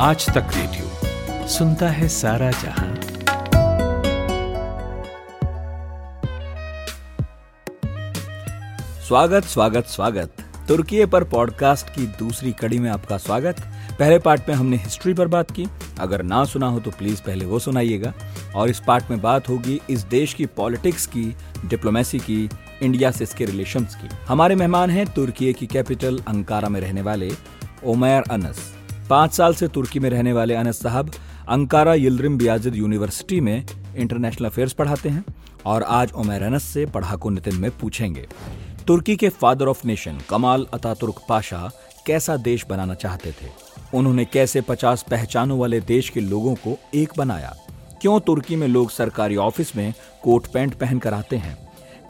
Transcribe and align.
आज 0.00 0.26
तक 0.26 0.46
रेडियो 0.56 1.48
सुनता 1.48 1.88
है 1.88 2.08
सारा 2.08 2.50
जहाँ। 2.50 2.94
स्वागत 9.08 9.44
स्वागत 9.44 9.84
स्वागत। 9.84 10.36
तुर्की 10.68 11.06
पर 11.06 11.24
पॉडकास्ट 11.24 11.88
की 11.88 12.06
दूसरी 12.06 12.52
कड़ी 12.52 12.78
में 12.78 12.90
आपका 12.90 13.18
स्वागत। 13.18 13.60
पहले 13.98 14.18
पार्ट 14.18 14.48
में 14.48 14.56
हमने 14.56 14.76
हिस्ट्री 14.76 15.14
पर 15.14 15.28
बात 15.28 15.50
की। 15.50 15.66
अगर 16.00 16.22
ना 16.22 16.44
सुना 16.44 16.66
हो 16.66 16.80
तो 16.80 16.90
प्लीज़ 16.90 17.22
पहले 17.22 17.44
वो 17.44 17.58
सुनाइएगा। 17.58 18.14
और 18.56 18.68
इस 18.68 18.80
पार्ट 18.86 19.04
में 19.10 19.20
बात 19.20 19.48
होगी 19.48 19.80
इस 19.90 20.00
देश 20.00 20.34
की 20.34 20.46
पॉलिटिक्स 20.46 21.06
की, 21.06 21.36
डिप्लोमेसी 21.64 22.18
की, 22.18 22.50
इंडिया 22.82 23.10
से 23.10 23.24
इसके 23.24 23.44
रिलेशंस 23.44 23.94
की। 23.94 24.08
हमारे 24.28 24.54
मेहमान 24.54 24.90
हैं 24.90 25.06
तुर्की 25.06 25.52
की 25.52 25.66
कैपिटल 25.66 26.22
अंकारा 26.28 26.68
में 26.68 26.80
रहने 26.80 27.02
वाले 27.02 27.32
ओमैर 27.84 28.22
अनस। 28.30 28.77
पाँच 29.10 29.32
साल 29.32 29.54
से 29.54 29.66
तुर्की 29.68 30.00
में 30.00 30.08
रहने 30.10 30.32
वाले 30.32 30.54
अनस 30.54 30.80
साहब 30.80 31.10
अंकारा 31.48 31.94
यिल्ड्रिम 31.94 32.36
बियाजिद 32.38 32.74
यूनिवर्सिटी 32.76 33.40
में 33.40 33.66
इंटरनेशनल 33.96 34.46
अफेयर्स 34.46 34.72
पढ़ाते 34.72 35.08
हैं 35.08 35.24
और 35.66 35.82
आज 35.82 36.12
ओमैर 36.12 36.42
अनस 36.42 36.62
से 36.62 36.84
पढ़ाकू 36.86 37.30
नितिन 37.30 37.54
में 37.54 37.70
पूछेंगे। 37.70 38.26
तुर्की 38.86 39.16
के 39.16 39.28
father 39.28 39.66
of 39.66 39.86
nation 39.86 40.18
Kemal 40.30 40.66
Ataturk 40.74 41.22
Pasha 41.28 41.70
कैसा 42.06 42.36
देश 42.36 42.66
बनाना 42.70 42.94
चाहते 42.94 43.32
थे? 43.32 43.50
उन्होंने 43.94 44.24
कैसे 44.24 44.60
पचास 44.60 45.04
पहचानों 45.10 45.58
वाले 45.58 45.80
देश 45.80 46.08
के 46.08 46.20
लोगों 46.20 46.54
को 46.54 46.78
एक 46.94 47.12
बनाया? 47.18 47.54
क्यों 48.00 48.20
तुर्की 48.20 48.56
में 48.56 48.68
लोग 48.68 48.90
सरकारी 48.90 49.36
ऑफ़िस 49.36 49.76
में 49.76 49.92
कोट 50.22 50.46
पैंट 50.46 50.74
पहन 50.74 50.98
कर 50.98 51.14
आते 51.14 51.36
हैं? 51.36 51.56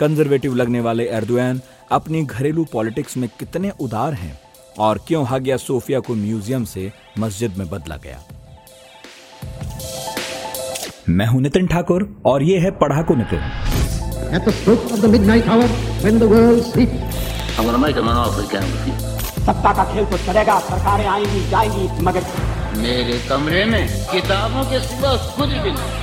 कंजर्वेटिव 0.01 0.55
लगने 0.55 0.81
वाले 0.81 1.09
एर्दोआन 1.09 1.61
अपनी 1.93 2.25
घरेलू 2.25 2.67
पॉलिटिक्स 2.73 3.17
में 3.17 3.29
कितने 3.39 3.73
उदार 3.81 4.15
हैं? 4.15 4.39
और 4.79 4.99
क्यों 5.09 5.27
हागिया 5.27 5.57
सोफिया 5.57 6.01
को 6.01 6.15
म्यूज़ियम 6.15 6.65
से 6.65 6.91
मस्जिद 7.19 7.57
में 7.59 7.69
बदला 7.71 7.97
गया? 8.05 8.19
मैं 11.09 11.27
हूँ 11.27 11.41
नितिन 11.43 11.67
ठाकुर 11.67 12.09
और 12.27 12.43
ये 12.43 12.59
है 12.61 12.71
पढ़ाकू 12.79 13.15
Nitin. 13.15 13.43
At 14.37 14.43
the 14.45 14.53
stroke 14.53 14.91
of 14.95 15.01
the 15.03 15.09
midnight 15.09 15.47
hour, 15.49 15.69
when 16.03 16.19
the 16.23 16.29
world 16.31 16.63
sleeps, 16.65 16.99
I'm 17.59 17.65
going 17.65 17.81
make 17.81 17.97
him 17.97 18.09
an 18.09 18.19
offer 18.23 18.43
he 18.43 18.49
can't 18.49 18.75
refuse. 18.75 19.05
सत्ता 19.47 19.73
का 19.77 19.85
खेल 19.93 20.05
तो 20.11 20.17
चलेगा 20.27 20.59
सरकारें 20.69 21.07
आएँगी 21.07 21.41
जाएँगी 21.51 22.03
मगर 22.05 22.23
मेरे 22.79 23.19
कमरे 23.29 23.65
में 23.65 23.85
किताबों 24.11 24.65
के 24.71 24.81
सिवा 24.89 25.13
कुछ 25.37 25.49
भी 25.49 25.71
नहीं। 25.79 25.97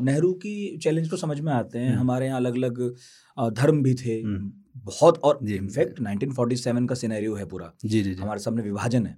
नेहरू 0.00 0.32
की 0.34 0.76
चैलेंज 0.78 1.10
तो 1.10 1.16
समझ 1.16 1.38
में 1.40 1.52
आते 1.52 1.78
हैं। 1.78 1.94
हमारे 1.94 2.26
यहाँ 2.26 2.38
अलग 2.38 2.54
अलग 2.54 2.80
धर्म 3.54 3.82
भी 3.82 3.94
थे। 3.94 4.22
बहुत 4.76 5.18
और 5.18 5.38
इनफैक्ट 5.50 6.00
1947 6.00 6.86
का 6.88 6.94
सिनेरियो 6.94 7.34
है 7.34 7.46
पूरा। 7.46 7.72
जी 7.84 8.02
जी 8.02 8.14
हमारे 8.14 8.40
सामने 8.40 8.62
विभाजन 8.62 9.06
है। 9.06 9.16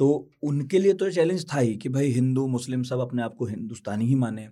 तो 0.00 0.08
उनके 0.42 0.78
लिए 0.78 0.92
तो 0.92 1.10
चैलेंज 1.10 1.44
था 1.52 1.58
ही 1.58 1.74
कि 1.76 1.88
भाई 1.88 2.10
हिंदू 2.12 2.46
मुस्लिम 2.48 2.82
सब 2.82 2.98
अपने 3.00 3.22
आप 3.22 3.34
को 3.34 3.46
हिंदुस्तानी 3.46 4.06
ही 4.06 4.14
माने। 4.14 4.48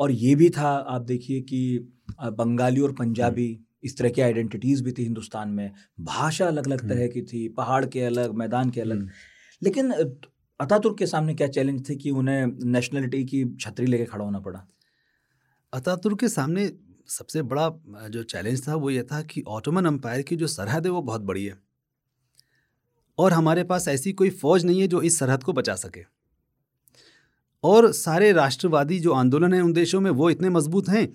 और 0.00 0.12
ये 0.12 0.34
भी 0.34 0.48
था 0.50 0.68
आप 0.68 1.02
देखिए 1.02 1.40
कि 1.42 1.78
बंगाली 2.22 2.80
और 2.80 2.92
पंजाबी 2.92 3.58
इस 3.84 3.96
तरह 3.98 4.08
की 4.08 4.20
आइडेंटिटीज 4.20 4.80
भी 4.80 4.92
थी 4.92 5.02
हिंदुस्तान 5.02 5.48
में। 5.48 5.70
भाषा 6.00 6.46
अलग 6.46 6.66
अलग 6.66 6.88
तरह 6.88 7.06
की 7.06 7.22
थी 7.22 7.48
पहाड़ 7.48 7.84
के 7.86 8.00
अलग 8.00 8.34
मैदान 8.34 8.70
के 8.70 8.80
अलग। 8.80 9.08
लेकिन 9.62 9.90
अतातुर्क 9.90 10.98
के 10.98 11.06
सामने 11.06 11.34
क्या 11.34 11.48
चैलेंज 11.48 11.88
थे 11.88 11.94
कि 11.96 12.10
उन्हें 12.10 12.46
नेशनलिटी 12.46 13.24
की 13.24 13.44
छतरी 13.60 13.86
लेके 13.86 14.04
खड़ा 14.04 14.24
होना 14.24 14.38
पड़ा? 14.40 14.66
अतातुर्क 15.72 16.18
के 16.20 16.28
सामने 16.28 16.70
सबसे 17.08 17.42
बड़ा 17.42 17.68
जो 18.08 18.22
चैलेंज 18.22 18.68
था 18.68 18.74
वो 18.74 18.90
ये 18.90 19.02
था 19.02 19.22
कि 19.22 19.42
ऑटोमन 19.48 19.84
अम्पायर 19.84 20.22
की 20.22 20.36
जो 20.36 20.46
सरहद 20.46 20.86
है 20.86 20.92
वो 20.92 21.02
बहुत 21.02 21.20
बड़ी 21.20 21.44
है। 21.44 21.58
और 23.18 23.32
हमारे 23.32 23.64
पास 23.64 23.88
ऐसी 23.88 24.12
कोई 24.12 24.30
फौज 24.30 24.64
नहीं 24.64 24.80
है 24.80 24.86
जो 24.86 25.02
इस 25.02 25.18
सरहद 25.18 25.42
को 25.42 25.52
बचा 25.52 25.74
सके। 25.74 26.04
और 27.64 27.92
सारे 27.92 28.32
राष्ट्रवादी 28.32 28.98
जो 29.00 29.12
आंदोलन 29.12 29.54
हैं 29.54 29.62
उन 29.62 29.72
देशों 29.72 30.00
में 30.00 30.10
वो 30.10 30.30
इतने 30.30 30.50
मज़बूत 30.50 30.88
हैं 30.88 31.06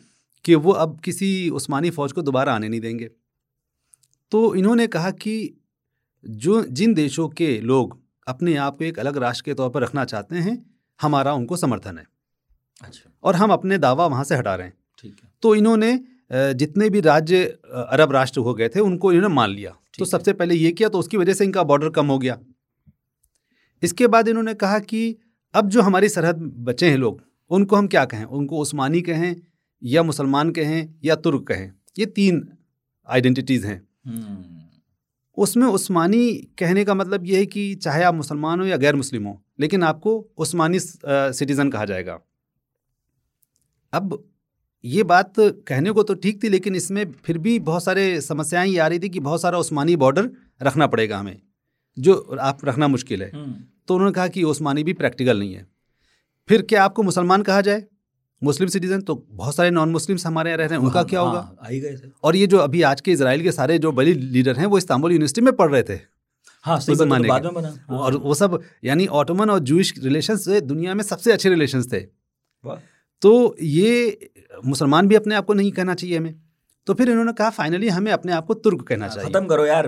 कि 0.45 0.55
वो 0.55 0.71
अब 0.71 0.99
किसी 0.99 1.49
उस्मानी 1.49 1.89
फौज 1.89 2.11
को 2.11 2.21
दोबारा 2.21 2.55
आने 2.55 2.69
नहीं 2.69 2.81
देंगे। 2.81 3.09
तो 4.31 4.55
इन्होंने 4.55 4.87
कहा 4.87 5.11
कि 5.11 5.63
जो, 6.25 6.63
जिन 6.63 6.93
देशों 6.93 7.29
के 7.29 7.59
लोग 7.61 7.99
अपने 8.27 8.55
आप 8.55 8.77
को 8.77 8.83
एक 8.83 8.99
अलग 8.99 9.17
राष्ट्र 9.17 9.43
के 9.45 9.53
तौर 9.53 9.69
पर 9.69 9.81
रखना 9.81 10.05
चाहते 10.05 10.35
हैं, 10.35 10.77
हमारा 11.01 11.33
उनको 11.33 11.57
समर्थन 11.57 11.97
है। 11.97 12.16
अच्छा। 12.81 13.09
और 13.23 13.35
हम 13.35 13.51
अपने 13.51 13.77
दावा 13.77 14.05
वहाँ 14.07 14.23
से 14.23 14.35
हटा 14.35 14.55
रहे 14.55 14.67
हैं। 14.67 14.73
ठीक 14.99 15.15
है। 15.23 15.29
तो 15.43 15.55
इन्होंने 15.55 15.99
जितने 16.31 16.89
भी 16.89 16.99
राज्य 17.01 17.43
अरब 17.45 18.11
राष्ट्र 18.11 18.39
हो 18.39 18.53
गए 18.53 18.69
थे 18.69 18.79
उनको 18.81 19.11
इन्होंने 19.13 19.33
मान 19.35 19.49
लिया। 19.49 19.75
तो 19.99 20.05
सबसे 20.05 20.33
पहले 20.33 20.55
ये 20.55 20.71
किया 20.71 20.89
तो 20.89 20.99
उसकी 20.99 21.17
वजह 21.17 21.33
से 21.33 21.43
इनका 21.45 21.63
बॉर्डर 21.63 21.89
कम 21.89 22.07
हो 22.07 22.17
गया। 22.19 22.37
इसके 23.83 24.07
बाद 24.07 24.27
इन्होंने 24.27 24.53
कहा 24.55 24.79
कि 24.81 25.15
अब 25.53 25.69
जो 25.69 25.81
हमारी 25.81 26.09
सरहद 26.09 26.41
बचे 26.65 26.89
हैं 26.89 26.97
लोग 26.97 27.21
उनको 27.51 27.75
हम 27.75 27.87
क्या 27.87 28.03
कहें? 28.05 28.23
उनको 28.25 28.59
उस्मानी 28.59 29.01
कहें 29.01 29.35
या 29.81 30.03
मुसलमान 30.03 30.51
कहें 30.51 30.93
या 31.03 31.15
तुर्क 31.17 31.47
कहें? 31.47 31.71
ये 31.99 32.05
तीन 32.07 32.47
आइडेंटिटीज़ 33.09 33.65
हैं। 33.67 33.81
हम्म, 34.05 34.43
उसमें 35.37 35.67
उस्मानी 35.67 36.33
कहने 36.59 36.83
का 36.85 36.93
मतलब 36.95 37.25
ये 37.25 37.37
है 37.37 37.45
कि 37.45 37.73
चाहे 37.77 38.03
आप 38.03 38.15
मुसलमान 38.15 38.59
हो 38.59 38.65
या 38.65 38.77
गैर 38.77 38.95
मुस्लिम 38.95 39.25
हो 39.25 39.41
लेकिन 39.59 39.83
आपको 39.83 40.19
उस्मानी 40.37 40.79
सिटीज़न 40.79 41.69
कहा 41.69 41.85
जाएगा। 41.85 42.19
अब 43.93 44.23
ये 44.83 45.03
बात 45.03 45.33
कहने 45.39 45.91
को 45.91 46.03
तो 46.03 46.13
ठीक 46.13 46.43
थी 46.43 46.49
लेकिन 46.49 46.75
इसमें 46.75 47.11
फिर 47.25 47.37
भी 47.37 47.57
बहुत 47.59 47.83
सारे 47.83 48.21
समस्याएँ 48.21 48.69
ये 48.69 48.79
आ 48.79 48.87
रही 48.87 48.99
थी 48.99 49.09
कि 49.09 49.19
बहुत 49.19 49.41
सारा 49.41 49.57
उस्मानी 49.57 49.95
बॉर्डर 49.95 50.29
रखना 50.63 50.87
पड़ेगा 50.87 51.17
हमें 51.17 51.41
जो 51.97 52.37
आप 52.39 52.65
रखना 52.65 52.87
मुश्किल 52.87 53.23
है। 53.23 53.29
हम्म, 53.29 53.53
तो 53.87 53.93
उन्होंने 53.93 54.13
कहा 54.13 54.27
कि 54.27 54.43
उस्मानी 54.43 54.83
भी 54.83 54.93
प्रैक्टिकल 54.93 55.39
नहीं 55.39 55.53
है। 55.53 55.65
फिर 56.49 56.61
क्या 56.61 56.83
आपको 56.83 57.03
मुसलमान 57.03 57.41
कहा 57.41 57.61
जाए? 57.61 57.83
मुस्लिम 58.41 58.69
सिटीजन 58.69 59.01
तो 59.01 59.15
बहुत 59.29 59.55
सारे 59.55 59.69
नॉन 59.71 59.89
मुस्लिम्स 59.89 60.25
हमारे 60.25 60.49
यहाँ 60.49 60.57
रह 60.57 60.65
रहे 60.65 60.77
हैं 60.77 60.85
उनका 60.85 60.99
हाँ, 60.99 61.07
क्या 61.07 61.19
होगा? 61.19 61.39
हाँ, 61.39 61.57
आ 61.63 61.67
ही 61.69 61.79
गए 61.79 61.95
थे। 61.97 62.09
और 62.23 62.35
ये 62.35 62.47
जो 62.47 62.57
अभी 62.57 62.81
आज 62.81 63.01
के 63.01 63.11
इसराइल 63.11 63.43
के 63.43 63.51
सारे 63.51 63.77
जो 63.77 63.91
बड़ी 63.91 64.13
लीडर 64.13 64.57
हैं 64.57 64.65
वो 64.65 64.77
इस्तांबुल 64.77 65.11
यूनिवर्सिटी 65.11 65.41
में 65.41 65.55
पढ़ 65.55 65.71
रहे 65.71 65.83
थे। 65.83 65.99
हाँ 66.63 66.79
सही 66.79 66.95
तो 66.95 67.05
बाद 67.05 67.21
के। 67.21 67.45
में 67.45 67.53
बना। 67.53 67.67
हाँ, 67.89 67.97
और 67.99 68.15
वो 68.15 68.33
सब 68.33 68.61
यानी 68.83 69.07
ऑटोमन 69.07 69.49
और 69.49 69.59
जूश 69.59 69.93
रिलेशन 70.03 70.59
दुनिया 70.59 70.93
में 70.93 71.03
सबसे 71.03 71.31
अच्छे 71.31 71.49
रिलेशन 71.49 71.83
थे। 71.83 71.99
वाह। 72.63 72.77
तो 73.21 73.55
ये 73.61 74.29
मुसलमान 74.65 75.07
भी 75.07 75.15
अपने 75.15 75.35
आप 75.35 75.45
को 75.45 75.53
नहीं 75.53 75.71
कहना 75.71 75.93
चाहिए 75.93 76.17
हमें। 76.17 76.35
तो 76.87 76.93
फिर 76.93 77.09
इन्होंने 77.09 77.33
कहा 77.33 77.49
फाइनली 77.49 77.89
हमें 77.89 78.11
अपने 78.11 78.31
आप 78.31 78.45
को 78.45 78.53
तुर्क 78.53 78.81
कहना 78.81 79.07
चाहिए। 79.07 79.29
खत्म 79.29 79.45
करो 79.45 79.65
यार। 79.65 79.87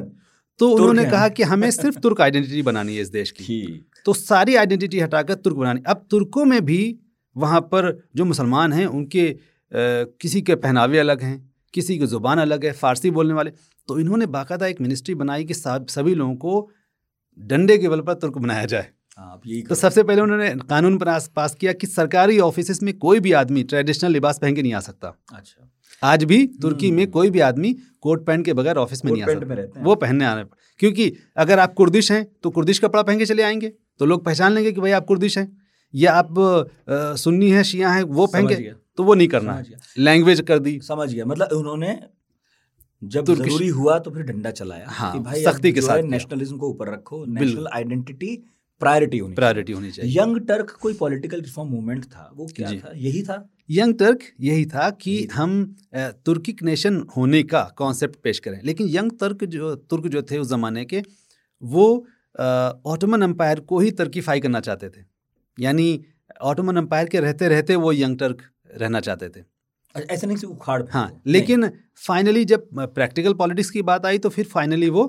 तो 0.59 0.69
उन्होंने 0.69 1.03
कहा 1.11 1.29
कि 1.29 1.43
हमें 1.43 1.71
सिर्फ़ 1.71 1.99
तुर्क 2.03 2.21
आइडेंटिटी 2.21 2.61
बनानी 2.61 2.95
है 2.95 3.01
इस 3.01 3.09
देश 3.09 3.31
की। 3.31 3.43
तो 4.05 4.13
सारी 4.13 4.55
आइडेंटिटी 4.55 4.99
हटाकर 4.99 5.33
तुर्क 5.33 5.57
बनानी। 5.57 5.81
अब 5.87 6.05
तुर्कों 6.11 6.45
में 6.45 6.65
भी 6.65 6.99
वहाँ 7.37 7.61
पर 7.61 8.03
जो 8.15 8.25
मुसलमान 8.25 8.73
हैं 8.73 8.85
उनके 8.85 9.29
अ, 9.29 9.71
किसी 10.21 10.41
के 10.41 10.55
पहनावे 10.55 10.99
अलग 10.99 11.21
हैं 11.21 11.53
किसी 11.73 11.99
की 11.99 12.05
ज़ुबान 12.05 12.39
अलग 12.39 12.65
है 12.65 12.71
फ़ारसी 12.71 13.11
बोलने 13.11 13.33
वाले। 13.33 13.51
तो 13.87 13.99
इन्होंने 13.99 14.25
बाकायदा 14.25 14.67
एक 14.67 14.81
मिनिस्ट्री 14.81 15.15
बनाई 15.15 15.45
कि 15.45 15.53
सभी 15.53 16.15
लोगों 16.15 16.35
को 16.35 16.71
डंडे 17.39 17.77
के 17.77 17.89
बल 17.89 18.01
पर 18.01 18.13
तुर्क 18.13 18.37
बनाया 18.37 18.65
जाए। 18.65 18.89
अब 19.19 19.41
यही 19.47 19.61
तो 19.61 19.75
सबसे 19.75 20.03
पहले 20.03 20.21
उन्होंने 20.21 20.49
कानून 20.69 20.97
पास 20.97 21.55
किया 21.55 21.73
कि 21.73 21.87
सरकारी 21.87 22.39
ऑफ़िस 22.41 22.81
में 22.83 22.93
कोई 22.97 23.19
भी 23.19 23.31
आदमी 23.33 23.63
ट्रेडिशनल 23.63 24.11
लिबास 24.11 24.39
पहन 24.39 24.55
के 24.55 24.61
नहीं 24.61 24.73
आ 24.73 24.79
सकता। 24.79 25.13
अच्छा। 25.33 25.69
आज 26.03 26.23
भी 26.23 26.45
तुर्की 26.61 26.91
में 26.91 27.05
कोई 27.11 27.29
भी 27.29 27.39
आदमी 27.39 27.73
कोट 28.01 28.25
पैंट 28.25 28.45
के 28.45 28.53
बगैर 28.53 28.77
ऑफ़िस 28.77 29.03
में 29.05 29.11
नहीं 29.11 29.23
आ 29.23 29.27
सकता। 29.27 29.81
वो 29.83 29.95
पहनने 29.95 30.25
आने 30.25 30.43
क्योंकि 30.79 31.11
अगर 31.37 31.59
आप 31.59 31.73
कुर्दिश 31.73 32.11
हैं 32.11 32.25
तो 32.43 32.49
कुर्दिश 32.49 32.79
कपड़ा 32.79 33.01
पहन 33.03 33.17
के 33.19 33.25
चले 33.25 33.43
आएँगे। 33.43 33.71
तो 33.99 34.05
लोग 34.05 34.23
पहचान 34.25 34.53
लेंगे 34.53 34.71
कि 34.71 34.81
भाई 34.81 34.91
आप 34.91 35.05
कुर्दिश 35.05 35.37
हैं 35.37 35.47
या 35.93 36.13
आप 36.13 36.35
सुन्नी 37.17 37.49
हैं 37.51 37.63
शिया 37.63 37.89
हैं 37.91 38.03
वो 38.03 38.27
पहन 38.27 38.47
के 38.47 38.55
तो 38.97 39.03
वो 39.03 39.13
नहीं 39.15 39.27
करना। 39.27 39.53
है 39.53 39.63
लैंग्वेज 39.97 40.41
कर 40.41 40.59
दी। 40.59 40.79
समझ 40.83 41.13
गया। 41.13 41.25
मतलब 41.25 41.57
उन्होंने 41.57 41.97
जब 43.01 43.25
ज़रूरी 43.25 43.67
हुआ 43.69 43.97
तो 43.99 44.11
फिर 44.11 44.23
डंडा 44.23 44.51
चलाया 44.51 44.85
हाँ, 44.89 45.11
कि 45.13 45.19
भाई 45.19 45.43
सख्ती 45.43 45.71
के 45.71 45.81
साथ 45.81 46.01
नेशनलिज्म 46.05 46.57
को 46.57 46.69
ऊपर 46.69 46.91
रखो 46.93 47.23
नेशनल 47.29 47.67
आइडेंटिटी 47.73 48.31
प्रायोरिटी 48.81 49.17
होनी 49.17 49.35
प्रायोरिटी 49.35 49.73
होनी 49.73 49.91
चाहिए। 49.91 50.17
यंग 50.17 50.39
टर्क 50.47 50.77
कोई 50.81 50.93
पॉलिटिकल 50.95 51.41
रिफॉर्म 51.41 51.69
मूवमेंट 51.69 52.05
था 52.05 52.29
वो 52.35 52.47
क्या 52.55 52.71
था? 52.71 52.91
यही 52.95 53.21
था? 53.23 53.49
यंग 53.69 53.97
टर्क 53.99 54.19
यही 54.41 54.65
था 54.65 54.89
कि 54.91 55.23
हम 55.33 55.75
तुर्किक 56.25 56.63
नेशन 56.63 56.99
होने 57.17 57.41
का 57.43 57.61
कॉन्सेप्ट 57.77 58.15
पेश 58.23 58.39
करें। 58.39 58.59
लेकिन 58.63 58.87
यंग 58.89 59.11
तर्क 59.19 59.43
जो 59.45 59.73
तुर्क 59.75 60.07
जो 60.07 60.21
थे 60.21 60.37
उस 60.37 60.47
ज़माने 60.47 60.85
के 60.85 61.01
वो 61.61 61.85
ऑटोमन 62.85 63.21
अम्पायर 63.21 63.59
को 63.61 63.79
ही 63.79 63.91
तर्कीफाई 63.93 64.39
करना 64.39 64.59
चाहते 64.61 64.89
थे। 64.89 65.03
यानी 65.57 65.87
ऑटोमन 66.41 66.77
अम्पायर 66.77 67.07
के 67.07 67.19
रहते 67.19 67.47
रहते 67.47 67.75
वो 67.77 67.91
यंग 67.93 68.17
टर्क 68.19 68.41
रहना 68.73 68.99
चाहते 68.99 69.29
थे। 69.29 69.43
ऐसे 69.95 70.27
नहीं 70.27 70.37
उखाड़ 70.45 70.81
हाँ 70.91 71.21
लेकिन 71.27 71.69
फाइनली 71.97 72.45
जब 72.45 72.67
प्रैक्टिकल 72.73 73.33
पॉलिटिक्स 73.33 73.69
की 73.69 73.81
बात 73.83 74.05
आई 74.05 74.17
तो 74.17 74.29
फिर 74.29 74.45
फाइनली 74.45 74.89
वो 74.89 75.05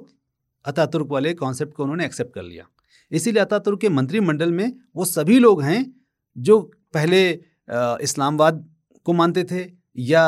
अतातुर्क 0.64 1.06
वाले 1.10 1.32
कॉन्सेप्ट 1.34 1.74
को 1.74 1.82
उन्होंने 1.82 2.04
एक्सेप्ट 2.04 2.34
कर 2.34 2.42
लिया। 2.42 2.66
इसीलिए 3.12 3.42
अतातुर्क 3.42 3.80
के 3.80 3.88
मंत्रिमंडल 3.88 4.52
में 4.52 4.72
वो 4.96 5.04
सभी 5.04 5.38
लोग 5.38 5.62
हैं 5.62 5.84
जो 6.36 6.58
पहले 6.94 7.28
इस्लामाबाद 8.02 8.64
को 9.06 9.12
मानते 9.12 9.44
थे 9.44 9.64
या 9.98 10.22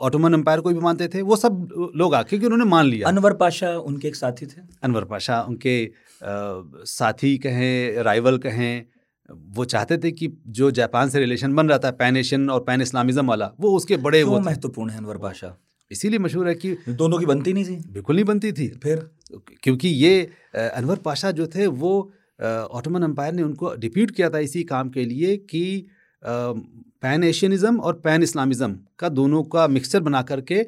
ऑटोमन 0.00 0.34
एम्पायर 0.34 0.60
को 0.60 0.70
भी 0.70 0.80
मानते 0.80 1.08
थे 1.08 1.22
वो 1.22 1.36
सब 1.36 1.90
लोग 1.96 2.14
आके 2.14 2.38
कि 2.38 2.46
उन्होंने 2.46 2.64
मान 2.64 2.86
लिया। 2.86 3.08
अनवर 3.08 3.32
पाशा 3.36 3.70
उनके 3.80 4.08
एक 4.08 4.16
साथी 4.16 4.46
थे। 4.46 4.60
अनवर 4.82 5.04
पाशा 5.04 5.40
उनके 5.42 5.84
अ, 5.84 6.30
साथी 6.88 7.36
कहें 7.38 8.02
राइवल 8.02 8.38
कहें 8.38 8.84
वो 9.56 9.64
चाहते 9.64 9.96
थे 9.98 10.10
कि 10.12 10.28
जो 10.48 10.70
जापान 10.70 11.08
से 11.08 11.18
रिलेशन 11.18 11.54
बन 11.54 11.68
रहा 11.68 11.78
था 11.78 11.90
पैन 11.90 12.16
एशियन 12.16 12.48
और 12.50 12.60
पैन 12.60 12.80
इस्लामिज्म 12.80 13.26
वाला 13.26 13.50
वो 13.60 13.70
उसके 13.76 13.96
बड़े 13.96 14.22
वो 14.22 14.40
महत्वपूर्ण 14.40 14.90
है 14.90 14.98
अनवर 14.98 15.18
पाशा? 15.18 15.56
इसीलिए 15.90 16.18
मशहूर 16.18 16.48
है 16.48 16.54
कि 16.54 16.76
दोनों 16.88 17.18
की 17.18 17.26
बनती 17.26 17.52
नहीं 17.52 17.64
थी? 17.64 17.76
बिल्कुल 17.92 18.16
नहीं 18.16 18.24
बनती 18.24 18.52
थी। 18.52 18.68
फिर? 18.82 19.10
क्योंकि 19.62 19.88
ये 19.88 20.20
अनवर 20.54 20.96
पाशा 20.96 21.30
जो 21.30 21.46
थे 21.46 21.66
वो 21.66 21.92
ऑटोमन 22.42 23.02
एम्पायर 23.02 23.32
ने 23.32 23.42
उनको 23.42 23.74
डिप्यूट 23.76 24.10
किया 24.10 24.30
था 24.30 24.38
इसी 24.40 24.62
काम 24.64 24.88
के 24.90 25.04
लिए 25.04 25.36
कि 25.36 25.86
पैन 26.22 27.24
एशियनिज़म 27.24 27.78
और 27.80 28.00
पैन 28.00 28.22
इस्लामिज़म 28.22 28.76
का 28.98 29.08
दोनों 29.10 29.42
का 29.44 29.66
मिक्सचर 29.68 30.00
बना 30.00 30.22
करके 30.22 30.66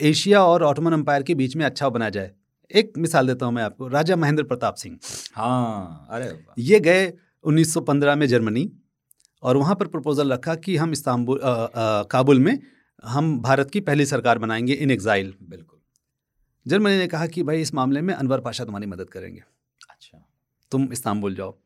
एशिया 0.00 0.42
और 0.44 0.62
ऑटोमन 0.62 0.92
एम्पायर 0.92 1.22
के 1.22 1.34
बीच 1.34 1.56
में 1.56 1.64
अच्छा 1.64 1.88
बनाया 1.88 2.10
जाए। 2.10 2.30
एक 2.70 2.92
मिसाल 2.98 3.26
देता 3.26 3.46
हूँ 3.46 3.54
मैं 3.54 3.62
आपको 3.62 3.88
राजा 3.88 4.16
महेंद्र 4.16 4.42
प्रताप 4.44 4.74
सिंह। 4.74 4.98
हाँ 5.34 6.06
अरे 6.10 6.32
ये 6.58 6.80
गए 6.80 7.06
1915 7.44 8.14
में 8.16 8.26
जर्मनी 8.26 8.70
और 9.42 9.56
वहाँ 9.56 9.74
पर 9.74 9.86
प्रपोजल 9.86 10.32
रखा 10.32 10.54
कि 10.56 10.76
हम 10.76 10.92
इस्तांबुल 10.92 11.40
काबुल 12.10 12.40
में 12.40 12.58
हम 13.04 13.38
भारत 13.42 13.70
की 13.70 13.80
पहली 13.80 14.06
सरकार 14.06 14.38
बनाएँगे 14.38 14.72
इन 14.74 14.90
एग्जाइल 14.90 15.34
बिल्कुल। 15.42 15.78
जर्मनी 16.66 16.98
ने 16.98 17.06
कहा 17.06 17.26
कि 17.26 17.42
भाई 17.42 17.60
इस 17.60 17.74
मामले 17.74 18.00
में 18.00 18.14
अनवर 18.14 18.40
पाशा 18.40 18.64
तुम्हारी 18.64 18.86
मदद 18.86 19.10
करेंगे। 19.10 19.42
तुम 20.74 20.88
इस्तांबुल 20.92 21.34
जाओ। 21.34 21.56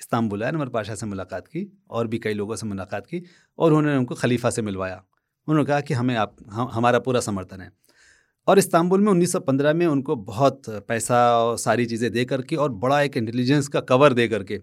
इस्तांबुल 0.00 0.42
आए 0.42 0.48
अनवर 0.48 0.68
पाशा 0.68 0.94
से 0.94 1.06
मुलाकात 1.06 1.46
की 1.48 1.66
और 1.90 2.06
भी 2.06 2.18
कई 2.18 2.34
लोगों 2.34 2.56
से 2.56 2.66
मुलाकात 2.66 3.06
की 3.06 3.22
और 3.58 3.72
उन्होंने 3.72 3.96
उनको 3.98 4.14
खलीफा 4.14 4.50
से 4.50 4.62
मिलवाया। 4.62 5.02
उन्होंने 5.48 5.66
कहा 5.66 5.80
कि 5.80 5.94
हमें 5.94 6.14
आप 6.16 6.36
हम, 6.50 6.68
हमारा 6.72 6.98
पूरा 6.98 7.20
समर्थन 7.20 7.60
है। 7.60 7.70
और 8.48 8.58
इस्तांबुल 8.58 9.00
में 9.00 9.10
1915 9.12 9.72
में 9.74 9.86
उनको 9.86 10.16
बहुत 10.16 10.62
पैसा 10.88 11.18
और 11.38 11.56
सारी 11.58 11.86
चीज़ें 11.86 12.10
दे 12.12 12.24
करके 12.24 12.56
और 12.56 12.72
बड़ा 12.74 13.00
एक 13.02 13.16
इंटेलिजेंस 13.16 13.68
का 13.68 13.80
कवर 13.82 14.12
दे 14.12 14.26
करके 14.28 14.60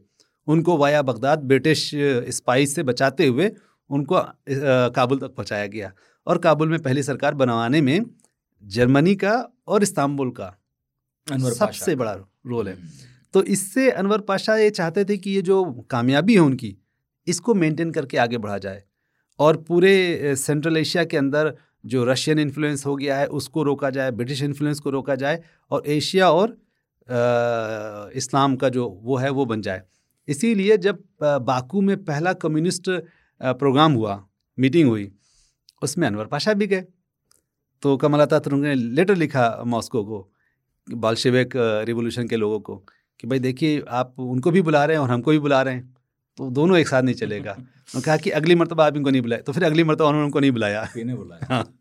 उनको 0.48 0.78
वाया 0.78 1.02
बगदाद 1.02 1.40
ब्रिटिश 1.44 1.90
स्पाइस 2.30 2.76
से 2.76 2.84
बचाते 2.84 3.28
हुए 3.28 3.52
उनको 3.90 4.22
काबुल 4.96 5.20
तक 5.20 5.36
पहुँचाया 5.36 5.68
गया। 5.68 5.92
और 6.28 6.38
काबुल 6.38 6.70
में 6.70 6.80
पहली 6.80 7.04
सरकार 7.04 7.34
बनवाने 7.34 7.82
में 7.82 8.06
जर्मनी 8.64 9.16
का 9.16 9.34
और 9.68 9.84
इस्तांबुल 9.84 10.32
का 10.32 10.56
सबसे 11.28 11.96
बड़ा 11.96 12.14
रोल 12.48 12.68
है। 12.68 12.74
हम्म, 12.76 12.90
तो 13.34 13.44
इससे 13.44 13.90
अनवर 13.92 14.22
पाशा 14.22 14.56
ये 14.58 14.70
चाहते 14.70 15.06
थे 15.06 15.18
कि 15.18 15.32
ये 15.32 15.42
जो 15.42 15.64
कामयाबी 15.90 16.34
है 16.34 16.40
उनकी 16.40 16.76
इसको 17.28 17.54
मेंटेन 17.54 17.92
करके 17.92 18.18
आगे 18.18 18.38
बढ़ा 18.38 18.58
जाए। 18.58 18.84
और 19.40 19.58
पूरे 19.58 20.36
सेंट्रल 20.36 20.78
एशिया 20.78 21.04
के 21.04 21.18
अंदर 21.18 21.54
जो 21.86 22.04
रशियन 22.06 22.40
इन्फ्लुएंस 22.40 22.86
हो 22.86 22.96
गया 22.96 23.18
है 23.18 23.26
उसको 23.38 23.64
रोका 23.64 23.90
जाए 23.90 24.12
ब्रिटिश 24.12 24.42
इन्फ्लुएंस 24.44 24.80
को 24.80 24.90
रोका 24.90 25.16
जाए 25.16 25.42
और 25.72 25.84
एशिया 25.88 26.30
और 26.32 26.50
अ, 26.50 28.10
इस्लाम 28.16 28.56
का 28.56 28.70
जो 28.70 28.88
वो 29.04 29.18
है 29.18 29.30
वो 29.30 29.46
बन 29.46 29.62
जाए। 29.62 29.82
इसीलिए 30.28 30.78
जब 30.78 31.04
बाकू 31.22 31.82
में 31.82 32.04
पहला 32.06 32.34
कम्युनिस्ट 32.36 32.90
प्रोग्राम 33.42 33.94
हुआ 33.94 34.16
मीटिंग 34.58 34.90
हुई 34.90 35.12
उसमें 35.82 36.08
अनवर 36.08 36.26
पाशा 36.26 36.54
भी 36.54 36.68
गए। 36.68 36.86
तो 37.84 37.96
कमल 37.98 38.20
अतातुर्क 38.20 38.58
ने 38.58 38.76
लेटर 38.76 39.16
लिखा 39.16 39.64
मॉस्को 39.66 40.04
को 40.04 40.30
बाल्शेविक 40.88 41.54
रिवोल्यूशन 41.88 42.28
के 42.28 42.36
लोगों 42.36 42.60
को। 42.60 42.84
कि 43.20 43.28
भाई 43.28 43.40
देखिए 43.40 43.82
आप 43.88 44.16
उनको 44.20 44.52
भी 44.52 44.62
बुला 44.62 44.86
रहे 44.86 44.96
हैं 44.98 45.02
और 45.04 45.10
हमको 45.10 45.32
भी 45.32 45.40
बुला 45.40 45.62
रहे 45.62 45.74
हैं। 45.74 45.94
तो 46.38 46.50
दोनों 46.50 46.78
एक 46.78 46.88
साथ 46.88 47.04
नहीं 47.04 47.16
चलेगा। 47.16 47.52
उन्होंने 47.60 48.02
कहा 48.02 48.18
कि 48.18 48.30
अगली 48.30 48.56
मरतबा 48.56 48.86
आप 48.86 48.96
इनको 48.98 49.10
नहीं 49.10 49.22
बुलाए। 49.22 49.40
तो 49.42 49.54
फिर 49.54 49.64
अगली 49.64 49.84
मरतबा 49.84 50.06
उन्होंने 50.06 50.26
उनको 50.26 50.40
नहीं 50.40 50.52
बुलाया। 50.52 50.90
इन्हें 50.98 51.18
बुलाया। 51.18 51.48
हाँ। 51.56 51.80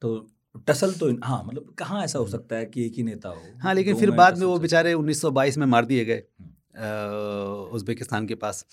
तो 0.00 0.28
टसल 0.68 0.92
तो 0.92 1.10
हाँ 1.24 1.42
मतलब 1.44 1.74
कहाँ 1.78 2.04
ऐसा 2.04 2.18
हो 2.18 2.26
सकता 2.26 2.56
है 2.56 2.66
कि 2.66 2.86
एक 2.86 2.92
ही 2.96 3.02
नेता 3.02 3.28
हो? 3.28 3.58
हाँ 3.62 3.74
लेकिन 3.74 3.96
फिर 3.96 4.10
बाद 4.10 4.38
में 4.38 4.46
वो 4.46 4.58
बेचारे 4.58 4.94
1922 4.94 5.58
में 5.58 5.66
मार 5.66 5.84
दिए 5.84 6.04
गए 6.04 6.16
अ, 6.16 7.70
उज़्बेकिस्तान 7.72 8.26
के 8.26 8.34
पास। 8.34 8.66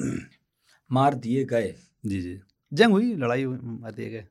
मार 0.92 1.14
दिए 1.14 1.44
गए? 1.44 1.74
जी 2.06 2.20
जी। 2.22 2.40
जंग 2.72 2.92
हुई 2.92 3.14
लड़ाई 3.14 3.42
हुई 3.42 3.58
मार 3.62 3.92
दिए 3.92 4.10
गए। 4.10 4.24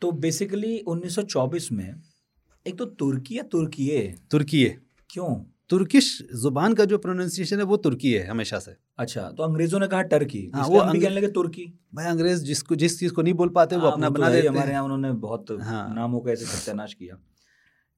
तो 0.00 0.10
बेसिकली 0.12 0.78
1924 0.78 1.72
में 1.72 1.94
एक 2.66 2.78
तो 2.78 2.84
तुर्की 2.84 3.38
या 3.38 3.42
तुर्की 3.42 4.08
तुर्की 4.30 4.64
क्यों? 5.10 5.44
तुर्किश 5.68 6.28
ज़ुबान 6.34 6.74
का 6.74 6.84
जो 6.84 6.98
प्रोनाउंसिएशन 6.98 7.58
है 7.58 7.62
वो 7.62 7.76
तुर्की 7.76 8.12
है 8.12 8.26
हमेशा 8.26 8.58
से। 8.58 8.76
अच्छा 8.98 9.30
तो 9.30 9.42
अंग्रेज़ों 9.42 9.80
ने 9.80 9.86
कहा 9.88 10.02
टर्की। 10.02 10.50
हाँ, 10.54 10.68
वो 10.68 10.78
अंग- 10.78 11.02
कहने 11.02 11.14
लगे 11.14 11.28
तुर्की। 11.28 11.80
भाई 11.94 12.06
अंग्रेज़ 12.06 12.44
जिसको 12.44 12.74
जिस 12.74 12.98
चीज़ 12.98 13.12
को 13.12 13.22
नहीं 13.22 13.34
बोल 13.34 13.48
पाते 13.48 13.76
वो 13.76 13.82
हाँ, 13.82 13.92
अपना 13.92 14.06
तो 14.06 14.14
बना 14.14 14.30
देते 14.30 14.48
हमारे 14.48 14.70
यहाँ 14.70 14.82
उन्होंने 14.82 15.12
बहुत 15.12 15.46
हाँ। 15.50 15.94
नामों 15.94 16.20
का 16.20 16.30
ऐसे 16.30 16.44
सत्यानाश 16.44 16.94
किया। 16.94 17.18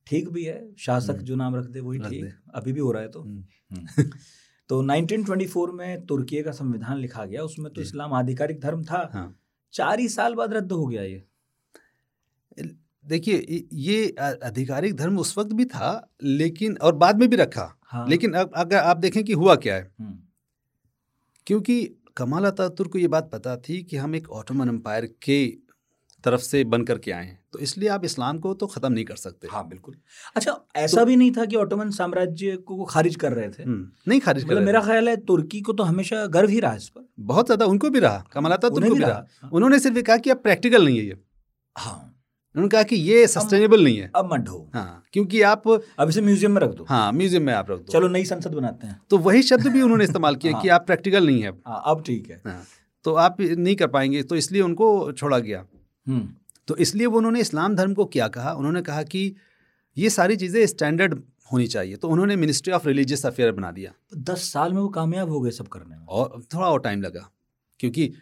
ठीक 0.06 0.30
भी 0.30 0.44
है 0.44 0.74
शासक 0.78 1.10
हम्म। 1.10 1.20
जो 1.20 1.36
नाम 1.36 1.56
रख 1.56 1.64
दे 1.64 1.80
वही 1.80 1.98
ठीक। 1.98 2.34
अभी 2.54 2.72
भी 2.72 2.80
हो 2.80 2.92
रहा 2.92 3.02
है 3.02 3.08
तो। 3.08 3.20
हम्म। 3.20 3.44
हम्म। 3.72 4.02
तो 4.68 4.82
1924 4.82 5.70
में 5.74 6.06
तुर्की 6.06 6.42
का 6.42 6.50
संविधान 6.50 6.98
लिखा 6.98 7.24
गया 7.24 7.42
उसमें 7.42 7.72
तो 7.72 7.80
इस्लाम 7.80 8.12
आधिकारिक 8.12 8.60
धर्म 8.60 8.84
था। 8.84 9.10
हाँ। 9.12 9.36
चार 9.72 10.00
ही 10.00 10.08
साल 10.08 10.34
बाद 10.34 10.52
रद्द 10.52 10.72
हो 10.72 10.86
गया 10.86 11.02
ये। 11.02 11.24
देखिए 13.06 13.66
ये- 13.72 14.18
आधिकारिक 14.44 14.94
धर्म 14.94 15.18
उस 15.18 15.38
वक्त 15.38 15.52
भी 15.52 15.64
था 15.64 16.10
लेकिन 16.22 16.76
और 16.76 16.94
बाद 16.94 17.18
में 17.18 17.28
भी 17.30 17.36
रखा। 17.36 17.78
हाँ। 17.84 18.08
लेकिन 18.08 18.32
अब 18.32 18.50
अगर 18.56 18.76
आप 18.76 18.96
देखें 18.96 19.24
कि 19.24 19.32
हुआ 19.32 19.54
क्या 19.54 19.74
है। 19.74 19.90
क्योंकि 21.46 21.96
कमाल 22.16 22.44
अतातुर्क 22.44 22.92
को 22.92 22.98
ये 22.98 23.08
बात 23.08 23.30
पता 23.32 23.56
थी 23.56 23.82
कि 23.82 23.96
हम 23.96 24.14
एक 24.14 24.30
ऑटोमन 24.30 24.68
एम्पायर 24.68 25.06
के 25.06 25.46
तरफ़ 26.24 26.40
से 26.40 26.64
बन 26.64 26.84
करके 26.84 27.10
आए 27.12 27.24
हैं 27.24 27.38
तो 27.52 27.58
इसलिए 27.58 27.88
आप 27.88 28.04
इस्लाम 28.04 28.38
को 28.38 28.54
तो 28.54 28.66
ख़त्म 28.66 28.92
नहीं 28.92 29.04
कर 29.04 29.16
सकते। 29.16 29.48
हाँ 29.50 29.68
बिल्कुल। 29.68 29.94
अच्छा 30.36 30.66
ऐसा 30.76 31.00
तो, 31.00 31.06
भी 31.06 31.16
नहीं 31.16 31.30
था 31.30 31.44
कि 31.44 31.56
ऑटोमन 31.56 31.90
साम्राज्य 31.90 32.56
को 32.56 32.84
खारिज 32.84 33.16
कर 33.16 33.32
रहे 33.32 33.48
थे? 33.48 33.64
नहीं 33.66 34.20
खारिज 34.20 34.42
कर 34.42 34.46
मतलब 34.46 34.58
रहे 34.58 34.66
मेरा 34.66 34.80
ख्याल 34.80 35.08
है 35.08 35.16
तुर्की 35.16 35.60
को 35.60 35.72
तो 35.72 35.82
हमेशा 35.82 36.26
गर्व 36.26 36.48
ही 36.48 36.60
रहा 36.60 36.74
इस 36.74 36.88
पर। 36.88 37.08
बहुत 37.20 37.46
ज़्यादा 37.46 37.64
उनको 37.64 37.90
भी 37.90 37.98
रहा 37.98 38.24
कमाल 38.32 38.52
अतातुर्क 38.52 38.88
को 38.88 38.94
भी 38.94 39.00
रहा 39.00 39.26
हाँ। 39.42 39.50
उन्होंने 39.52 39.78
सिर्फ़ 39.78 40.00
कहा 40.00 40.16
कि 40.16 40.30
अब 40.30 40.36
प्रैक्टिकल 40.36 40.84
नहीं 40.84 40.98
है 40.98 41.04
ये। 41.04 41.16
हाँ। 41.78 42.19
उन्होंने 42.54 42.68
कहा 42.68 42.82
कि 42.82 42.96
ये 42.96 43.26
सस्टेनेबल 43.26 43.84
नहीं 43.84 43.98
है। 43.98 44.10
अब 44.16 44.32
मत 44.32 44.40
ढो। 44.40 44.56
हाँ 44.74 45.02
क्योंकि 45.12 45.40
आप 45.42 45.68
अब 45.68 46.08
इसे 46.08 46.20
म्यूज़ियम 46.20 46.52
में 46.52 46.60
रख 46.62 46.70
दो। 46.70 46.84
हाँ 46.88 47.12
म्यूज़ियम 47.12 47.42
में 47.42 47.52
आप 47.54 47.70
रख 47.70 47.78
दो। 47.78 47.92
चलो 47.92 48.08
नई 48.08 48.24
संसद 48.24 48.54
बनाते 48.54 48.86
हैं। 48.86 49.00
तो 49.10 49.18
वही 49.18 49.42
शब्द 49.42 49.66
भी 49.68 49.82
उन्होंने 49.82 50.04
इस्तेमाल 50.04 50.36
किया 50.36 50.52
हाँ। 50.54 50.62
कि 50.62 50.68
आप 50.68 50.86
प्रैक्टिकल 50.86 51.26
नहीं 51.26 51.42
है 51.42 51.50
हाँ 51.66 51.82
अब 51.86 52.02
ठीक 52.06 52.30
है। 52.30 52.40
हाँ, 52.46 52.62
तो 53.04 53.14
आप 53.16 53.36
नहीं 53.40 53.76
कर 53.76 53.86
पाएँगे 53.88 54.22
तो 54.22 54.36
इसलिए 54.36 54.62
उनको 54.62 54.90
छोड़ा 55.12 55.38
गया। 55.38 55.64
हम्म। 56.06 56.28
तो 56.68 56.76
इसलिए 56.76 57.06
वो 57.06 57.18
उन्होंने 57.18 57.40
इस्लाम 57.40 57.74
धर्म 57.76 57.94
को 57.94 58.04
क्या 58.06 58.28
कहा? 58.28 58.52
उन्होंने 58.52 58.82
कहा 58.82 59.02
कि 59.04 59.34
ये 59.96 60.10
सारी 60.10 60.36
चीज़ें 60.36 60.64
स्टैंडर्ड 60.66 61.14
होनी 61.52 61.66
चाहिए। 61.66 61.96
तो 61.96 62.08
उन्होंने 62.08 62.36
मिनिस्ट्री 62.36 62.72
ऑफ़ 62.72 62.86
रिलीजियस 62.88 63.24
अफेयर 63.26 63.52
बना 63.52 63.70
दिया। 63.70 63.92
दस 64.32 64.52
साल 64.52 64.72
में 64.72 64.80
वो 64.80 64.88
कामयाब 64.88 65.30
हो 65.30 65.40
गए 65.40 65.50
सब 65.50 65.68
करने 65.68 65.96
में। 65.96 66.04
और 66.06 66.42
थोड़ा 66.54 66.66
और 66.66 66.80
टाइम 66.80 67.02
लगा। 67.02 67.28
क्योंकि 67.80 68.12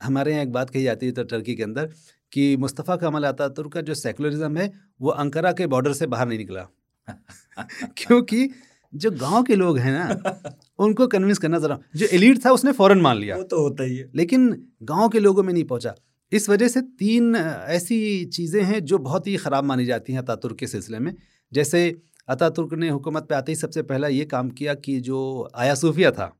हमारे 0.00 0.32
यहाँ 0.32 0.42
एक 0.42 0.52
बात 0.52 0.70
कही 0.70 0.82
जाती 0.82 1.06
है 1.06 1.12
तो 1.12 1.22
टर्की 1.24 1.54
के 1.54 1.62
अंदर 1.62 1.88
कि 2.32 2.56
मुस्तफ़ा 2.56 2.96
कमल 2.96 3.24
अतातुर्क 3.24 3.72
का 3.72 3.80
जो 3.80 3.94
सेकुलरिज्म 3.94 4.56
है 4.56 4.72
वो 5.00 5.10
अंकारा 5.10 5.52
के 5.52 5.66
बॉर्डर 5.66 5.92
से 5.92 6.06
बाहर 6.06 6.28
नहीं 6.28 6.38
निकला। 6.38 6.66
क्योंकि 7.98 8.48
जो 8.92 9.10
गाँव 9.10 9.42
के 9.42 9.56
लोग 9.56 9.78
हैं 9.78 9.92
ना 9.92 10.52
उनको 10.78 11.06
कन्विंस 11.06 11.38
करना 11.38 11.58
ज़रा 11.58 11.78
जो 11.96 12.06
एलीट 12.12 12.44
था 12.44 12.50
उसने 12.52 12.72
फ़ौरन 12.72 13.00
मान 13.00 13.16
लिया। 13.16 13.36
वो 13.36 13.42
तो 13.42 13.60
होता 13.62 13.84
ही 13.84 13.96
है। 13.96 14.10
लेकिन 14.14 14.50
गाँव 14.82 15.08
के 15.08 15.20
लोगों 15.20 15.42
में 15.42 15.52
नहीं 15.52 15.64
पहुँचा। 15.64 15.94
इस 16.32 16.48
वजह 16.48 16.68
से 16.68 16.80
तीन 16.80 17.36
ऐसी 17.36 18.24
चीज़ें 18.24 18.62
हैं 18.62 18.84
जो 18.84 18.98
बहुत 18.98 19.26
ही 19.26 19.36
ख़राब 19.36 19.64
मानी 19.64 19.84
जाती 19.84 20.12
हैं 20.12 20.20
अतातुर्क 20.20 20.56
के 20.56 20.66
सिलसिले 20.66 20.98
में। 20.98 21.14
जैसे 21.52 21.80
अतातुर्क 22.28 22.74
ने 22.74 22.88
हुकूमत 22.88 23.26
पे 23.28 23.34
आते 23.34 23.52
ही 23.52 23.56
सबसे 23.56 23.82
पहला 23.82 24.08
ये 24.08 24.24
काम 24.24 24.50
किया 24.50 24.74
कि 24.74 24.98
जो 25.00 25.18
आया 25.56 25.74
सूफिया 25.74 26.10
था 26.10 26.32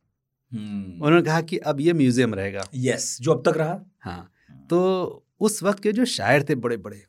उन्होंने 0.52 1.22
कहा 1.22 1.40
कि 1.40 1.56
अब 1.58 1.80
ये 1.80 1.92
म्यूज़ियम 1.92 2.34
रहेगा। 2.34 2.64
यस 2.74 3.16
जो 3.20 3.32
अब 3.32 3.42
तक 3.48 3.56
रहा। 3.56 3.80
हाँ 4.00 4.30
तो 4.70 5.26
उस 5.40 5.62
वक्त 5.62 5.82
के 5.82 5.92
जो 5.92 6.04
शायर 6.06 6.42
थे 6.48 6.54
बड़े 6.56 6.76
बड़े 6.78 7.02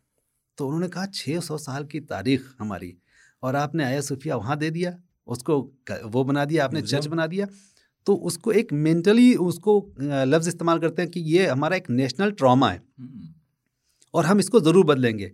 तो 0.58 0.66
उन्होंने 0.68 0.88
कहा 0.88 1.06
छः 1.14 1.40
सौ 1.42 1.58
साल 1.60 1.86
की 1.86 2.00
तारीख 2.08 2.46
हमारी 2.60 2.96
और 3.44 3.56
आपने 3.56 3.84
आया 3.84 4.02
सूफिया 4.02 4.36
वहाँ 4.36 4.58
दे 4.58 4.70
दिया 4.72 4.96
उसको 5.28 5.60
वो 6.06 6.24
बना 6.24 6.46
दिया 6.46 6.64
आपने 6.66 6.82
चर्च 6.84 7.08
बना 7.08 7.26
दिया। 7.28 7.48
तो 8.08 8.14
उसको 8.28 8.52
एक 8.52 8.72
मेंटली 8.76 9.34
उसको 9.38 9.74
लफ्ज़ 10.02 10.48
इस्तेमाल 10.50 10.80
करते 10.80 11.02
हैं 11.02 11.12
कि 11.12 11.20
ये 11.22 11.46
हमारा 11.48 11.76
एक 11.76 11.90
नेशनल 11.92 12.32
ट्रॉमा 12.34 12.70
है। 12.70 12.78
हम्म, 12.78 13.28
और 14.14 14.26
हम 14.26 14.40
इसको 14.40 14.60
ज़रूर 14.60 14.86
बदलेंगे। 14.86 15.32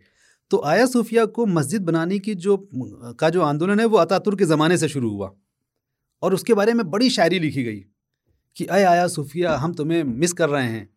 तो 0.51 0.61
आया 0.65 0.85
सूफिया 0.85 1.25
को 1.27 1.45
मस्जिद 1.47 1.81
बनाने 1.81 2.19
की 2.19 2.35
जो 2.37 2.57
का 3.19 3.29
जो 3.29 3.41
आंदोलन 3.43 3.79
है 3.79 3.85
वो 3.85 3.97
अतातुर 3.97 4.35
के 4.35 4.45
ज़माने 4.45 4.77
से 4.77 4.87
शुरू 4.89 5.09
हुआ। 5.11 5.31
और 6.23 6.33
उसके 6.33 6.53
बारे 6.53 6.73
में 6.73 6.89
बड़ी 6.89 7.09
शायरी 7.09 7.39
लिखी 7.39 7.63
गई 7.63 7.79
कि 8.57 8.65
अय 8.67 8.83
आया 8.83 9.07
सूफिया 9.07 9.55
हम 9.57 9.73
तुम्हें 9.73 10.03
मिस 10.03 10.33
कर 10.33 10.49
रहे 10.49 10.67
हैं। 10.67 10.87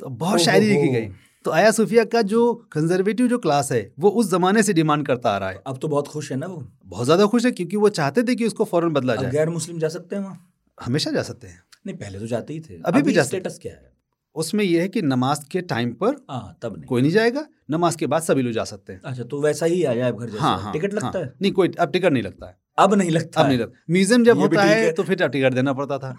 तो 0.00 0.08
बहुत 0.08 0.40
शायरी 0.40 0.66
लिखी 0.66 0.88
गई। 0.88 1.08
तो 1.44 1.50
आया 1.50 1.70
सूफिया 1.70 2.04
का 2.04 2.22
जो 2.22 2.54
कंजर्वेटिव 2.72 3.28
जो 3.28 3.38
क्लास 3.38 3.72
है 3.72 3.92
वो 3.98 4.08
उस 4.10 4.30
ज़माने 4.30 4.62
से 4.62 4.72
डिमांड 4.72 5.06
करता 5.06 5.30
आ 5.30 5.38
रहा 5.38 5.50
है। 5.50 5.62
अब 5.66 5.78
तो 5.78 5.88
बहुत 5.88 6.08
खुश 6.08 6.30
है 6.32 6.38
ना 6.38 6.46
वो? 6.46 6.66
बहुत 6.86 7.04
ज़्यादा 7.04 7.26
खुश 7.26 7.44
है 7.44 7.50
क्योंकि 7.50 7.76
वो 7.76 7.88
चाहते 7.88 8.22
थे 8.22 8.34
कि 8.34 8.46
उसको 8.46 8.64
फ़ौरन 8.64 8.88
बदला 8.88 9.16
जाए। 9.16 9.30
गैर 9.30 9.48
मुस्लिम 9.48 9.78
जा 9.78 9.88
सकते 9.88 10.16
हैं 10.16 10.22
वहाँ? 10.22 10.50
हमेशा 10.84 11.10
जा 11.10 11.22
सकते 11.22 11.46
हैं। 11.46 11.62
नहीं 11.86 11.96
पहले 11.96 12.18
तो 12.18 12.26
जाते 12.26 12.52
ही 12.52 12.60
थे। 12.60 12.82
अभी 12.84 13.02
भी 13.02 13.12
जा 13.12 13.22
स्टेटस 13.22 13.58
क्या 13.62 13.72
है? 13.72 13.92
उसमें 14.34 14.64
यह 14.64 14.82
है 14.82 14.88
कि 14.88 15.02
नमाज़ 15.02 15.40
के 15.50 15.60
टाइम 15.60 15.92
पर 15.92 16.14
हाँ 16.30 16.58
तब 16.62 16.76
नहीं। 16.76 16.84
कोई 16.84 17.02
नहीं 17.02 17.10
जाएगा 17.10 17.46
नमाज़ 17.70 17.96
के 17.96 18.06
बाद 18.06 18.22
सभी 18.22 18.42
लोग 18.42 18.52
जा 18.52 18.64
सकते 18.64 18.92
हैं। 18.92 19.00
अच्छा 19.04 19.24
तो 19.24 19.40
वैसा 19.40 19.66
ही 19.66 19.82
अजायब 19.84 20.16
घर 20.16 20.38
हाँ 20.38 20.58
हाँ 20.60 20.72
टिकट 20.72 20.94
लगता 20.94 21.06
हाँ, 21.06 21.24
है 21.24 21.34
नहीं 21.42 21.52
कोई 21.52 21.70
अब 21.80 21.90
टिकट 21.90 22.12
नहीं 22.12 22.22
लगता 22.22 22.46
है। 22.46 22.56
अब 22.78 22.94
नहीं 22.94 23.10
लगता 23.10 23.40
अब 23.40 23.46
नहीं 23.46 23.58
लगता। 23.58 23.92
म्यूज़ियम 23.92 24.24
जब 24.24 24.38
होता 24.38 24.62
है 24.62 24.84
है। 24.84 24.92
तो 24.92 25.02
फिर 25.02 25.28
टिकट 25.28 25.54
देना 25.54 25.72
पड़ता 25.72 25.98
था। 25.98 26.14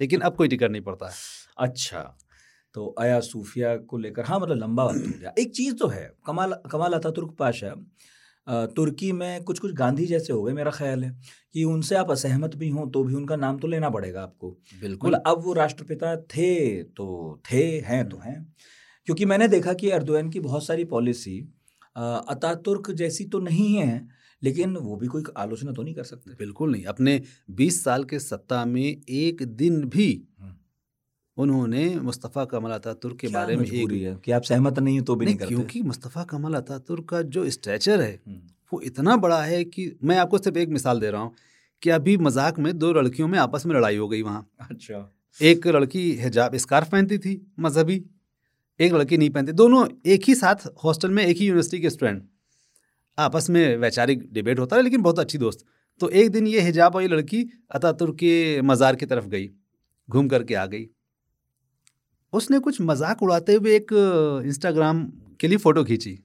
लेकिन 0.00 0.20
अब 0.20 0.36
कोई 0.36 0.48
टिकट 0.48 0.70
नहीं 0.70 0.82
पड़ता 0.82 1.06
है। 1.06 1.12
अच्छा। 1.58 2.18
तो 2.78 2.86
अया 3.00 3.18
सूफिया 3.22 3.76
को 3.76 3.98
लेकर। 3.98 4.24
हाँ 4.24 4.38
मतलब 4.40 4.56
लंबा 4.56 4.84
वक्त 4.84 5.06
हो 5.06 5.12
गया। 5.20 5.32
एक 5.38 5.50
चीज़ 5.54 5.74
तो 5.74 5.86
है 5.88 6.10
कमाल 6.26 6.52
कमाल 6.70 6.92
अतातुर्क 6.92 7.34
पाशा। 7.38 7.74
तुर्की 8.76 9.10
में 9.12 9.42
कुछ 9.44 9.58
कुछ 9.58 9.72
गांधी 9.72 10.04
जैसे 10.06 10.32
हो 10.32 10.42
गए 10.42 10.52
मेरा 10.52 10.70
ख्याल 10.70 11.02
है 11.04 11.10
कि 11.54 11.64
उनसे 11.64 11.94
आप 11.94 12.10
असहमत 12.10 12.54
भी 12.56 12.68
हों 12.68 12.86
तो 12.90 13.02
भी 13.04 13.14
उनका 13.14 13.36
नाम 13.36 13.58
तो 13.58 13.68
लेना 13.68 13.90
पड़ेगा 13.90 14.22
आपको। 14.22 14.50
बिल्कुल। 14.80 15.10
मतलब 15.10 15.22
अब 15.26 15.42
वो 15.44 15.52
राष्ट्रपिता 15.52 16.14
थे 16.26 16.82
तो 16.82 17.08
थे 17.52 17.62
हैं 17.86 18.08
तो 18.08 18.18
हैं। 18.18 18.36
क्योंकि 19.08 19.24
मैंने 19.24 19.48
देखा 19.48 19.72
कि 19.72 19.90
अर्दोगन 19.90 20.30
की 20.30 20.40
बहुत 20.40 20.66
सारी 20.66 20.84
पॉलिसी 20.84 21.38
अतातुर्क 21.96 22.90
जैसी 22.92 23.24
तो 23.24 23.38
नहीं 23.40 23.74
है 23.74 24.08
लेकिन 24.42 24.76
वो 24.76 24.96
भी 24.96 25.06
कोई 25.06 25.22
आलोचना 25.36 25.72
तो 25.72 25.82
नहीं 25.82 25.94
कर 25.94 26.04
सकते। 26.04 26.34
बिल्कुल 26.38 26.70
नहीं। 26.72 26.84
अपने 26.84 27.20
20 27.52 27.82
साल 27.84 28.04
के 28.04 28.18
सत्ता 28.18 28.64
में 28.64 28.82
एक 29.10 29.42
दिन 29.42 29.84
भी। 29.88 30.27
उन्होंने 31.38 31.84
मुस्तफ़ा 32.00 32.44
कमल 32.44 32.70
अतातुर्क 32.70 33.16
के 33.16 33.28
बारे 33.28 33.56
में 33.56 33.64
एक 33.64 33.92
है? 33.92 34.14
कि 34.24 34.32
आप 34.32 34.42
सहमत 34.42 34.78
नहीं 34.78 34.98
हो 34.98 35.04
तो 35.04 35.14
भी 35.14 35.26
नहीं, 35.26 35.36
नहीं 35.36 35.48
क्योंकि 35.48 35.82
मुस्तफ़ा 35.82 36.24
कमल 36.24 36.54
अतातुर्क 36.54 37.08
का 37.08 37.22
जो 37.24 37.48
स्ट्रेचर 37.50 38.00
है 38.00 38.12
हम्म, 38.12 38.40
वो 38.72 38.80
इतना 38.82 39.16
बड़ा 39.16 39.42
है 39.42 39.62
कि 39.66 39.92
मैं 40.04 40.16
आपको 40.18 40.38
सिर्फ़ 40.38 40.58
एक 40.58 40.68
मिसाल 40.68 41.00
दे 41.00 41.10
रहा 41.10 41.20
हूँ 41.20 41.34
कि 41.82 41.90
अभी 41.90 42.16
मज़ाक 42.18 42.58
में 42.58 42.76
दो 42.78 42.92
लड़कियों 42.92 43.28
में 43.28 43.38
आपस 43.38 43.66
में 43.66 43.74
लड़ाई 43.76 43.96
हो 43.96 44.08
गई 44.08 44.22
वहाँ। 44.22 44.46
अच्छा। 44.60 45.08
एक 45.40 45.66
लड़की 45.68 46.10
हिजाब 46.20 46.56
स्कार्फ 46.56 46.90
पहनती 46.92 47.18
थी 47.18 47.40
मजहबी 47.60 48.02
एक 48.80 48.92
लड़की 48.92 49.16
नहीं 49.16 49.30
पहनती। 49.30 49.52
दोनों 49.52 49.86
एक 50.06 50.24
ही 50.28 50.34
साथ 50.34 50.66
हॉस्टल 50.84 51.10
में 51.10 51.24
एक 51.24 51.36
ही 51.36 51.46
यूनिवर्सिटी 51.46 51.80
के 51.82 51.90
स्टूडेंट। 51.90 52.22
आपस 53.18 53.48
में 53.50 53.76
वैचारिक 53.76 54.28
डिबेट 54.32 54.58
होता 54.58 54.76
है 54.76 54.82
लेकिन 54.82 55.02
बहुत 55.02 55.18
अच्छी 55.18 55.38
दोस्त। 55.38 55.64
तो 56.00 56.08
एक 56.10 56.30
दिन 56.30 56.46
ये 56.46 56.60
हिजाब 56.60 56.94
और 56.94 57.02
ये 57.02 57.08
लड़की 57.08 57.44
अतातुर्क 57.70 58.14
के 58.14 58.60
मज़ार 58.62 58.96
की 58.96 59.06
तरफ़ 59.06 59.26
गई 59.28 59.48
घूम 60.08 60.28
करके 60.28 60.54
आ 60.54 60.66
गई। 60.66 60.86
उसने 62.32 62.58
कुछ 62.58 62.80
मज़ाक 62.80 63.22
उड़ाते 63.22 63.54
हुए 63.54 63.74
एक 63.76 63.92
इंस्टाग्राम 64.46 65.04
के 65.40 65.48
लिए 65.48 65.58
फ़ोटो 65.58 65.84
खींची। 65.84 66.18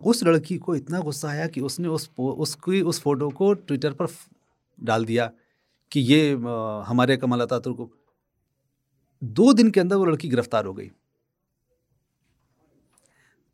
उस 0.00 0.22
लड़की 0.24 0.56
को 0.58 0.74
इतना 0.76 1.00
गुस्सा 1.00 1.28
आया 1.28 1.46
कि 1.46 1.60
उसने 1.60 1.88
उस 1.88 2.10
उसकी, 2.18 2.80
उस 2.82 3.00
फ़ोटो 3.00 3.28
को 3.30 3.52
ट्विटर 3.54 3.92
पर 3.92 4.06
डाल 4.78 5.04
दिया 5.04 5.30
कि 5.92 6.00
ये 6.02 6.32
हमारे 6.86 7.16
कमल 7.16 7.40
अतातुर्क 7.40 7.76
को। 7.76 7.90
दो 9.22 9.52
दिन 9.52 9.70
के 9.70 9.80
अंदर 9.80 9.96
वो 9.96 10.04
लड़की 10.04 10.28
गिरफ़्तार 10.28 10.66
हो 10.66 10.72
गई। 10.74 10.90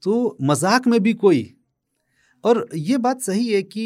तो 0.02 0.36
मज़ाक 0.42 0.86
में 0.86 0.98
भी 1.00 1.12
कोई। 1.14 1.54
और 2.44 2.68
ये 2.74 2.98
बात 2.98 3.20
सही 3.20 3.52
है 3.52 3.62
कि 3.62 3.84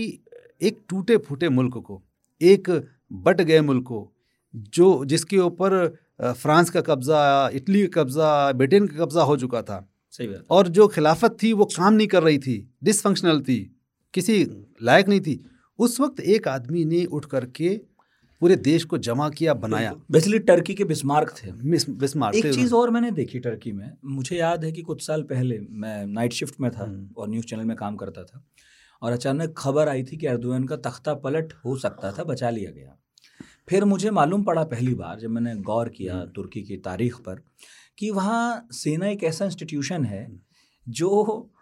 एक 0.61 0.79
टूटे 0.89 1.17
फूटे 1.19 1.49
मुल्क 1.49 1.77
को, 1.77 2.03
एक 2.41 2.71
बट 3.13 3.41
गए 3.41 3.61
मुल्क 3.61 3.85
को, 3.85 4.13
जो, 4.55 5.05
जिसके 5.05 5.39
ऊपर 5.39 5.75
फ्रांस 6.21 6.71
का 6.71 6.81
कब्ज़ा 6.81 7.49
इटली 7.55 7.87
का 7.87 8.03
कब्ज़ा 8.03 8.53
ब्रिटेन 8.53 8.87
का 8.87 9.05
कब्ज़ा 9.05 9.23
हो 9.23 9.37
चुका 9.37 9.63
था। 9.63 9.89
सही 10.11 10.29
बात। 10.29 10.45
और 10.51 10.69
जो 10.69 10.87
खिलाफत 10.89 11.37
थी 11.43 11.53
वो 11.53 11.65
काम 11.67 11.95
नहीं 11.95 12.07
कर 12.07 12.23
रही 12.23 12.39
थी 12.39 12.57
डिसफंक्शनल 12.85 13.41
थी 13.41 13.59
किसी 14.15 14.45
लायक 14.83 15.09
नहीं 15.09 15.21
थी। 15.21 15.41
उस 15.79 16.01
वक्त 16.01 16.21
एक 16.21 16.49
आदमी 16.49 16.85
ने 16.85 17.05
उठ 17.05 17.25
करके 17.25 17.77
पूरे 18.43 18.57
देश 18.57 18.85
को 18.85 18.99
जमा 18.99 19.29
किया 19.29 19.55
बनाया। 19.55 19.93
बेसिकली 20.11 20.39
टर्की 20.39 20.75
के 20.75 20.85
बिस्मार्क 20.85 21.35
थे। 21.37 21.53
बिस्मार्क 21.53 22.37
एक 22.37 22.55
चीज़ 22.55 22.75
और 22.75 22.91
मैंने 22.91 23.11
देखी 23.11 23.39
टर्की 23.39 23.73
में। 23.73 23.91
मुझे 24.05 24.37
याद 24.37 24.65
है 24.65 24.73
कि 24.73 24.83
कुछ 24.83 25.07
साल 25.07 25.23
पहले 25.23 25.59
मैं 25.59 26.07
नाइट 26.07 26.33
शिफ्ट 26.33 26.61
में 26.61 26.71
था 26.71 26.85
हम्म। 26.85 27.09
और 27.17 27.29
न्यूज़ 27.29 27.47
चैनल 27.47 27.65
में 27.65 27.77
काम 27.77 27.97
करता 27.97 28.25
था। 28.25 28.45
और 29.03 29.13
अचानक 29.13 29.55
खबर 29.59 29.89
आई 29.89 30.03
थी 30.03 30.17
कि 30.17 30.27
अर्दुआन 30.27 30.65
का 30.65 30.77
तख्ता 30.77 31.15
पलट 31.15 31.53
हो 31.65 31.77
सकता 31.77 32.13
था 32.13 32.25
बचा 32.25 32.51
लिया 32.51 32.71
गया। 32.71 32.97
फिर 33.69 33.85
मुझे 33.85 34.11
मालूम 34.11 34.43
पड़ा 34.43 34.65
पहली 34.65 34.95
बार 34.95 35.19
जब 35.21 35.31
मैंने 35.31 35.55
गौर 35.55 35.89
किया 35.89 36.15
हम्म। 36.15 36.27
तुर्की 36.27 36.63
की 36.63 36.77
तारीख 36.77 37.17
पर 37.17 37.43
कि 37.99 38.11
वहाँ 38.11 38.69
सेना 38.73 39.07
एक 39.07 39.25
ऐसा 39.25 39.45
इंस्टीट्यूशन 39.45 40.05
है 40.05 40.25
हम्म। 40.25 40.39
जो 40.89 41.53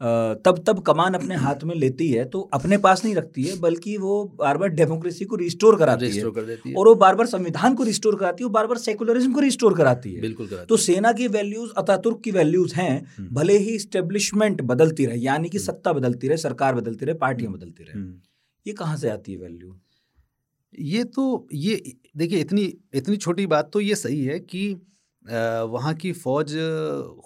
तब 0.00 0.64
तब 0.66 0.80
कमान 0.80 1.14
अपने 1.14 1.34
हाथ 1.34 1.62
में 1.64 1.74
लेती 1.74 2.08
है 2.08 2.24
तो 2.24 2.40
अपने 2.54 2.78
पास 2.78 3.04
नहीं 3.04 3.14
रखती 3.14 3.42
है 3.42 3.58
बल्कि 3.60 3.96
वो 3.96 4.24
बार 4.38 4.58
बार 4.58 4.68
डेमोक्रेसी 4.68 5.24
को 5.24 5.36
रिस्टोर 5.36 5.78
कराती 5.78 6.10
है 6.10 6.30
कर 6.30 6.42
देती 6.42 6.70
है 6.70 6.76
और 6.76 6.88
वो 6.88 6.94
बार 6.94 7.14
बार 7.14 7.26
संविधान 7.26 7.74
को 7.74 7.82
रिस्टोर 7.82 8.16
कराती 8.16 8.42
है 8.42 8.46
वो 8.46 8.52
बार 8.52 8.66
बार 8.66 8.78
सेकुलरिज्म 8.78 9.32
को 9.32 9.40
रिस्टोर 9.40 9.74
कराती 9.74 10.12
है 10.12 10.20
बिल्कुल 10.20 10.46
कराती 10.46 10.66
तो 10.66 10.76
सेना 10.76 11.12
की 11.12 11.28
वैल्यूज़ 11.28 11.72
अतातुर्क 11.76 12.20
की 12.20 12.30
वैल्यूज़ 12.30 12.74
हैं 12.74 13.14
हम्म। 13.18 13.34
भले 13.34 13.58
ही 13.58 13.78
स्टेब्लिशमेंट 13.78 14.62
बदलती 14.62 15.06
रहे 15.06 15.18
यानी 15.18 15.48
कि। 15.48 15.58
सत्ता 15.58 15.92
बदलती 15.92 16.28
रहे 16.28 16.36
सरकार 16.36 16.74
बदलती 16.74 17.06
रहे 17.06 17.14
पार्टियाँ। 17.14 17.52
बदलती 17.52 17.84
रहे। 17.84 18.04
ये 18.66 18.72
कहाँ 18.72 18.96
से 18.96 19.10
आती 19.10 19.32
है 19.32 19.38
वैल्यू 19.38 19.76
ये 20.78 21.04
तो 21.04 21.48
ये 21.52 21.96
देखिए 22.16 22.40
इतनी 22.40 22.62
इतनी 22.94 23.16
छोटी 23.16 23.46
बात 23.46 23.70
तो 23.72 23.80
ये 23.80 23.94
सही 23.94 24.24
है 24.24 24.38
कि 24.40 24.72
वहाँ 25.68 25.94
की 25.94 26.12
फौज 26.12 26.54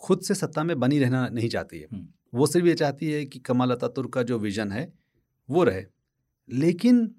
खुद 0.02 0.20
से 0.20 0.34
सत्ता 0.34 0.64
में 0.64 0.78
बनी 0.80 0.98
रहना 0.98 1.28
नहीं 1.28 1.48
चाहती 1.48 1.78
है। 1.78 1.88
वो 2.34 2.46
सिर्फ़ 2.46 2.66
ये 2.66 2.74
चाहती 2.74 3.10
है 3.10 3.24
कि 3.26 3.38
कमाल 3.38 3.70
अतातुर्क 3.70 4.12
का 4.12 4.22
जो 4.22 4.38
विजन 4.38 4.72
है 4.72 4.92
वो 5.48 5.64
रहे। 5.64 5.84
लेकिन 6.48 7.10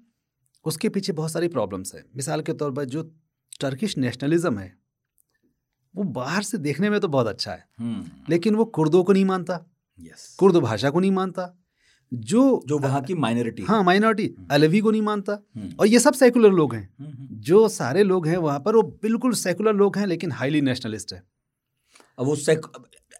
उसके 0.64 0.88
पीछे 0.88 1.12
बहुत 1.12 1.32
सारी 1.32 1.48
प्रॉब्लम्स 1.48 1.94
हैं। 1.94 2.04
मिसाल 2.16 2.40
के 2.40 2.52
तौर 2.52 2.72
पर 2.72 2.84
जो 2.84 3.02
टर्किश 3.60 3.98
नेशनलिज्म 3.98 4.58
है 4.58 4.78
वो 5.94 6.02
बाहर 6.02 6.42
से 6.42 6.58
देखने 6.58 6.90
में 6.90 7.00
तो 7.00 7.08
बहुत 7.08 7.26
अच्छा 7.26 7.52
है। 7.52 7.64
लेकिन 8.30 8.54
वो 8.54 8.64
कुर्दों 8.64 9.04
को 9.04 9.12
नहीं 9.12 9.24
मानता। 9.24 9.64
यस। 9.98 10.36
कुर्द 10.38 10.56
भाषा 10.56 10.90
को 10.90 11.00
नहीं 11.00 11.10
मानता। 11.10 11.59
जो 12.12 12.62
जो 12.66 12.78
वहाँ 12.78 13.02
की 13.02 13.14
माइनॉरिटी 13.14 13.62
हाँ 13.62 13.82
माइनॉरिटी 13.84 14.34
हम्म। 14.38 14.48
अलवी 14.50 14.80
को 14.80 14.90
नहीं 14.90 15.02
मानता। 15.02 15.32
और 15.80 15.86
ये 15.86 15.98
सब 15.98 16.12
सेकुलर 16.12 16.50
लोग 16.50 16.74
हैं। 16.74 16.88
जो 17.40 17.68
सारे 17.68 18.02
लोग 18.02 18.26
हैं 18.26 18.36
वहाँ 18.36 18.60
पर 18.60 18.76
वो 18.76 18.82
बिल्कुल 19.02 19.32
सेकुलर 19.32 19.74
लोग 19.74 19.98
हैं 19.98 20.06
लेकिन 20.06 20.32
हाईली 20.32 20.60
नेशनलिस्ट 20.60 21.12
है। 21.12 21.22
अब 22.18 22.26
वो 22.26 22.36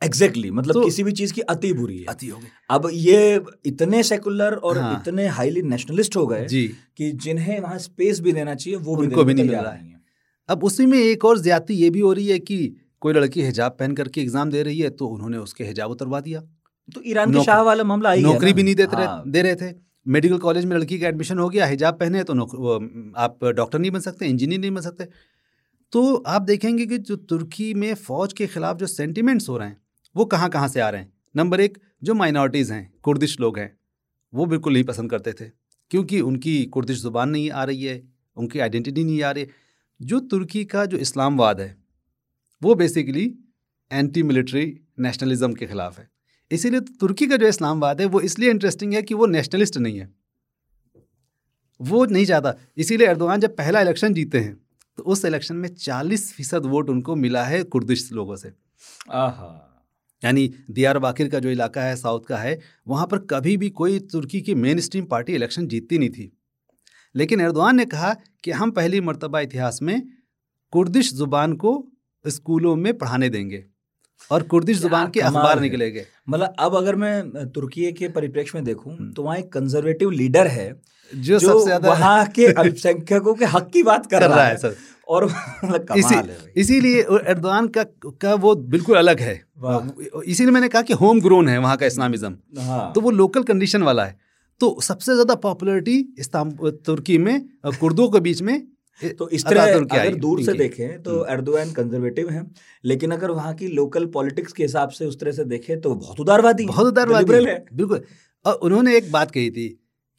एग्जैक्टली 0.02 0.42
exactly, 0.42 0.58
मतलब 0.58 0.74
तो- 0.74 0.84
किसी 0.84 1.02
भी 1.04 1.12
चीज़ 1.12 1.32
की 1.32 1.40
अति 1.40 1.72
बुरी 1.72 1.98
है। 1.98 2.04
अति 2.04 2.28
हो 2.28 2.38
गए 2.38 2.48
अब 2.70 2.88
ये 2.92 3.40
इतने 3.66 4.02
सेकुलर 4.02 4.54
और 4.54 4.78
हाँ। 4.78 5.00
इतने 5.00 5.26
हाईली 5.28 5.62
नेशनलिस्ट 5.62 6.16
हो 6.16 6.26
गए 6.26 6.46
कि 6.96 7.10
जिन्हें 7.12 7.60
वहाँ 7.60 7.78
स्पेस 7.78 8.20
भी 8.20 8.32
देना 8.32 8.54
चाहिए 8.54 8.78
वो 8.78 8.96
भी 8.96 9.06
उनको 9.06 9.24
भी 9.24 9.34
नहीं 9.34 9.44
मिल 9.44 9.56
रहा 9.56 9.72
है। 9.72 10.00
अब 10.48 10.64
उसी 10.64 10.86
में 10.86 10.98
एक 10.98 11.24
और 11.24 11.38
ज़्यादा 11.38 11.74
ये 11.74 11.90
भी 11.90 12.00
हो 12.00 12.12
रही 12.12 12.26
है 12.28 12.38
कि 12.38 12.76
कोई 13.00 13.12
लड़की 13.12 13.42
हिजाब 13.42 13.76
पहन 13.80 13.94
करके 13.94 14.20
एग्ज़ाम 14.20 14.50
दे 14.50 14.62
रही 14.62 14.78
है 14.78 14.90
तो 14.90 15.06
उन्होंने 15.06 15.38
उसके 15.38 15.64
हिजाब 15.64 15.90
उतरवा 15.90 16.20
दिया। 16.20 16.42
तो 16.90 17.02
ईरान 17.06 17.32
के 17.32 17.44
शाह 17.44 17.60
वाला 17.62 17.84
मामला 17.84 18.10
आई 18.10 18.22
नौकरी 18.22 18.52
भी 18.52 18.62
नहीं 18.62 18.74
देते 18.74 18.96
हाँ, 18.96 19.04
रहे, 19.06 19.30
दे 19.30 19.42
रहे 19.42 19.54
थे। 19.56 19.74
मेडिकल 20.06 20.38
कॉलेज 20.38 20.64
में 20.64 20.76
लड़की 20.76 20.98
का 20.98 21.08
एडमिशन 21.08 21.38
हो 21.38 21.48
गया 21.48 21.66
हिजाब 21.66 21.94
पहने 21.94 22.22
तो 22.24 22.34
आप 23.18 23.44
डॉक्टर 23.46 23.78
नहीं 23.78 23.90
बन 23.90 24.00
सकते 24.00 24.26
इंजीनियर 24.26 24.60
नहीं 24.60 24.70
बन 24.70 24.80
सकते। 24.80 25.04
तो 25.92 26.14
आप 26.16 26.42
देखेंगे 26.42 26.86
कि 26.86 26.98
जो 27.00 27.16
तुर्की 27.16 27.72
में 27.74 27.92
फौज 27.96 28.32
के 28.32 28.46
खिलाफ 28.46 28.76
जो 28.76 28.86
सेंटिमेंट्स 28.86 29.48
हो 29.48 29.56
रहे 29.58 29.68
हैं 29.68 29.76
वो 30.16 30.24
कहाँ 30.26 30.48
कहाँ 30.50 30.68
से 30.68 30.80
आ 30.80 30.88
रहे 30.90 31.00
हैं? 31.00 31.12
नंबर 31.36 31.60
एक 31.60 31.78
जो 32.02 32.14
माइनॉरिटीज़ 32.14 32.72
हैं 32.72 32.92
कुर्दिश 33.02 33.38
लोग 33.40 33.58
हैं 33.58 33.72
वो 34.32 34.46
बिल्कुल 34.46 34.72
नहीं 34.72 34.84
पसंद 34.84 35.10
करते 35.10 35.32
थे 35.32 35.50
क्योंकि 35.90 36.20
उनकी 36.22 36.64
कुर्दिश 36.66 37.00
ज़ुबान 37.00 37.30
नहीं 37.30 37.50
आ 37.50 37.64
रही 37.64 37.84
है 37.84 38.02
उनकी 38.36 38.58
आइडेंटिटी 38.58 39.04
नहीं 39.04 39.22
आ 39.22 39.30
रही 39.30 39.46
जो 40.00 40.20
तुर्की 40.30 40.64
का 40.64 40.84
जो 40.86 40.98
इस्लामवाद 40.98 41.60
है 41.60 41.76
वो 42.62 42.74
बेसिकली 42.74 43.24
एंटी 43.90 44.22
मिलिट्री 44.22 44.64
नेशनलिज्म 44.98 45.52
के 45.52 45.66
खिलाफ 45.66 45.98
है। 45.98 46.08
इसीलिए 46.50 46.80
तुर्की 47.00 47.26
का 47.26 47.36
जो 47.36 47.48
इस्लामवाद 47.48 48.00
है 48.00 48.06
वो 48.06 48.20
इसलिए 48.20 48.50
इंटरेस्टिंग 48.50 48.94
है 48.94 49.02
कि 49.02 49.14
वो 49.14 49.26
नेशनलिस्ट 49.26 49.76
नहीं 49.78 49.98
है। 49.98 50.08
वो 51.80 52.04
नहीं 52.04 52.24
चाहता। 52.26 52.54
इसीलिए 52.76 53.08
एर्दोगान 53.08 53.40
जब 53.40 53.56
पहला 53.56 53.80
इलेक्शन 53.80 54.14
जीते 54.14 54.40
हैं 54.40 54.54
तो 54.98 55.02
उस 55.02 55.24
इलेक्शन 55.24 55.56
में 55.56 55.68
40 55.68 56.32
फ़ीसद 56.32 56.66
वोट 56.66 56.90
उनको 56.90 57.14
मिला 57.16 57.44
है 57.44 57.62
कुर्दिश 57.62 58.12
लोगों 58.12 58.36
से। 58.36 58.52
आहा। 59.10 59.66
यानी 60.22 60.48
दियार 60.70 60.98
बाकिर 60.98 61.28
का 61.28 61.38
जो 61.38 61.50
इलाका 61.50 61.82
है 61.82 61.96
साउथ 61.96 62.20
का 62.20 62.36
है 62.36 62.58
वहाँ 62.88 63.06
पर 63.06 63.18
कभी 63.18 63.56
भी 63.56 63.70
कोई 63.70 63.98
तुर्की 63.98 64.40
की 64.40 64.54
मेन 64.54 64.80
स्ट्रीम 64.80 65.04
पार्टी 65.04 65.34
इलेक्शन 65.34 65.66
जीतती 65.66 65.98
नहीं 65.98 66.10
थी। 66.10 66.32
लेकिन 67.14 67.40
एर्दोगान 67.40 67.76
ने 67.76 67.84
कहा 67.84 68.14
कि 68.44 68.50
हम 68.50 68.70
पहली 68.70 69.00
मरतबा 69.00 69.40
इतिहास 69.40 69.78
में 69.82 70.02
कुर्दिश 70.72 71.14
ज़ुबान 71.14 71.52
को 71.52 71.72
स्कूलों 72.24 72.76
में 72.76 72.92
पढ़ाने 72.98 73.28
देंगे। 73.28 73.64
और 74.30 74.42
कुर्दिश 74.44 74.78
ज़ुबान 74.78 75.10
के 75.10 75.20
अखबार 75.20 75.56
है। 75.56 75.62
निकलेंगे। 75.62 76.06
मतलब 76.28 76.54
अब 76.58 76.76
अगर 76.76 76.96
मैं 76.96 77.46
तुर्की 77.50 77.90
के 77.92 78.08
परिप्रेक्ष्य 78.10 78.58
में 78.58 78.64
देखूँ 78.64 78.92
हम्म। 78.92 79.10
तो 79.12 79.22
वहाँ 79.22 79.36
एक 79.38 79.52
कंजर्वेटिव 79.52 80.10
लीडर 80.12 80.46
है 80.48 80.70
जो, 80.70 81.38
जो 81.38 81.38
सबसे 81.38 81.64
ज़्यादा 81.64 81.88
वहाँ 81.88 82.24
के 82.28 82.46
अल्पसंख्यकों 82.54 83.34
के 83.34 83.44
हक 83.46 83.70
की 83.72 83.82
बात 83.82 84.06
कर, 84.06 84.18
कर 84.20 84.28
रहा 84.28 84.44
है 84.44 84.56
सर। 84.56 84.74
और 85.08 85.24
मतलब 85.64 85.96
इसी 85.96 86.60
इसीलिए 86.60 87.00
एर्दोगान 87.02 87.68
का 87.68 87.84
का 88.20 88.34
वो 88.36 88.54
बिल्कुल 88.54 88.96
अलग 88.96 89.20
है। 89.20 89.34
इसीलिए 90.26 90.52
मैंने 90.52 90.68
कहा 90.68 90.82
कि 90.82 90.92
होम 90.94 91.20
ग्रोन 91.20 91.48
है 91.48 91.58
वहाँ 91.58 91.76
का 91.76 91.86
इस्लामिज्म 91.86 92.36
हाँ। 92.60 92.92
तो 92.94 93.00
वो 93.00 93.10
लोकल 93.12 93.42
कंडीशन 93.42 93.82
वाला 93.82 94.04
है। 94.04 94.18
तो 94.60 94.76
सबसे 94.82 95.12
ज़्यादा 95.12 95.34
पॉपुलरिटी 95.42 96.02
तुर्की 96.86 97.16
में 97.18 97.40
कुर्दों 97.80 98.08
के 98.08 98.20
बीच 98.20 98.42
में 98.42 98.54
तो 99.02 99.28
इस 99.30 99.44
तरह 99.44 99.74
अगर 99.74 100.14
दूर 100.16 100.42
से। 100.42 100.52
देखें 100.54 101.02
तो 101.02 101.10
हम्म। 101.12 101.32
एर्दोगन 101.32 101.72
कंजर्वेटिव 101.72 102.30
हैं 102.30 102.50
लेकिन 102.84 103.10
अगर 103.10 103.30
वहाँ 103.30 103.54
की 103.54 103.68
लोकल 103.70 104.06
पॉलिटिक्स 104.10 104.52
के 104.52 104.62
हिसाब 104.62 104.88
से 104.90 105.06
उस 105.06 105.18
तरह 105.20 105.32
से 105.32 105.44
देखें 105.46 105.80
तो 105.80 105.94
बहुत 105.96 106.20
उदारवादी 106.20 106.66
बहुत 106.66 106.86
उदारवादी 106.86 107.44
है। 107.44 107.64
बिल्कुल। 107.74 108.02
और 108.44 108.54
उन्होंने 108.54 108.96
एक 108.96 109.10
बात 109.12 109.30
कही 109.30 109.50
थी 109.50 109.68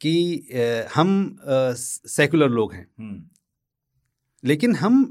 कि 0.00 0.88
हम 0.94 1.36
सेकुलर 1.76 2.48
लोग 2.50 2.72
हैं। 2.72 2.86
हम्म, 2.98 3.22
लेकिन 4.44 4.74
हम 4.76 5.04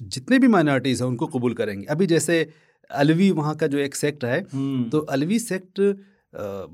जितने 0.00 0.38
भी 0.38 0.48
माइनॉरिटीज़ 0.48 1.02
हैं 1.02 1.08
उनको 1.08 1.26
कबूल 1.28 1.54
करेंगे। 1.54 1.86
अभी 1.86 2.06
जैसे 2.06 2.48
अलवी 2.90 3.30
वहाँ 3.32 3.54
का 3.56 3.66
जो 3.66 3.78
एक 3.78 3.94
सेक्ट 3.94 4.24
है 4.24 4.40
हम्म, 4.44 4.88
तो 4.90 4.98
अलवी 5.10 5.38
सेक्ट 5.38 5.80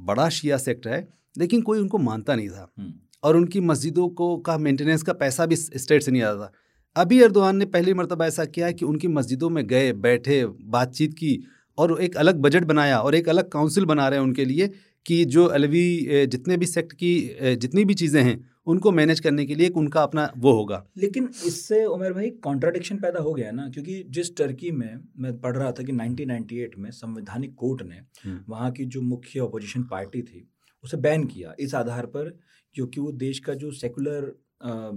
बड़ा 0.07 0.29
शिया 0.31 0.57
सेक्ट 0.59 0.87
है 0.87 1.07
लेकिन 1.35 1.63
कोई 1.63 1.79
उनको 1.79 1.99
मानता 2.01 2.35
नहीं 2.35 2.49
था। 2.49 2.71
हम्म, 2.79 2.93
और 3.27 3.37
उनकी 3.37 3.61
मस्जिदों 3.63 4.09
को 4.19 4.37
का 4.39 4.57
मेंटेनेंस 4.59 5.03
का 5.03 5.13
पैसा 5.15 5.47
भी 5.47 5.57
स्टेट 5.57 6.03
से 6.03 6.11
नहीं 6.11 6.23
आता 6.23 6.47
था। 6.47 6.53
अभी 6.97 7.21
अर्दवान 7.23 7.57
ने 7.57 7.65
पहली 7.69 7.95
मरतबा 7.95 8.27
ऐसा 8.27 8.45
किया 8.47 8.71
कि 8.73 8.85
उनकी 8.85 9.09
मस्जिदों 9.11 9.51
में 9.51 9.67
गए 9.67 9.93
बैठे 10.03 10.45
बातचीत 10.75 11.15
की 11.15 11.39
और 11.79 12.01
एक 12.03 12.17
अलग 12.17 12.41
बजट 12.41 12.65
बनाया 12.65 12.99
और 13.01 13.15
एक 13.15 13.29
अलग 13.29 13.49
काउंसिल 13.51 13.85
बना 13.85 14.09
रहे 14.09 14.19
हैं 14.19 14.27
उनके 14.27 14.45
लिए 14.45 14.69
कि 15.07 15.25
जो 15.27 15.45
अलवी 15.57 15.87
जितने 16.27 16.57
भी 16.57 16.67
सेक्ट 16.67 16.93
की 16.95 17.11
जितनी 17.57 17.85
भी 17.85 17.95
चीज़ें 17.95 18.23
हैं 18.23 18.39
उनको 18.67 18.93
मैनेज 18.93 19.21
करने 19.21 19.45
के 19.47 19.55
लिए 19.55 19.67
एक 19.67 19.77
उनका 19.77 20.03
अपना 20.03 20.31
वो 20.37 20.53
होगा। 20.53 20.83
लेकिन 20.99 21.29
इससे 21.47 21.85
उमेर 21.87 22.13
भाई 22.13 22.31
कॉन्ट्राडिक्शन 22.45 22.97
पैदा 22.97 23.21
हो 23.21 23.33
गया 23.35 23.51
ना 23.51 23.69
क्योंकि 23.69 24.03
जिस 24.11 24.37
टर्की 24.37 24.71
में 24.73 24.99
मैं 25.19 25.39
पढ़ 25.41 25.57
रहा 25.57 25.71
था 25.73 25.83
कि 25.83 25.93
1998 25.93 26.79
में 26.79 26.91
संवैधानिक 26.93 27.55
कोर्ट 27.55 27.83
ने 27.83 28.01
हम्म। 28.25 28.41
वहाँ 28.49 28.71
की 28.71 28.85
जो 28.87 29.03
मुख्य 29.05 29.41
अपोजिशन 29.41 29.83
पार्टी 29.91 30.23
थी 30.23 30.49
उसे 30.85 30.97
बैन 30.99 31.25
किया। 31.27 31.55
इस 31.61 31.75
आधार 31.75 32.07
पर 32.07 32.37
क्योंकि 32.77 33.01
वो 33.01 33.13
देश 33.21 33.39
का 33.39 33.55
जो 33.55 33.71
सेकुलर 33.71 34.33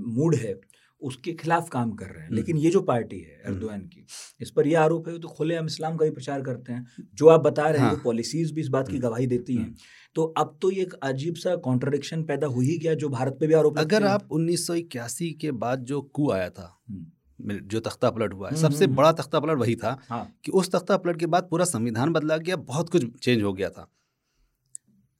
मूड 0.09 0.35
है 0.35 0.59
उसके 1.01 1.33
खिलाफ 1.33 1.69
काम 1.69 1.91
कर 1.91 2.05
रहे 2.05 2.19
हैं 2.19 2.25
हम्म। 2.25 2.35
लेकिन 2.35 2.57
ये 2.57 2.69
जो 2.69 2.81
पार्टी 2.81 3.19
है 3.19 3.41
एर्दोगन 3.47 3.81
की 3.81 4.05
इस 4.41 4.49
पर 4.51 4.67
यह 4.67 4.81
आरोप 4.81 5.07
है 5.07 5.13
तो 5.13 5.27
खुले 5.27 5.35
खुलेआम 5.35 5.65
इस्लाम 5.65 5.97
का 5.97 6.05
भी 6.05 6.11
प्रचार 6.11 6.41
करते 6.41 6.73
हैं 6.73 6.85
जो 7.15 7.27
आप 7.27 7.41
बता 7.41 7.67
रहे 7.69 7.81
हैं 7.81 7.87
हाँ। 7.87 7.93
वो 7.93 8.01
पॉलिसीज़ 8.03 8.53
भी 8.53 8.61
इस 8.61 8.67
बात 8.67 8.87
की 8.87 8.93
हम्म। 8.93 9.07
गवाही 9.07 9.27
देती 9.27 9.55
हैं 9.55 9.63
हम्म। 9.63 9.75
तो 10.15 10.23
अब 10.37 10.57
तो 10.61 10.71
ये 10.71 10.81
एक 10.81 10.93
अजीब 11.03 11.35
सा 11.35 11.55
कॉन्ट्रडिक्शन 11.59 12.23
पैदा 12.23 12.47
हो 12.47 12.61
ही 12.61 12.77
गया 12.77 12.93
जो 12.93 13.09
भारत 13.09 13.37
पे 13.39 13.47
भी 13.47 13.53
आरोप 13.53 13.79
अगर। 13.79 14.03
आप 14.03 14.27
1981 14.31 15.31
के 15.41 15.51
बाद 15.61 15.83
जो 15.83 16.01
कू 16.13 16.29
आया 16.31 16.49
था 16.49 16.67
हम्म। 16.89 17.59
जो 17.67 17.79
तख्ता 17.79 18.09
पलट 18.09 18.33
हुआ 18.33 18.49
है 18.49 18.55
हम्म, 18.55 18.67
सबसे 18.67 18.85
हम्म, 18.85 18.95
बड़ा 18.95 19.11
तख्ता 19.11 19.39
पलट 19.39 19.57
वही 19.57 19.75
था 19.75 19.97
हाँ 20.09 20.25
कि 20.45 20.51
उस 20.51 20.71
तख्ता 20.71 20.97
पलट 20.97 21.19
के 21.19 21.25
बाद 21.25 21.47
पूरा 21.51 21.65
संविधान 21.65 22.13
बदला 22.13 22.37
गया 22.39 22.55
बहुत 22.65 22.89
कुछ 22.89 23.05
चेंज 23.19 23.41
हो 23.43 23.53
गया 23.53 23.69
था 23.69 23.89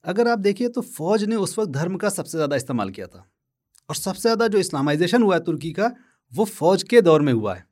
अगर 0.04 0.28
आप 0.28 0.38
देखिए 0.40 0.68
तो 0.68 0.80
फौज 0.80 1.24
ने 1.24 1.36
उस 1.38 1.58
वक्त 1.58 1.70
धर्म 1.70 1.96
का 1.96 2.08
सबसे 2.10 2.38
ज़्यादा 2.38 2.56
इस्तेमाल 2.56 2.90
किया 2.90 3.06
था। 3.06 3.26
और 3.88 3.96
सबसे 3.96 4.20
ज़्यादा 4.20 4.46
जो 4.48 4.58
इस्लामाइजेशन 4.58 5.22
हुआ 5.22 5.34
है 5.34 5.40
तुर्की 5.44 5.72
का 5.72 5.90
वो 6.32 6.44
फौज 6.46 6.82
के 6.84 7.00
दौर 7.02 7.22
में 7.22 7.32
हुआ 7.32 7.54
है। 7.54 7.64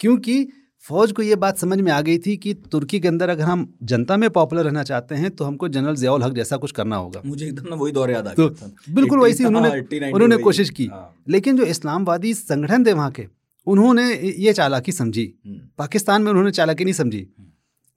क्योंकि 0.00 0.46
फौज 0.84 1.12
को 1.12 1.22
ये 1.22 1.36
बात 1.36 1.58
समझ 1.58 1.78
में 1.80 1.90
आ 1.92 2.00
गई 2.00 2.18
थी 2.18 2.36
कि 2.36 2.52
तुर्की 2.70 2.98
के 3.00 3.08
अंदर 3.08 3.28
अगर 3.28 3.44
हम 3.44 3.66
जनता 3.84 4.16
में 4.16 4.28
पॉपुलर 4.30 4.64
रहना 4.64 4.82
चाहते 4.82 5.14
हैं 5.14 5.30
तो 5.30 5.44
हमको 5.44 5.68
जनरल 5.68 5.96
जियाउल 5.96 6.22
हक 6.22 6.32
जैसा 6.32 6.56
कुछ 6.56 6.72
करना 6.72 6.96
होगा। 6.96 7.22
मुझे 7.26 7.46
एकदम 7.46 7.68
ना 7.68 7.76
वही 7.76 7.92
दौर 7.92 8.10
याद 8.10 8.28
आ 8.28 8.32
तो 8.34 8.48
बिल्कुल 8.90 9.20
वैसी 9.20 9.44
उन्होंने 9.44 9.70
80, 9.70 10.00
90 10.00 10.12
उन्होंने 10.14 10.36
कोशिश 10.38 10.70
की। 10.70 10.86
हाँ, 10.86 11.14
लेकिन 11.28 11.56
जो 11.56 11.64
इस्लामवादी 11.66 12.34
संगठन 12.34 12.86
थे 12.86 12.92
वहाँ 12.92 13.10
के 13.10 13.26
उन्होंने 13.66 14.12
ये 14.14 14.52
चालाकी 14.52 14.92
समझी। 14.92 15.24
हम्म, 15.46 15.60
पाकिस्तान 15.78 16.22
में 16.22 16.30
उन्होंने 16.30 16.50
चालाकी 16.52 16.84
नहीं 16.84 16.94
समझी। 16.94 17.26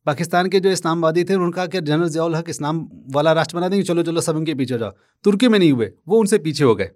पाकिस्तान 0.06 0.50
के 0.50 0.60
जो 0.60 0.72
इस्लामवादी 0.72 1.24
थे 1.24 1.34
उन्होंने 1.34 1.52
कहा 1.52 1.66
कि 1.68 1.82
जनरल 1.82 2.10
जियाउल 2.10 2.36
हक 2.36 2.50
इस्लाम 2.50 2.88
वाला 3.10 3.32
राष्ट्र 3.34 3.58
बना 3.58 3.70
देंगे 3.70 3.84
चलो 3.84 4.04
चलो 4.04 4.22
सब 4.22 4.36
उनके 4.36 4.54
पीछे 4.56 4.78
जाओ। 4.78 4.92
तुर्की 5.26 5.48
में 5.48 5.58
नहीं 5.60 5.72
हुए 5.72 5.92
वो 6.08 6.20
उनसे 6.20 6.38
पीछे 6.38 6.64
हो 6.64 6.76
गए। 6.76 6.90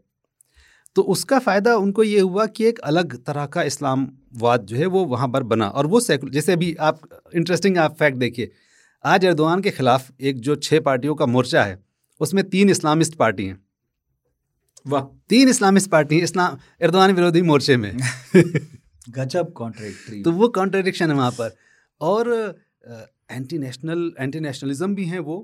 तो 0.95 1.01
उसका 1.13 1.39
फ़ायदा 1.39 1.75
उनको 1.77 2.03
ये 2.03 2.19
हुआ 2.19 2.45
कि 2.45 2.65
एक 2.65 2.79
अलग 2.81 3.15
तरह 3.25 3.45
का 3.45 3.63
इस्लामवाद 3.63 4.65
जो 4.65 4.77
है 4.77 4.85
वो 4.85 5.03
वहाँ 5.05 5.27
पर 5.27 5.43
बना। 5.43 5.67
और 5.67 5.87
वो 5.87 5.99
सेकुलर 5.99 6.31
जैसे 6.31 6.53
अभी 6.53 6.73
आप 6.81 7.01
इंटरेस्टिंग 7.35 7.77
आप 7.77 7.95
फैक्ट 7.95 8.17
देखिए 8.17 8.51
आज 9.05 9.25
एर्दोआन 9.25 9.61
के 9.61 9.71
खिलाफ 9.71 10.11
एक 10.21 10.39
जो 10.39 10.55
छः 10.57 10.79
पार्टियों 10.79 11.15
का 11.15 11.25
मोर्चा 11.25 11.63
है 11.63 11.77
उसमें 12.21 12.43
तीन 12.49 12.69
इस्लामिस्ट 12.69 13.15
पार्टी 13.15 13.45
हैं। 13.45 13.59
वाह 14.87 15.03
तीन 15.29 15.49
इस्लामिस्ट 15.49 15.89
पार्टी 15.89 16.15
हैं 16.15 16.23
इस्लाम 16.23 16.57
एर्दोआन 16.81 17.11
विरोधी 17.11 17.41
मोर्चे 17.41 17.77
में। 17.77 17.91
गजब 19.09 19.51
कॉन्ट्रेक्टरी 19.53 20.21
तो 20.23 20.31
वो 20.31 20.47
कॉन्ट्रेडिक्शन 20.49 21.09
है 21.09 21.15
वहाँ 21.15 21.31
पर। 21.31 21.55
और 22.01 22.27
एंटी 22.83 23.57
नेशनल 23.57 24.11
एंटी 24.19 24.39
नेशनलिज्म 24.39 24.95
भी 24.95 25.05
हैं 25.05 25.19
वो 25.21 25.37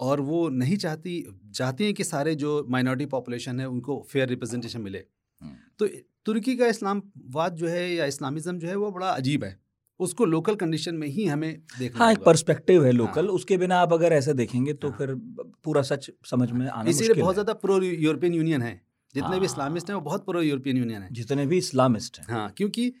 और 0.00 0.20
वो 0.20 0.48
नहीं 0.54 0.76
चाहती 0.76 1.24
चाहती 1.54 1.84
हैं 1.84 1.94
कि 1.94 2.04
सारे 2.04 2.34
जो 2.34 2.64
माइनॉरिटी 2.70 3.06
पॉपुलेशन 3.06 3.60
है 3.60 3.68
उनको 3.68 4.00
फेयर 4.10 4.28
रिप्रेजेंटेशन 4.28 4.80
मिले 4.80 4.98
हम्म। 4.98 5.54
तो 5.78 5.86
तुर्की 6.24 6.56
का 6.56 6.66
इस्लामवाद 6.66 7.54
जो 7.54 7.68
है 7.68 7.92
या 7.94 8.04
इस्लामिज्म 8.06 8.58
जो 8.58 8.68
है 8.68 8.76
वो 8.76 8.90
बड़ा 8.90 9.10
अजीब 9.10 9.44
है 9.44 9.58
उसको 10.00 10.24
लोकल 10.24 10.54
कंडीशन 10.54 10.94
में 10.94 11.06
ही 11.08 11.26
हमें 11.26 11.50
देखना 11.78 12.04
हाँ 12.04 12.12
एक। 12.12 12.18
पर्सपेक्टिव 12.18 12.84
है 12.84 12.90
लोकल 12.92 13.26
हाँ। 13.26 13.34
उसके 13.34 13.56
बिना 13.56 13.78
आप 13.80 13.92
अगर 13.92 14.12
ऐसे 14.12 14.34
देखेंगे 14.34 14.72
तो 14.74 14.88
हाँ। 14.88 14.98
फिर 14.98 15.14
पूरा 15.64 15.82
सच 15.82 16.10
समझ 16.26 16.50
में 16.50 16.66
आना 16.68 16.90
इसीलिए 16.90 17.20
बहुत 17.22 17.34
ज़्यादा 17.34 17.52
प्रो 17.54 17.80
यूरोपियन 17.82 18.34
यूनियन 18.34 18.62
है 18.62 18.80
जितने 19.14 19.28
हाँ। 19.28 19.38
भी 19.40 19.46
इस्लामिस्ट 19.46 19.90
हैं 19.90 19.94
वो 19.94 20.00
बहुत 20.02 20.24
प्रो 20.24 20.42
यूरोपियन 20.42 20.76
यूनियन 20.76 21.02
है 21.02 21.08
जितने 21.12 21.46
भी 21.46 21.58
इस्लामिस्ट 21.58 22.18
हैं 22.18 22.26
हाँ 22.30 22.50
क्योंकि 22.56 22.92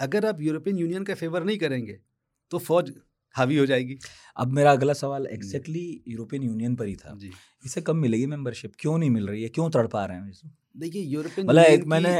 अगर 0.00 0.26
आप 0.26 0.40
यूरोपियन 0.40 0.78
यूनियन 0.78 1.04
का 1.04 1.14
फेवर 1.14 1.44
नहीं 1.44 1.58
करेंगे 1.58 1.98
तो 2.50 2.58
फौज 2.58 2.92
हावी 3.34 3.56
हो 3.56 3.66
जाएगी। 3.66 3.98
अब 4.36 4.52
मेरा 4.52 4.72
अगला 4.72 4.92
सवाल 4.92 5.26
एग्जैक्टली 5.26 6.02
यूरोपियन 6.08 6.42
यूनियन 6.42 6.74
पर 6.76 6.86
ही 6.86 6.94
था। 6.96 7.14
जी। 7.18 7.30
इसे 7.64 7.80
कब 7.80 7.94
मिलेगी 7.94 8.26
मेंबरशिप 8.26 8.72
क्यों 8.78 8.98
नहीं 8.98 9.10
मिल 9.10 9.26
रही 9.26 9.42
है? 9.42 9.48
क्यों 9.48 9.70
तड़ 9.70 9.86
पा 9.86 10.04
रहे 10.04 10.16
हैं 10.18 10.30
इसे? 10.30 10.48
देखिए 10.76 11.02
यूरोपियन 11.02 11.46
मतलब 11.46 11.64
एक 11.64 11.84
मैंने 11.84 12.10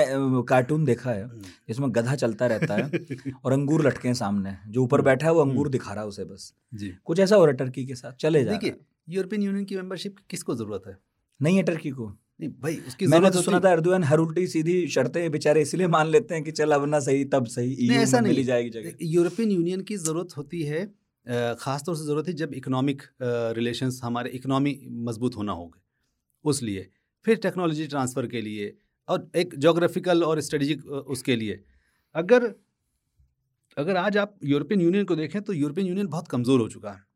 कार्टून 0.49 0.85
देखा 0.85 1.11
है 1.11 1.25
हम्म, 1.25 1.42
जिसमें 1.68 1.88
गधा 1.94 2.14
चलता 2.14 2.46
रहता 2.46 2.75
है 2.75 2.90
और 3.44 3.53
अंगूर 3.53 3.87
लटके 3.87 4.09
हैं 4.09 4.14
सामने 4.14 4.57
जो 4.68 4.83
ऊपर 4.83 5.03
बैठा 5.03 5.27
है 5.27 5.33
वो 5.33 5.40
अंगूर 5.40 5.68
दिखा 5.68 5.92
रहा 5.92 6.03
है 6.03 6.09
उसे 6.09 6.25
बस। 6.25 6.53
जी। 6.75 6.92
कुछ 7.05 7.20
ऐसा 7.20 7.37
हो 7.37 7.44
रहा 7.44 7.51
है 7.53 7.57
टर्की 7.57 7.87
के 7.87 7.94
साथ? 7.94 8.12
चले 8.12 8.44
जा 8.44 8.51
देखिए 8.51 8.77
यूरोपियन 9.09 9.42
यूनियन 9.42 9.64
की 9.64 9.77
मेंबरशिप 9.77 10.16
किसको 10.31 10.55
ज़रूरत 10.55 10.83
है? 10.87 10.96
नहीं 11.42 11.57
है 11.57 11.62
टर्की 11.62 11.90
को। 11.90 12.09
नहीं 12.40 12.51
भाई 12.62 12.77
उसकी 12.88 13.07
मैंने 13.07 13.31
तो 13.31 13.40
सुना 13.42 13.61
था 13.61 13.70
अर्दुआन 13.73 14.05
हर 14.05 14.18
उल्टी 14.18 14.46
सीधी 14.46 14.87
शर्तें 14.88 15.31
बेचारे 15.31 15.62
इसलिए 15.62 15.87
मान 15.87 16.09
लेते 16.09 16.35
हैं 16.35 16.44
कि 16.44 16.51
चल 16.51 16.73
अब 16.73 16.85
ना 16.88 17.01
सही 17.01 17.25
तब 17.25 17.46
सही 17.46 17.88
नहीं 17.88 17.99
ऐसा 17.99 18.20
नहीं 18.20 18.33
मिली 18.33 18.44
जाएगी 18.44 18.70
जगह। 18.70 18.92
यूरोपियन 19.03 19.51
यूनियन 19.51 19.81
की 19.81 19.96
ज़रूरत 19.96 20.37
होती 20.37 20.62
है 20.62 20.85
ख़ास 21.26 21.83
तौर 21.87 21.96
से 21.96 22.04
ज़रूरत 22.04 22.28
है 22.28 22.33
जब 22.35 22.54
इकोनॉमिक 22.54 23.02
रिलेशंस 23.56 24.00
हमारे 24.04 24.30
इकोनॉमी 24.33 24.78
मज़बूत 25.04 25.37
होना 25.37 25.52
होगा 25.54 25.80
उस 26.44 26.62
लिए। 26.62 26.88
फिर 27.26 27.37
टेक्नोलॉजी 27.38 27.87
ट्रांसफ़र 27.88 28.26
के 28.26 28.40
लिए 28.42 28.74
और 29.09 29.30
एक 29.37 29.54
जोग्राफिकल 29.59 30.24
और 30.24 30.40
स्ट्रेटजिक 30.42 30.85
उसके 30.87 31.37
लिए। 31.37 31.62
अगर 32.14 32.54
अगर 33.76 33.96
आज 33.98 34.16
आप 34.18 34.35
यूरोपियन 34.44 34.80
यूनियन 34.80 35.04
को 35.04 35.16
देखें 35.16 35.40
तो 35.42 35.52
यूरोपियन 35.54 35.87
यूनियन 35.87 36.06
बहुत 36.09 36.28
कमज़ोर 36.28 36.61
हो 36.61 36.68
चुका 36.68 36.90
है। 36.90 37.09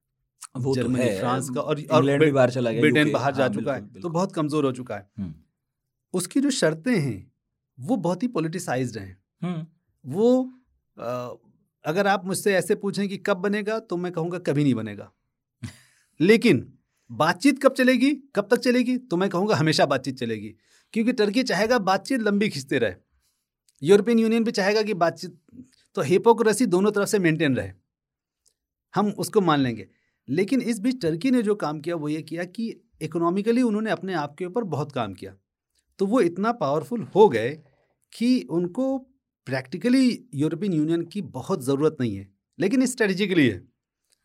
वो 0.57 0.75
तो 0.75 0.75
जर्मनी 0.75 1.01
है। 1.01 1.19
फ्रांस 1.21 1.49
का 1.51 1.61
और 1.63 1.81
और 1.91 2.19
भी 2.19 2.31
बाहर 2.33 2.51
चला 2.51 2.71
गया 2.71 2.81
ब्रिटेन 2.81 3.13
बाहर 3.13 3.35
जा 3.35 3.43
हाँ, 3.43 3.53
चुका 3.53 3.75
है 3.75 4.01
तो 4.01 4.09
बहुत 4.11 4.33
कमज़ोर 4.33 4.65
हो 4.65 4.73
चुका 4.73 4.97
है। 4.97 5.09
हम्म, 5.19 5.35
उसकी 6.15 6.41
जो 6.41 6.51
शर्तें 6.53 6.99
हैं 6.99 7.33
वो 7.79 7.97
बहुत 7.99 8.23
ही 8.23 8.29
पोलिटिसाइज्ड 8.31 8.99
हैं। 8.99 9.17
हम्म, 9.43 9.67
वो 10.05 10.29
अगर 11.85 12.07
आप 12.07 12.27
मुझसे 12.27 12.55
ऐसे 12.55 12.75
पूछें 12.75 13.09
कि 13.09 13.17
कब 13.17 13.37
बनेगा 13.37 13.79
तो 13.79 13.97
मैं 13.97 14.13
कहूँगा 14.13 14.39
कभी 14.39 14.63
नहीं 14.63 14.75
बनेगा। 14.75 15.13
लेकिन 16.21 16.73
बातचीत 17.11 17.63
कब 17.63 17.73
चलेगी, 17.73 18.11
कब 18.11 18.49
तक 18.51 18.57
चलेगी 18.57 18.99
तो 18.99 19.17
मैं 19.17 19.31
कहूँगा 19.31 19.57
हमेशा 19.57 19.87
बातचीत 19.87 20.19
चलेगी। 20.19 20.55
क्योंकि 20.93 21.13
टर्की 21.13 21.43
चाहेगा 21.43 21.79
बातचीत 21.79 22.21
लंबी 22.21 22.49
खींचते 22.49 22.79
रहे। 22.79 22.95
यूरोपियन 23.83 24.19
यूनियन 24.19 24.45
भी 24.45 24.51
चाहेगा 24.51 24.83
कि 24.83 24.95
बातचीत 24.95 25.39
तो 25.95 26.03
हिपोक्रेसी 26.03 26.67
दोनों 26.67 26.93
तरफ़ 26.93 27.09
से 27.09 27.19
मेंटेन 27.19 27.57
रहे। 27.57 27.73
हम 28.95 29.07
उसको 29.07 29.41
मान 29.41 29.61
लेंगे। 29.61 29.89
लेकिन 30.29 30.61
इस 30.61 30.81
बीच 30.81 31.03
टर्की 31.03 31.31
ने 31.31 31.43
जो 31.43 31.55
काम 31.55 31.81
किया, 31.81 31.97
वो 31.97 32.09
ये 32.09 32.23
किया 32.23 32.45
कि 32.45 32.81
इकोनॉमिकली 33.03 33.63
उन्होंने 33.63 33.91
अपने 33.91 34.15
आप 34.15 34.35
के 34.39 34.45
ऊपर 34.45 34.65
बहुत 34.65 34.93
काम 34.93 35.15
किया। 35.15 35.35
तो 35.99 36.07
वो 36.07 36.21
इतना 36.21 36.53
पावरफुल 36.53 37.03
हो 37.03 37.29
गए 37.29 37.63
कि 38.13 38.47
उनको 38.51 39.11
प्रैक्टिकली 39.47 40.07
यूरोपियन 40.35 40.73
यूनियन 40.73 41.03
की 41.05 41.23
बहुत 41.23 41.65
ज़रूरत 41.65 41.97
नहीं 42.01 42.17
है 42.17 42.29
लेकिन 42.59 42.87
स्ट्रेटजिकली 42.87 43.49
है। 43.49 43.59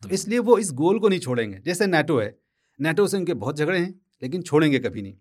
तो 0.02 0.08
इसलिए 0.08 0.38
वो 0.38 0.58
इस 0.58 0.70
गोल 0.72 0.98
को 0.98 1.08
नहीं 1.08 1.20
छोड़ेंगे। 1.20 1.58
जैसे 1.64 1.86
नेटो 1.86 2.18
है 2.20 2.34
नेटो 2.80 3.06
से 3.06 3.16
उनके 3.16 3.34
बहुत 3.34 3.56
झगड़े 3.56 3.78
हैं 3.78 3.94
लेकिन 4.22 4.42
छोड़ेंगे 4.42 4.78
कभी 4.78 5.02
नहीं। 5.02 5.14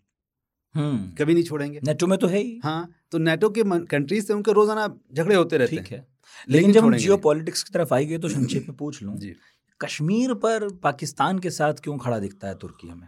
हम्म। 0.76 1.12
कभी 1.16 1.34
नहीं 1.34 1.44
छोड़ेंगे। 1.44 1.80
नेटो 1.86 2.08
में 2.08 2.18
तो 2.20 2.28
है 2.28 2.40
ही। 2.40 2.60
हाँ 2.64 2.90
तो 3.12 3.18
नेटो 3.18 3.50
के 3.50 3.64
कंट्रीज़ 3.86 4.26
से 4.26 4.34
उनके 4.34 4.52
रोज़ाना 4.52 4.88
झगड़े 5.14 5.36
होते 5.36 5.58
रहते 5.58 5.76
ठीक 5.78 5.88
हैं। 5.88 5.98
है। 6.00 6.08
लेकिन 6.50 6.56
लेकिन 6.56 6.72
जब 6.72 6.84
हम 6.84 6.96
जियो 6.96 7.18
पॉलिटिक्स 7.18 7.64
की 7.64 7.74
तरफ़ 7.74 7.94
आई 7.94 8.06
गई 8.06 8.18
तो 8.18 8.30
संक्षेप 8.38 8.66
में 8.70 8.78
पूछ 8.78 9.02
लूँ। 9.04 9.16
जी। 9.18 9.36
कश्मीर 9.80 10.34
पर 10.34 10.68
पाकिस्तान 10.74 11.40
के 11.40 11.50
साथ 11.50 11.74
क्यों 11.74 11.98
खड़ा 11.98 12.20
दिखता 12.20 12.48
है 12.48 12.56
तुर्की 12.56 12.88
हमें? 12.88 13.08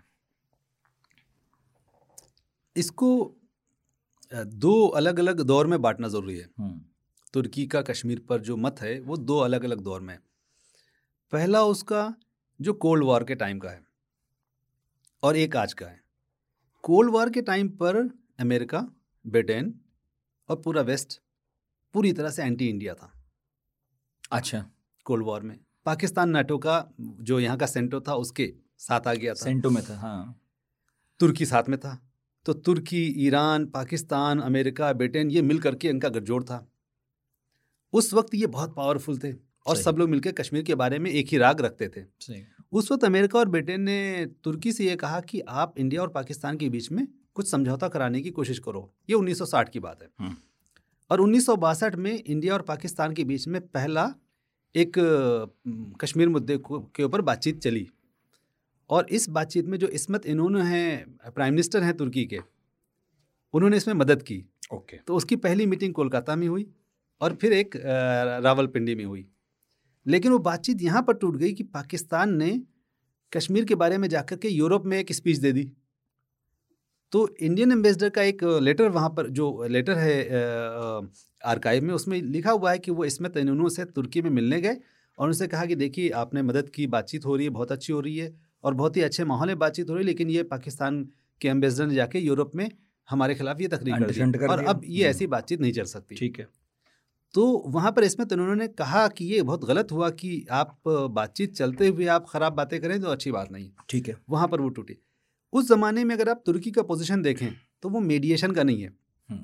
इसको 2.76 3.10
दो 4.32 4.88
अलग 4.88 5.20
अलग 5.20 5.42
दौर 5.42 5.68
में 5.68 5.82
बांटना 5.82 6.08
ज़रूरी 6.08 6.38
है। 6.38 6.48
तुर्की 7.34 7.66
का 7.68 7.82
कश्मीर 7.82 8.20
पर 8.30 8.42
जो 8.42 8.58
मत 8.58 8.82
है 8.82 9.00
वो 9.00 9.18
दो 9.18 9.38
अलग 9.40 9.64
अलग 9.64 9.82
दौर 9.82 10.02
में 10.02 10.14
है। 10.14 10.20
पहला 11.34 11.64
उसका 11.64 12.14
जो 12.60 12.74
कोल्ड 12.74 13.04
वॉर 13.04 13.24
के 13.24 13.36
टाइम 13.36 13.60
का 13.60 13.70
है 13.70 13.84
और 15.24 15.38
एक 15.38 15.56
आज 15.56 15.74
का 15.74 15.86
है। 15.86 16.00
कोल्ड 16.84 17.12
वॉर 17.12 17.30
के 17.30 17.42
टाइम 17.42 17.70
पर 17.70 17.98
अमेरिका 18.40 18.86
ब्रिटेन 19.26 19.74
और 20.50 20.62
पूरा 20.62 20.82
वेस्ट 20.82 21.20
पूरी 21.96 22.14
तरह 22.14 22.30
से 22.30 22.44
एंटी 22.44 22.68
इंडिया 22.70 22.94
था। 22.94 23.12
अच्छा। 24.32 24.66
कोल्ड 25.06 25.26
वॉर 25.26 25.42
में। 25.42 25.58
पाकिस्तान 25.86 26.30
नाटो 26.30 26.58
का 26.58 26.86
जो 27.00 27.40
यहाँ 27.40 27.58
का 27.58 27.66
सेंटो 27.66 28.02
था 28.02 28.16
उसके 28.16 28.54
साथ 28.78 29.08
आ 29.08 29.14
गया 29.14 29.34
था। 29.34 29.44
सेंटो 29.44 29.70
में 29.70 29.84
था 29.84 29.98
हाँ। 30.00 30.40
तुर्की 31.20 31.46
साथ 31.46 31.70
में 31.70 31.80
था। 31.80 31.98
तो 32.46 32.54
तुर्की 32.54 33.08
ईरान 33.08 33.66
पाकिस्तान 33.66 34.40
अमेरिका 34.40 34.94
ब्रिटेन 34.94 35.32
ये 35.32 35.42
मिल 35.42 35.60
करके 35.60 35.88
इनका 35.88 36.10
गठजोड़ 36.10 36.44
था। 36.44 36.72
उस 37.94 38.14
वक्त 38.14 38.36
ये 38.36 38.48
बहुत 38.48 38.76
पावरफुल 38.76 39.18
थे 39.18 39.34
और 39.68 39.76
सब 39.76 39.96
लोग 39.98 40.10
मिलकर 40.10 40.32
कश्मीर 40.32 40.64
के 40.64 40.76
बारे 40.76 41.00
में 41.00 41.12
एक 41.12 41.28
ही 41.28 41.38
राग 41.38 41.62
रखते 41.62 41.88
थे। 41.88 42.02
उस 42.72 42.92
वक्त 42.92 43.04
अमेरिका 43.04 43.40
और 43.40 43.50
ब्रिटेन 43.50 43.82
ने 43.82 44.26
तुर्की 44.44 44.74
से 44.74 44.86
ये 44.86 44.96
कहा 44.96 45.20
कि 45.20 45.40
आप 45.40 45.80
इंडिया 45.80 46.02
और 46.02 46.10
पाकिस्तान 46.10 46.58
के 46.58 46.70
बीच 46.70 46.92
में 46.92 47.08
कुछ 47.34 47.52
समझौता 47.52 47.88
कराने 47.88 48.22
की 48.22 48.30
कोशिश 48.30 48.60
करो। 48.60 48.94
ये 49.10 49.16
1960 49.16 49.70
की 49.70 49.80
बात 49.80 50.02
है। 50.02 50.10
हम्म। 50.20 50.36
और 51.12 51.22
उन्नीस 51.22 51.46
सौ 51.46 51.56
बासठ 51.56 51.96
में 51.96 52.24
इंडिया 52.24 52.54
और 52.54 52.62
पाकिस्तान 52.62 53.14
के 53.14 53.24
बीच 53.24 53.48
में 53.48 53.68
पहला 53.68 54.14
एक 54.76 54.94
कश्मीर 56.02 56.30
मुद्दे 56.30 56.58
को- 56.58 56.96
के 56.96 57.04
ऊपर 57.04 57.22
बातचीत 57.22 57.60
चली। 57.60 57.90
और 58.92 59.08
इस 59.10 59.30
बातचीत 59.30 59.66
में 59.66 59.78
जो 59.80 59.88
इसमत 59.88 60.26
इन्होंने 60.26 60.62
हैं 60.62 61.32
प्राइम 61.36 61.54
मिनिस्टर 61.54 61.84
हैं 61.84 61.98
तुर्की 61.98 62.26
के 62.26 62.40
उन्होंने 63.54 63.78
इसमें 63.78 63.94
मदद 63.96 64.22
की। 64.22 64.46
ओके। 64.74 64.96
okay. 64.96 65.08
तो 65.08 65.16
उसकी 65.16 65.36
पहली 65.36 65.66
मीटिंग 65.66 65.94
कोलकाता 65.94 66.36
में 66.36 66.48
हुई 66.48 66.68
और 67.22 67.34
फिर 67.36 67.54
एक 67.54 67.76
रावलपिंडी 68.44 68.96
में 68.96 69.06
हुई। 69.06 69.26
लेकिन 70.08 70.32
वो 70.32 70.40
बातचीत 70.40 70.82
यहाँ 70.82 71.02
पर 71.02 71.14
टूट 71.14 71.36
गई 71.38 71.54
कि 71.54 71.64
पाकिस्तान 71.64 72.36
ने 72.36 72.62
कश्मीर 73.34 73.66
के 73.66 73.76
बारे 73.76 73.98
में 73.98 74.08
जाकर 74.08 74.36
के 74.36 74.50
यूरोप 74.50 74.86
में 74.86 74.98
एक 75.00 75.12
स्पीच 75.14 75.38
दे 75.38 75.52
दी। 75.52 75.72
तो 77.12 77.36
इंडियन 77.42 77.72
एम्बेसडर 77.72 78.10
का 78.10 78.22
एक 78.22 78.44
लेटर 78.44 78.90
वहाँ 78.90 79.10
पर 79.10 79.28
जो 79.30 79.68
लेटर 79.68 79.98
है 79.98 80.14
आर्काइव 81.46 81.84
में 81.84 81.94
उसमें 81.94 82.22
लिखा 82.22 82.52
हुआ 82.52 82.72
है 82.72 82.80
कि 82.80 82.92
वो 82.92 83.06
इसमें 83.06 83.32
तैनूनों 83.32 83.70
से 83.70 83.86
तुर्की 83.86 84.22
में 84.22 84.30
मिलने 84.30 84.62
गए 84.62 84.78
और 85.18 85.28
उनसे 85.28 85.48
कहा 85.48 85.66
कि 85.66 85.76
देखिए 85.76 86.10
आपने 86.10 86.42
मदद 86.42 86.70
की 86.70 86.88
बातचीत 86.88 87.26
हो 87.26 87.36
रही 87.36 87.46
है 87.46 87.50
बहुत 87.50 87.72
अच्छी 87.72 87.94
हो 87.94 88.00
रही 88.00 88.18
है। 88.18 88.51
और 88.64 88.74
बहुत 88.74 88.98
ही 88.98 89.02
अच्छे 89.02 89.26
माहौल 89.26 89.48
में 89.48 89.60
बातचीत 89.60 89.90
हो 89.90 89.96
रही 89.96 90.04
है 90.04 90.06
लेकिन 90.06 90.30
ये 90.30 90.44
पाकिस्तान 90.46 91.04
के 91.42 91.48
एम्बेसडर 91.48 91.88
ने 91.88 91.96
जाके 91.96 92.20
यूरोप 92.20 92.52
में 92.56 92.70
हमारे 93.10 93.36
खिलाफ 93.36 93.62
ये 93.62 93.68
तकरीर 93.68 94.00
कर 94.00 94.12
दी। 94.12 94.38
कर 94.38 94.48
और 94.48 94.64
अब 94.64 94.82
ये 94.86 95.04
हम्म। 95.04 95.10
ऐसी 95.10 95.28
बातचीत 95.28 95.62
नहीं 95.62 95.72
चल 95.72 95.84
सकती। 95.84 96.16
ठीक 96.16 96.40
है। 96.40 96.48
तो 97.34 97.46
वहाँ 97.68 97.92
पर 97.92 98.04
इसमें 98.04 98.28
तो 98.28 98.36
उन्होंने 98.36 98.68
कहा 98.68 99.08
कि 99.08 99.26
ये 99.26 99.42
बहुत 99.42 99.66
गलत 99.66 99.92
हुआ 99.92 100.10
कि 100.10 100.46
आप 100.52 100.78
बातचीत 100.88 101.54
चलते 101.56 101.88
हुए 101.88 102.06
आप 102.06 102.26
ख़राब 102.30 102.54
बातें 102.54 102.80
करें 102.82 103.02
तो 103.02 103.08
अच्छी 103.08 103.32
बात 103.32 103.52
नहीं 103.52 103.66
है। 103.66 103.86
ठीक 103.90 104.08
है। 104.08 104.16
वहाँ 104.30 104.48
पर 104.48 104.62
वो 104.62 104.70
टूटी। 104.70 104.98
उस 105.54 105.68
ज़माने 105.68 106.04
में 106.04 106.16
अगर 106.16 106.30
आप 106.30 106.44
तुर्की 106.46 106.72
का 106.72 106.82
पोजीशन 106.84 107.22
देखें 107.22 107.48
तो 107.84 107.90
वो 107.90 108.00
मीडिएशन 108.00 108.52
का 108.52 108.64
नहीं 108.64 108.82
है। 108.82 108.94
हम्म, 109.30 109.44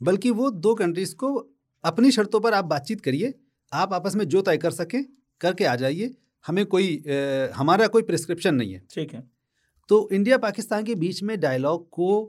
बल्कि 0.00 0.30
वो 0.30 0.50
दो 0.50 0.74
कंट्रीज़ 0.74 1.14
को 1.14 1.34
अपनी 1.84 2.10
शर्तों 2.10 2.40
पर 2.40 2.54
आप 2.54 2.64
बातचीत 2.64 3.00
करिए 3.00 3.34
आप 3.72 3.92
आपस 3.92 4.16
में 4.16 4.24
जो 4.28 4.42
तय 4.42 4.56
कर 4.56 4.70
सकें 4.70 5.04
करके 5.40 5.64
आ 5.64 5.74
जाइए 5.76 6.14
हमें 6.44 6.64
कोई 6.66 6.96
अ, 6.96 7.52
हमारा 7.54 7.86
कोई 7.86 8.02
प्रिस्क्रिप्शन 8.02 8.54
नहीं 8.54 8.72
है। 8.72 8.82
ठीक 8.90 9.12
है। 9.14 9.22
तो 9.88 10.08
इंडिया 10.12 10.38
पाकिस्तान 10.38 10.84
के 10.84 10.94
बीच 10.94 11.22
में 11.22 11.38
डायलॉग 11.40 11.88
को 11.90 12.22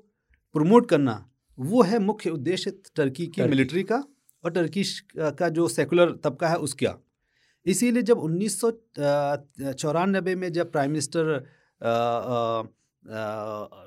प्रमोट 0.56 0.90
करना 0.90 1.14
वो 1.58 1.82
है 1.84 2.00
मुख्य 2.00 2.30
उद्देश्य 2.30 2.72
टर्की 2.96 3.26
की 3.28 3.42
मिलिट्री 3.44 3.84
का 3.84 4.04
और 4.44 4.52
टर्की 4.52 4.84
का 5.18 5.50
जो 5.50 5.68
सेकुलर 5.68 6.12
तबका 6.24 6.48
है 6.50 6.56
उसका। 6.60 6.98
इसीलिए 7.66 8.04
जब 8.04 8.20
उन्नीस 8.20 8.60
सौ 8.62 8.72
चौरानबे 9.74 10.36
में 10.36 10.52
जब 10.52 10.72
प्राइम 10.72 10.92
मिनिस्टर 10.92 11.34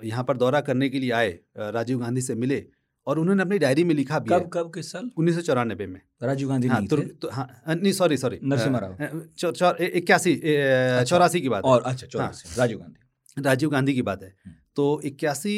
यहाँ 0.04 0.24
पर 0.24 0.36
दौरा 0.36 0.60
करने 0.60 0.88
के 0.88 0.98
लिए 0.98 1.10
आए 1.12 1.38
राजीव 1.58 1.98
गांधी 1.98 2.20
से 2.20 2.34
मिले 2.34 2.64
और 3.06 3.18
उन्होंने 3.18 3.42
अपनी 3.42 3.58
डायरी 3.58 3.84
में 3.84 3.94
लिखा 3.94 4.18
भी 4.18 4.30
कब 4.30 4.48
कब 4.52 4.70
किस 4.74 4.90
साल? 4.92 5.10
उन्नीस 5.16 5.34
सौ 5.36 5.42
चौरानबे 5.42 5.86
में। 5.86 6.00
राजीव 6.22 6.48
गांधी 6.48 6.68
हाँ 6.68 6.80
नहीं 6.80 7.06
तो, 7.08 7.30
हाँ 7.32 7.48
नहीं 7.68 7.92
सॉरी 7.92 8.16
सॉरी 8.16 8.38
नरसिम्हा 8.42 8.80
राव। 8.80 9.82
इक्यासी 9.82 10.34
चौरासी 11.08 11.40
की 11.40 11.48
बात 11.48 11.64
और 11.64 11.82
अच्छा 11.82 12.06
चौरासी 12.06 12.54
राजीव 12.58 12.78
गांधी। 12.78 13.42
राजीव 13.42 13.70
गांधी 13.70 13.94
की 13.94 14.02
बात 14.02 14.22
है। 14.22 14.28
हम्म। 14.28 14.54
तो 14.76 15.00
इक्यासी 15.04 15.56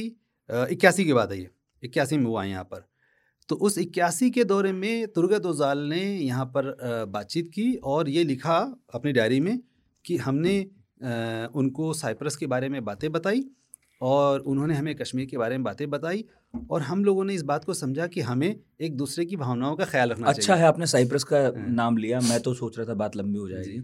इक्यासी 0.50 1.04
की 1.04 1.12
बात 1.12 1.32
है 1.32 1.38
ये। 1.38 1.48
इक्यासी 1.82 2.16
में 2.16 2.24
वो 2.24 2.36
आए 2.36 2.48
यहाँ 2.48 2.64
पर। 2.64 2.86
तो 3.48 3.54
उस 3.56 3.78
इक्यासी 3.78 4.30
के 4.30 4.44
दौरे 4.44 4.72
में 4.72 5.06
तुर्गत 5.08 5.46
ओजाल 5.46 5.78
ने 5.88 6.02
यहाँ 6.02 6.44
पर 6.56 6.74
बातचीत 7.08 7.48
की 7.48 7.74
और 7.84 8.08
ये 8.08 8.24
लिखा 8.24 8.56
अपनी 8.94 9.12
डायरी 9.12 9.40
में 9.40 9.58
कि 10.04 10.16
हमने 10.16 10.58
उनको 11.54 11.92
साइप्रस 11.92 12.36
के 12.36 12.46
बारे 12.46 12.68
में 12.68 12.84
बातें 12.84 13.10
बताई 13.12 13.44
और 14.02 14.40
उन्होंने 14.40 14.74
हमें 14.74 14.94
कश्मीर 14.94 15.26
के 15.26 15.38
बारे 15.38 15.56
में 15.56 15.64
बातें 15.64 15.88
बताई 15.90 16.24
और 16.70 16.82
हम 16.82 17.04
लोगों 17.04 17.24
ने 17.24 17.34
इस 17.34 17.42
बात 17.44 17.64
को 17.64 17.74
समझा 17.74 18.06
कि 18.06 18.20
हमें 18.22 18.54
एक 18.80 18.96
दूसरे 18.96 19.24
की 19.24 19.36
भावनाओं 19.36 19.76
का 19.76 19.84
ख्याल 19.84 20.10
रखना 20.10 20.28
अच्छा 20.28 20.54
है 20.54 20.64
आपने 20.64 20.86
साइप्रस 20.86 21.24
का 21.24 21.38
हाँ। 21.38 21.66
नाम 21.70 21.96
लिया 21.96 22.20
मैं 22.22 22.40
तो 22.40 22.54
सोच 22.54 22.78
रहा 22.78 22.88
था 22.88 22.94
बात 22.96 23.16
लंबी 23.16 23.38
हो 23.38 23.48
जाएगी। 23.48 23.82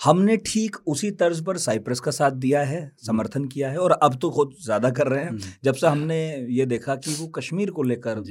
हमने 0.00 0.36
ठीक 0.36 0.76
उसी 0.86 1.10
तर्ज 1.12 1.44
पर 1.44 1.58
साइप्रस 1.58 2.00
का 2.00 2.10
साथ 2.10 2.32
दिया 2.38 2.62
है 2.64 2.80
समर्थन 3.06 3.44
किया 3.44 3.70
है 3.70 3.78
और 3.78 3.92
अब 3.92 4.18
तो 4.22 4.30
खुद 4.30 4.54
ज़्यादा 4.64 4.90
कर 4.90 5.06
रहे 5.06 5.20
हैं। 5.20 5.30
हम्म। 5.30 5.52
जब 5.64 5.74
से 5.74 5.86
हमने 5.86 6.18
ये 6.50 6.66
देखा 6.66 6.96
कि 6.96 7.14
वो 7.14 7.26
कश्मीर 7.36 7.70
को 7.70 7.82
लेकर 7.82 8.22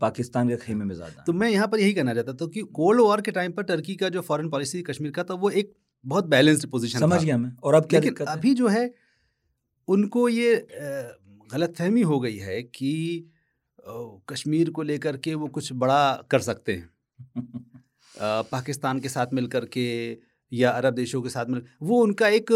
पाकिस्तान 0.00 0.48
के 0.48 0.56
खेमे 0.56 0.84
में 0.84 0.94
ज़्यादा 0.94 1.22
तो 1.26 1.32
मैं 1.32 1.48
यहाँ 1.50 1.68
पर 1.68 1.80
यही 1.80 1.92
कहना 1.92 2.14
चाहता 2.14 2.32
था 2.34 2.46
कि 2.46 2.62
कोल्ड 2.74 3.00
वॉर 3.00 3.20
के 3.20 3.30
टाइम 3.30 3.52
पर 3.52 3.62
टर्की 3.64 3.94
का 3.96 4.08
जो 4.08 4.20
फॉरेन 4.20 4.48
पॉलिसी 4.48 4.82
कश्मीर 4.82 5.12
का 5.12 5.24
था 5.24 5.34
वो 5.36 5.50
एक 5.52 5.72
बहुत 6.04 6.26
बैलेंस्ड 6.28 6.66
पोजीशन 6.70 6.98
समझ 6.98 7.22
गया 7.24 7.36
मैं 7.38 7.52
और 7.62 7.74
अब 7.74 7.86
क्या 7.86 8.00
अभी 8.32 8.54
जो 8.54 8.68
है 8.68 8.90
उनको 9.88 10.28
ये 10.28 10.54
गलतफहमी 11.52 12.02
हो 12.02 12.20
गई 12.20 12.36
है 12.36 12.62
कि 12.62 12.92
कश्मीर 14.28 14.70
को 14.70 14.82
लेकर 14.82 15.16
के 15.16 15.34
वो 15.34 15.48
कुछ 15.48 15.72
बड़ा 15.72 16.22
कर 16.30 16.40
सकते 16.40 16.72
हैं। 16.72 16.90
पाकिस्तान 18.22 19.00
के 19.00 19.08
साथ 19.08 19.26
मिल 19.32 19.46
कर 19.46 19.64
के 19.64 19.86
या 20.52 20.70
अरब 20.70 20.94
देशों 20.94 21.22
के 21.22 21.28
साथ 21.28 21.46
मिल 21.46 21.62
वो 21.82 22.02
उनका 22.02 22.28
एक 22.28 22.52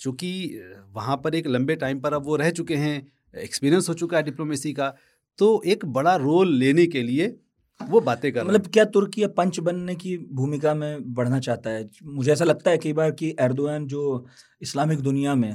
चूँकि 0.00 0.60
वहाँ 0.92 1.16
पर 1.16 1.34
एक 1.34 1.46
लंबे 1.46 1.76
टाइम 1.76 2.00
पर 2.00 2.14
अब 2.14 2.24
वो 2.24 2.36
रह 2.36 2.50
चुके 2.50 2.76
हैं 2.76 3.12
एक्सपीरियंस 3.36 3.88
हो 3.88 3.94
चुका 3.94 4.16
है 4.16 4.22
डिप्लोमेसी 4.22 4.72
का 4.72 4.94
तो 5.38 5.62
एक 5.66 5.84
बड़ा 5.84 6.16
रोल 6.16 6.54
लेने 6.54 6.86
के 6.86 7.02
लिए 7.02 7.36
वो 7.80 8.00
बातें 8.00 8.32
कर 8.32 8.44
मतलब 8.44 8.66
क्या 8.66 8.84
तुर्की 8.84 9.22
अब 9.22 9.34
पंच 9.36 9.58
बनने 9.60 9.94
की 9.94 10.16
भूमिका 10.32 10.74
में 10.74 11.14
बढ़ना 11.14 11.38
चाहता 11.40 11.70
है? 11.70 11.88
मुझे 12.04 12.32
ऐसा 12.32 12.44
लगता 12.44 12.70
है 12.70 12.78
कई 12.78 12.92
बार 12.92 13.10
कि 13.10 13.34
एर्दोगन 13.40 13.86
जो 13.86 14.26
इस्लामिक 14.62 15.00
दुनिया 15.00 15.34
में 15.34 15.52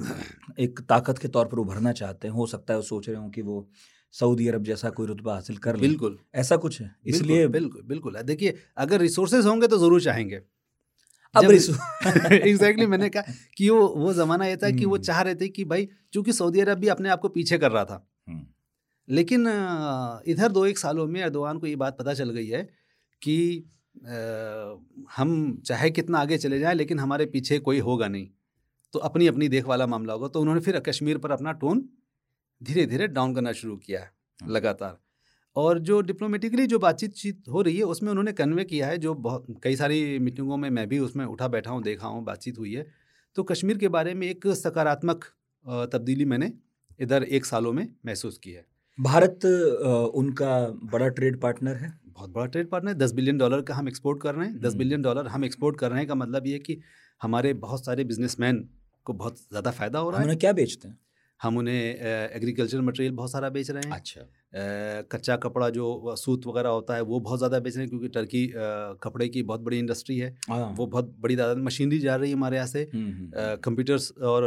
एक 0.60 0.80
ताकत 0.80 1.18
के 1.18 1.28
तौर 1.28 1.46
पर 1.46 1.58
उभरना 1.58 1.92
चाहते 1.92 2.28
हैं 2.28 2.36
हो 2.36 2.46
सकता 2.48 2.74
है 2.74 2.78
वो 2.78 2.84
सोच 2.84 3.10
रहे 3.10 3.18
हो 3.18 3.30
कि 3.30 3.42
वो 3.42 3.68
सऊदी 4.14 4.48
अरब 4.48 4.64
जैसा 4.64 4.90
कोई 4.90 5.08
रुतबा 5.08 5.34
हासिल 5.34 5.58
कर 5.58 5.78
बिल्कुल। 5.78 6.18
ऐसा 6.36 6.56
कुछ 6.56 6.82
है? 6.82 6.96
इसलिए 7.06 7.48
बिल्कुल 7.48 7.82
बिल्कुल। 7.82 8.22
देखिए 8.24 8.54
अगर 8.78 9.00
रिसोर्सेज 9.00 9.46
होंगे 9.46 9.68
तो 9.68 9.78
ज़रूर 9.78 10.02
चाहेंगे। 10.02 10.40
अब 11.36 11.52
एग्जैक्टली 11.52 12.86
मैंने 12.94 13.10
कहा 13.10 13.34
कि 13.58 13.70
वो 13.70 13.88
वो 13.98 14.14
जमाना 14.14 14.46
ये 14.46 14.58
था 14.58 14.70
कि 14.70 14.86
वो 14.86 14.94
हम्म। 14.94 15.04
चाह 15.04 15.22
रहे 15.22 15.36
थे 15.36 15.48
कि 15.48 15.66
भाई 15.66 15.88
चूँकि 16.14 16.34
सऊदी 16.34 16.60
अरब 16.60 16.78
भी 16.78 16.88
अपने 16.88 17.10
आप 17.10 17.20
को 17.20 17.30
पीछे 17.30 17.58
कर 17.58 17.72
रहा 17.72 17.86
था 17.86 18.06
हम्म, 18.30 18.46
लेकिन 19.08 19.48
इधर 20.28 20.52
दो 20.52 20.66
एक 20.66 20.78
सालों 20.78 21.08
में 21.08 21.22
अर्दवान 21.24 21.60
को 21.60 21.68
ये 21.68 21.76
बात 21.76 21.98
पता 22.00 22.14
चल 22.14 22.30
गई 22.30 22.48
है 22.48 22.64
कि 23.22 23.36
हम 25.18 25.62
चाहे 25.66 25.90
कितना 25.92 26.20
आगे 26.20 26.38
चले 26.38 26.60
जाएँ 26.60 26.76
लेकिन 26.76 27.00
हमारे 27.00 27.26
पीछे 27.26 27.60
कोई 27.60 27.80
होगा 27.80 28.08
नहीं। 28.08 28.28
तो 28.94 29.00
अपनी 29.02 29.28
अपनी 29.28 29.48
देख 29.50 29.66
वाला 29.66 29.88
मामला 29.88 30.14
होगा। 30.14 30.28
तो 30.28 30.42
उन्होंने 30.42 30.62
फिर 30.62 30.80
कश्मीर 30.82 31.18
पर 31.18 31.32
अपना 31.32 31.52
टोन 31.54 31.84
धीरे 32.62 32.86
धीरे 32.86 33.08
डाउन 33.10 33.36
करना 33.36 33.52
शुरू 33.54 33.78
किया 33.78 34.00
है 34.02 34.12
हाँ। 34.40 34.50
लगातार। 34.50 34.98
और 35.56 35.80
जो 35.80 36.00
डिप्लोमेटिकली 36.02 36.66
जो 36.68 36.80
बातचीत 36.80 37.14
चीत 37.14 37.44
हो 37.50 37.62
रही 37.62 37.78
है 37.78 37.84
उसमें 37.86 38.10
उन्होंने 38.12 38.32
कन्वे 38.34 38.64
किया 38.66 38.88
है 38.88 38.98
जो 38.98 39.14
बहुत 39.16 39.46
कई 39.64 39.76
सारी 39.76 40.20
मीटिंगों 40.20 40.58
में 40.58 40.70
मैं 40.70 40.88
भी 40.90 41.00
उसमें 41.00 41.26
उठा 41.26 41.48
बैठा 41.48 41.72
हूँ 41.72 41.84
देखा 41.84 42.08
हूँ 42.08 42.24
बातचीत 42.26 42.60
हुई 42.60 42.74
है। 42.74 42.86
तो 43.36 43.44
कश्मीर 43.44 43.78
के 43.78 43.88
बारे 43.90 44.14
में 44.14 44.28
एक 44.30 44.48
सकारात्मक 44.56 45.26
तब्दीली 45.94 46.26
मैंने 46.26 46.52
इधर 47.00 47.24
एक 47.24 47.46
सालों 47.46 47.74
में 47.74 47.88
महसूस 48.06 48.38
की 48.38 48.52
है। 48.52 48.66
भारत 48.98 49.46
उनका 50.16 50.58
बड़ा 50.92 51.08
ट्रेड 51.10 51.40
पार्टनर 51.42 51.76
है? 51.76 51.94
बहुत 52.08 52.30
बड़ा 52.30 52.46
ट्रेड 52.46 52.70
पार्टनर 52.70 52.94
दस 52.94 53.12
बिलियन 53.12 53.38
डॉलर 53.38 53.62
का 53.62 53.76
हम 53.76 53.88
एक्सपोर्ट 53.88 54.22
कर 54.22 54.36
रहे 54.36 54.48
हैं। 54.48 54.60
दस 54.60 54.66
हम्म। 54.66 54.78
बिलियन 54.78 55.02
डॉलर 55.02 55.28
हम 55.28 55.46
एक्सपोर्ट 55.46 55.80
कर 55.80 55.90
रहे 55.90 56.00
हैं 56.00 56.08
का 56.08 56.16
मतलब 56.16 56.48
ये 56.48 56.60
कि 56.60 56.80
हमारे 57.22 57.54
बहुत 57.64 57.86
सारे 57.86 58.04
बिजनेसमैन 58.04 58.68
को 59.06 59.14
बहुत 59.14 59.40
ज़्यादा 59.40 59.72
फ़ायदा 59.72 60.00
हो 60.00 60.10
रहा 60.10 60.20
है। 60.20 60.26
उन्हें 60.26 60.40
क्या 60.40 60.52
बेचते 60.54 60.88
हैं? 60.88 60.98
हम 61.40 61.58
उन्हें 61.58 61.76
एग्रीकल्चर 62.36 62.82
मटेरियल 62.82 63.14
बहुत 63.14 63.32
सारा 63.32 63.50
बेच 63.50 63.72
रहे 63.72 63.82
हैं। 63.86 63.92
अच्छा। 63.92 65.02
कच्चा 65.12 65.36
कपड़ा 65.38 65.70
जो 65.70 66.16
सूत 66.18 66.46
वगैरह 66.48 66.70
होता 66.70 66.96
है 66.96 67.02
वो 67.04 67.20
बहुत 67.20 67.40
ज़्यादा 67.40 67.60
बेच 67.60 67.76
रहे 67.76 67.86
हैं 67.86 67.90
क्योंकि 67.90 68.08
टर्की 68.10 68.46
कपड़े 69.04 69.28
की 69.28 69.44
बहुत 69.44 69.62
बड़ी 69.62 69.80
इंडस्ट्री 69.80 70.18
है। 70.18 70.36
हाँ, 70.50 70.74
वो 70.78 70.86
बहुत 70.88 71.16
बड़ी 71.20 71.36
तादाद 71.36 71.58
में 71.58 71.64
मशीनरी 71.64 72.00
जा 72.00 72.16
रही 72.16 72.30
है 72.30 72.36
हमारे 72.36 72.58
यहाँ 72.58 72.68
से। 72.68 72.88
हम्म, 72.94 73.12
हम्म, 73.12 73.56
कंप्यूटर्स 73.64 74.12
और 74.24 74.42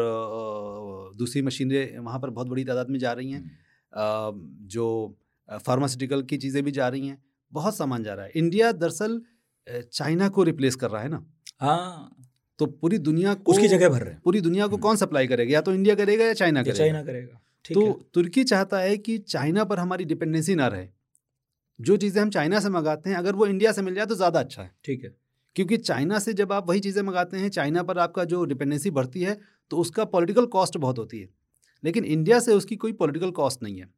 दूसरी 1.18 1.42
मशीनें 1.42 1.98
वहाँ 1.98 2.18
पर 2.20 2.30
बहुत 2.30 2.48
बड़ी 2.48 2.64
तादाद 2.64 2.90
में 2.90 2.98
जा 2.98 3.12
रही 3.12 3.30
हैं। 3.30 3.40
हम्म, 3.40 3.50
जो 3.96 5.16
फार्मास्यूटिकल 5.48 6.22
की 6.22 6.36
चीज़ें 6.36 6.62
भी 6.64 6.70
जा 6.70 6.88
रही 6.88 7.06
हैं 7.06 7.18
बहुत 7.52 7.76
सामान 7.76 8.02
जा 8.02 8.14
रहा 8.14 8.24
है। 8.24 8.32
इंडिया 8.36 8.70
दरअसल 8.74 9.20
चाइना 9.66 10.28
को 10.28 10.42
रिप्लेस 10.42 10.74
कर 10.74 10.90
रहा 10.90 11.02
है 11.02 11.08
ना? 11.08 11.24
हाँ। 11.60 12.16
तो 12.58 12.66
पूरी 12.66 12.98
दुनिया 13.00 13.34
को 13.34 13.52
उसकी 13.52 13.68
जगह 13.68 13.88
भर 13.88 14.02
रहे 14.02 14.12
हैं। 14.12 14.20
पूरी 14.24 14.40
दुनिया 14.40 14.66
को 14.66 14.72
हम्म। 14.72 14.82
कौन 14.82 14.96
सप्लाई 14.96 15.26
करेगा? 15.26 15.52
या 15.52 15.60
तो 15.60 15.72
इंडिया 15.74 15.94
करेगा 15.94 16.24
या 16.24 16.32
चाइना 16.34 16.62
करेगा। 16.62 16.78
चाइना 16.78 17.02
करेगा। 17.02 17.40
तो 17.64 17.92
तुर्की 18.14 18.44
चाहता 18.44 18.78
है 18.78 18.96
कि 18.98 19.16
चाइना 19.18 19.64
पर 19.64 19.78
हमारी 19.78 20.04
डिपेंडेंसी 20.04 20.54
ना 20.54 20.66
रहे। 20.66 20.88
जो 21.78 21.96
चीज़ें 21.96 22.20
हम 22.22 22.30
चाइना 22.30 22.60
से 22.60 22.68
मंगाते 22.68 23.10
हैं 23.10 23.16
अगर 23.16 23.34
वो 23.34 23.46
इंडिया 23.46 23.72
से 23.72 23.82
मिल 23.82 23.94
जाए 23.94 24.06
तो 24.06 24.14
ज़्यादा 24.14 24.40
अच्छा 24.40 24.62
है। 24.62 24.70
ठीक 24.84 25.04
है। 25.04 25.14
क्योंकि 25.56 25.76
चाइना 25.76 26.18
से 26.18 26.32
जब 26.32 26.52
आप 26.52 26.68
वही 26.68 26.80
चीज़ें 26.80 27.02
मंगाते 27.02 27.36
हैं 27.36 27.48
चाइना 27.50 27.82
पर 27.82 27.98
आपका 27.98 28.24
जो 28.24 28.44
डिपेंडेंसी 28.44 28.90
बढ़ती 28.90 29.20
है 29.20 29.38
तो 29.70 29.76
उसका 29.76 30.04
पॉलिटिकल 30.06 30.46
कॉस्ट 30.46 30.76
बहुत 30.76 30.98
होती 30.98 31.20
है। 31.20 31.28
लेकिन 31.86 32.04
इंडिया 32.06 32.38
से 32.40 32.52
उसकी 32.52 32.76
कोई 32.76 32.92
पॉलिटिकल 32.92 33.30
कॉस्ट 33.30 33.62
नहीं 33.62 33.78
है। 33.78 33.88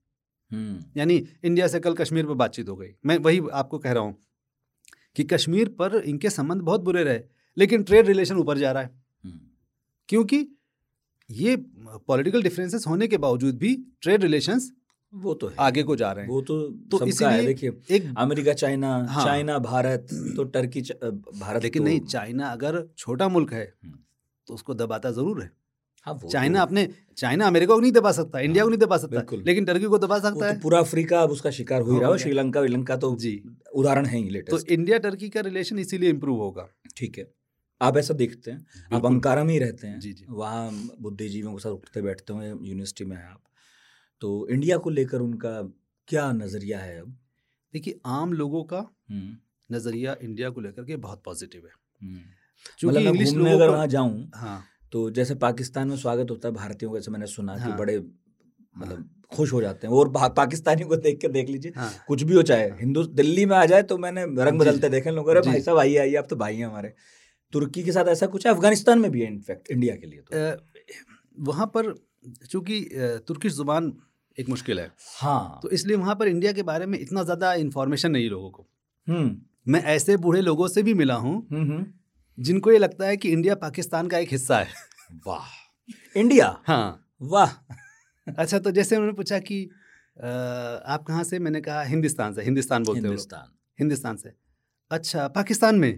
हम्म। 0.50 0.84
यानी 0.96 1.16
इंडिया 1.44 1.66
से 1.68 1.80
कल 1.80 1.94
कश्मीर 1.94 2.26
पर 2.26 2.34
बातचीत 2.34 2.68
हो 2.68 2.76
गई। 2.76 2.88
मैं 3.06 3.16
वही 3.18 3.40
आपको 3.52 3.78
कह 3.78 3.92
रहा 3.92 4.02
हूँ 4.02 4.16
कि 5.16 5.24
कश्मीर 5.24 5.68
पर 5.78 5.96
इनके 5.96 6.30
संबंध 6.30 6.62
बहुत 6.62 6.80
बुरे 6.80 7.02
रहे 7.04 7.20
लेकिन 7.56 7.82
ट्रेड 7.82 8.06
रिलेशन 8.06 8.36
ऊपर 8.36 8.58
जा 8.58 8.72
रहा 8.72 8.82
है। 8.82 8.90
हम्म, 9.24 9.38
क्योंकि 10.08 10.46
ये 11.30 11.56
पॉलिटिकल 12.06 12.42
डिफरेंसेस 12.42 12.86
होने 12.86 13.06
के 13.08 13.18
बावजूद 13.18 13.56
भी 13.58 13.74
ट्रेड 14.02 14.22
रिलेशंस 14.22 14.72
वो 15.12 15.34
तो 15.34 15.46
है। 15.48 15.54
आगे 15.58 15.82
को 15.82 15.96
जा 15.96 16.10
रहे 16.12 16.24
हैं। 16.24 16.30
वो 16.30 16.40
तो 16.40 16.56
तो 16.90 17.06
इसीलिए 17.06 17.46
देखिए 17.46 17.70
एक 17.90 18.12
अमेरिका 18.18 18.52
चाइना 18.52 18.88
हाँ। 19.08 19.24
चाइना 19.24 19.58
भारत 19.58 20.06
तो 20.36 20.44
टर्की 20.44 20.80
भारत 20.80 21.62
लेकिन 21.62 21.82
तो, 21.82 21.88
नहीं 21.88 22.00
चाइना 22.00 22.48
अगर 22.48 22.82
छोटा 22.98 23.28
मुल्क 23.28 23.52
है 23.52 23.62
हम्म। 23.84 23.98
तो 24.48 24.54
उसको 24.54 24.74
दबाता 24.74 25.10
ज़रूर 25.10 25.42
है। 25.42 25.50
चाइना 26.14 26.58
तो, 26.58 26.66
अपने 26.66 26.88
चाइना 27.16 27.46
अमेरिका 27.46 27.74
को 27.74 27.80
नहीं 27.80 27.92
दबा 27.92 28.12
सकता 28.12 28.40
इंडिया 28.40 28.64
को 28.64 28.70
नहीं 28.70 28.78
दबा 28.78 28.96
सकता 28.96 29.24
लेकिन 29.46 29.64
टर्की 29.64 29.84
को 29.84 29.98
दबा 29.98 30.18
सकता 30.18 30.40
तो 30.40 30.44
है। 30.44 30.60
पूरा 30.60 30.78
अफ्रीका 30.78 31.20
अब 31.20 31.30
उसका 31.30 31.50
शिकार 31.50 31.80
हो 31.80 31.92
ही 31.92 31.98
रहा 32.00 32.10
है 32.12 32.18
श्रीलंका 32.18 32.60
श्रीलंका 32.60 32.96
तो 32.96 33.14
जी। 33.16 33.40
उदाहरण 33.74 34.06
है 34.06 34.18
ही 34.18 34.40
तो 34.42 34.58
इंडिया 34.68 34.98
टर्की 34.98 35.28
का 35.28 35.40
रिलेशन 35.40 35.78
इसीलिए 35.78 36.10
इम्प्रूव 36.10 36.38
होगा। 36.38 36.68
ठीक 36.96 37.18
है। 37.18 37.26
आप 37.80 37.96
ऐसा 37.96 38.14
देखते 38.14 38.50
हैं 38.50 38.66
आप 38.92 39.06
अंकारा 39.06 39.44
में 39.44 39.52
ही 39.52 39.58
रहते 39.58 39.86
हैं 39.86 39.98
जी, 40.00 40.12
जी। 40.12 40.24
वहाँ 40.28 40.70
बुद्धिजीवियों 41.00 41.52
के 41.52 41.58
साथ 41.58 41.70
उठते 41.70 42.02
बैठते 42.02 42.32
हुए 42.32 42.46
यूनिवर्सिटी 42.46 43.04
में 43.04 43.16
हैं 43.16 43.24
आप 43.24 43.42
तो 44.22 44.48
इंडिया 44.50 44.76
को 44.76 44.90
लेकर 44.90 45.20
उनका 45.20 45.60
क्या 46.08 46.30
नज़रिया 46.32 46.78
है 46.78 47.00
अब? 47.00 47.16
देखिए 47.74 47.98
आम 48.06 48.32
लोगों 48.32 48.62
का 48.64 48.78
हम्म, 49.10 49.36
नज़रिया 49.70 50.16
इंडिया 50.22 50.50
को 50.50 50.60
लेकर 50.60 50.84
के 50.84 50.96
बहुत 50.96 51.22
पॉजिटिव 51.24 51.66
है। 51.66 51.72
हम्म। 52.02 52.88
मतलब 52.88 53.06
इंग्लिश 53.06 53.32
लोगों 53.34 53.50
अगर 53.52 53.68
वहाँ 53.68 53.86
जाऊँ 53.86 54.30
हाँ। 54.34 54.62
तो 54.92 55.08
जैसे 55.10 55.34
पाकिस्तान 55.36 55.88
में 55.88 55.96
स्वागत 55.96 56.30
होता 56.30 56.48
है 56.48 56.54
भारतीयों 56.54 56.90
का 56.92 56.98
जैसे 56.98 57.10
मैंने 57.10 57.26
सुना 57.26 57.52
हाँ, 57.52 57.60
कि 57.60 57.68
हाँ। 57.68 57.78
बड़े 57.78 57.98
मतलब 57.98 59.08
खुश 59.34 59.52
हो 59.52 59.60
जाते 59.62 59.86
हैं। 59.86 59.94
और 59.94 60.08
पाकिस्तानियों 60.36 60.88
को 60.88 60.96
देख 60.96 61.18
के 61.20 61.28
देख 61.28 61.48
लीजिए 61.48 61.72
हाँ। 61.76 61.90
कुछ 62.08 62.22
भी 62.22 62.34
हो 62.34 62.42
चाहे 62.42 62.68
हिंदू 62.80 63.02
दिल्ली 63.20 63.44
में 63.46 63.56
आ 63.56 63.64
जाए 63.66 63.82
तो 63.82 63.98
मैंने 63.98 64.24
रंग 64.44 64.58
बदलते 64.60 64.88
देखे 64.88 65.10
लोग 65.10 65.28
अरे 65.28 65.40
भाई 65.40 65.60
साहब 65.60 65.78
आइए 65.78 65.96
आइए 65.98 66.14
आप 66.16 66.26
तो 66.30 66.36
भाई 66.36 66.56
हैं 66.56 66.66
हमारे। 66.66 66.92
तुर्की 67.52 67.82
के 67.82 67.92
साथ 67.92 68.08
ऐसा 68.08 68.26
कुछ 68.26 68.46
है? 68.46 68.52
अफ़गानिस्तान 68.52 68.98
में 68.98 69.10
भी 69.10 69.20
है 69.20 69.26
इनफैक्ट 69.26 69.70
इंडिया 69.70 69.96
के 69.96 70.06
लिए 70.06 70.20
तो। 70.22 71.44
वहाँ 71.44 71.66
पर 71.76 71.92
चूँकि 72.50 72.80
तुर्किश 73.26 73.52
ज़ुबान 73.52 73.92
एक 74.38 74.48
मुश्किल 74.48 74.78
है। 74.80 74.90
हाँ। 75.20 75.60
तो 75.62 75.70
इसलिए 75.70 75.96
वहाँ 75.96 76.14
पर 76.14 76.28
इंडिया 76.28 76.52
के 76.52 76.62
बारे 76.62 76.86
में 76.86 76.98
इतना 76.98 77.22
ज़्यादा 77.22 77.52
इन्फॉर्मेशन 77.56 78.10
नहीं 78.10 78.28
लोगों 78.30 78.50
को। 78.50 78.66
हम्म। 79.06 79.36
मैं 79.72 79.82
ऐसे 79.94 80.16
बूढ़े 80.16 80.40
लोगों 80.40 80.68
से 80.68 80.82
भी 80.82 80.94
मिला 80.94 81.14
हूँ 81.16 81.36
हम्म 81.52 81.62
हम्म। 81.62 81.86
जिनको 82.38 82.72
ये 82.72 82.78
लगता 82.78 83.06
है 83.06 83.16
कि 83.16 83.28
इंडिया 83.28 83.54
पाकिस्तान 83.54 84.08
का 84.08 84.18
एक 84.18 84.28
हिस्सा 84.32 84.58
है। 84.58 84.68
वाह। 85.26 85.46
इंडिया? 86.16 86.56
हाँ। 86.66 87.04
वाह। 87.22 87.52
अच्छा 88.26 88.58
तो 88.58 88.70
जैसे 88.70 88.96
उन्होंने 88.96 89.14
पूछा 89.16 89.38
कि 89.38 89.62
आप 90.16 91.04
कहाँ 91.08 91.24
से? 91.24 91.38
मैंने 91.38 91.60
कहा 91.60 91.82
हिंदुस्तान 91.82 92.32
से 92.34 92.42
हिंदुस्तान 92.42 92.84
बोलते 92.84 93.00
हो। 93.00 93.06
हिंदुस्तान। 93.06 93.50
हिंदुस्तान 93.78 94.16
से। 94.16 94.32
अच्छा 94.90 95.26
पाकिस्तान 95.28 95.76
में? 95.78 95.92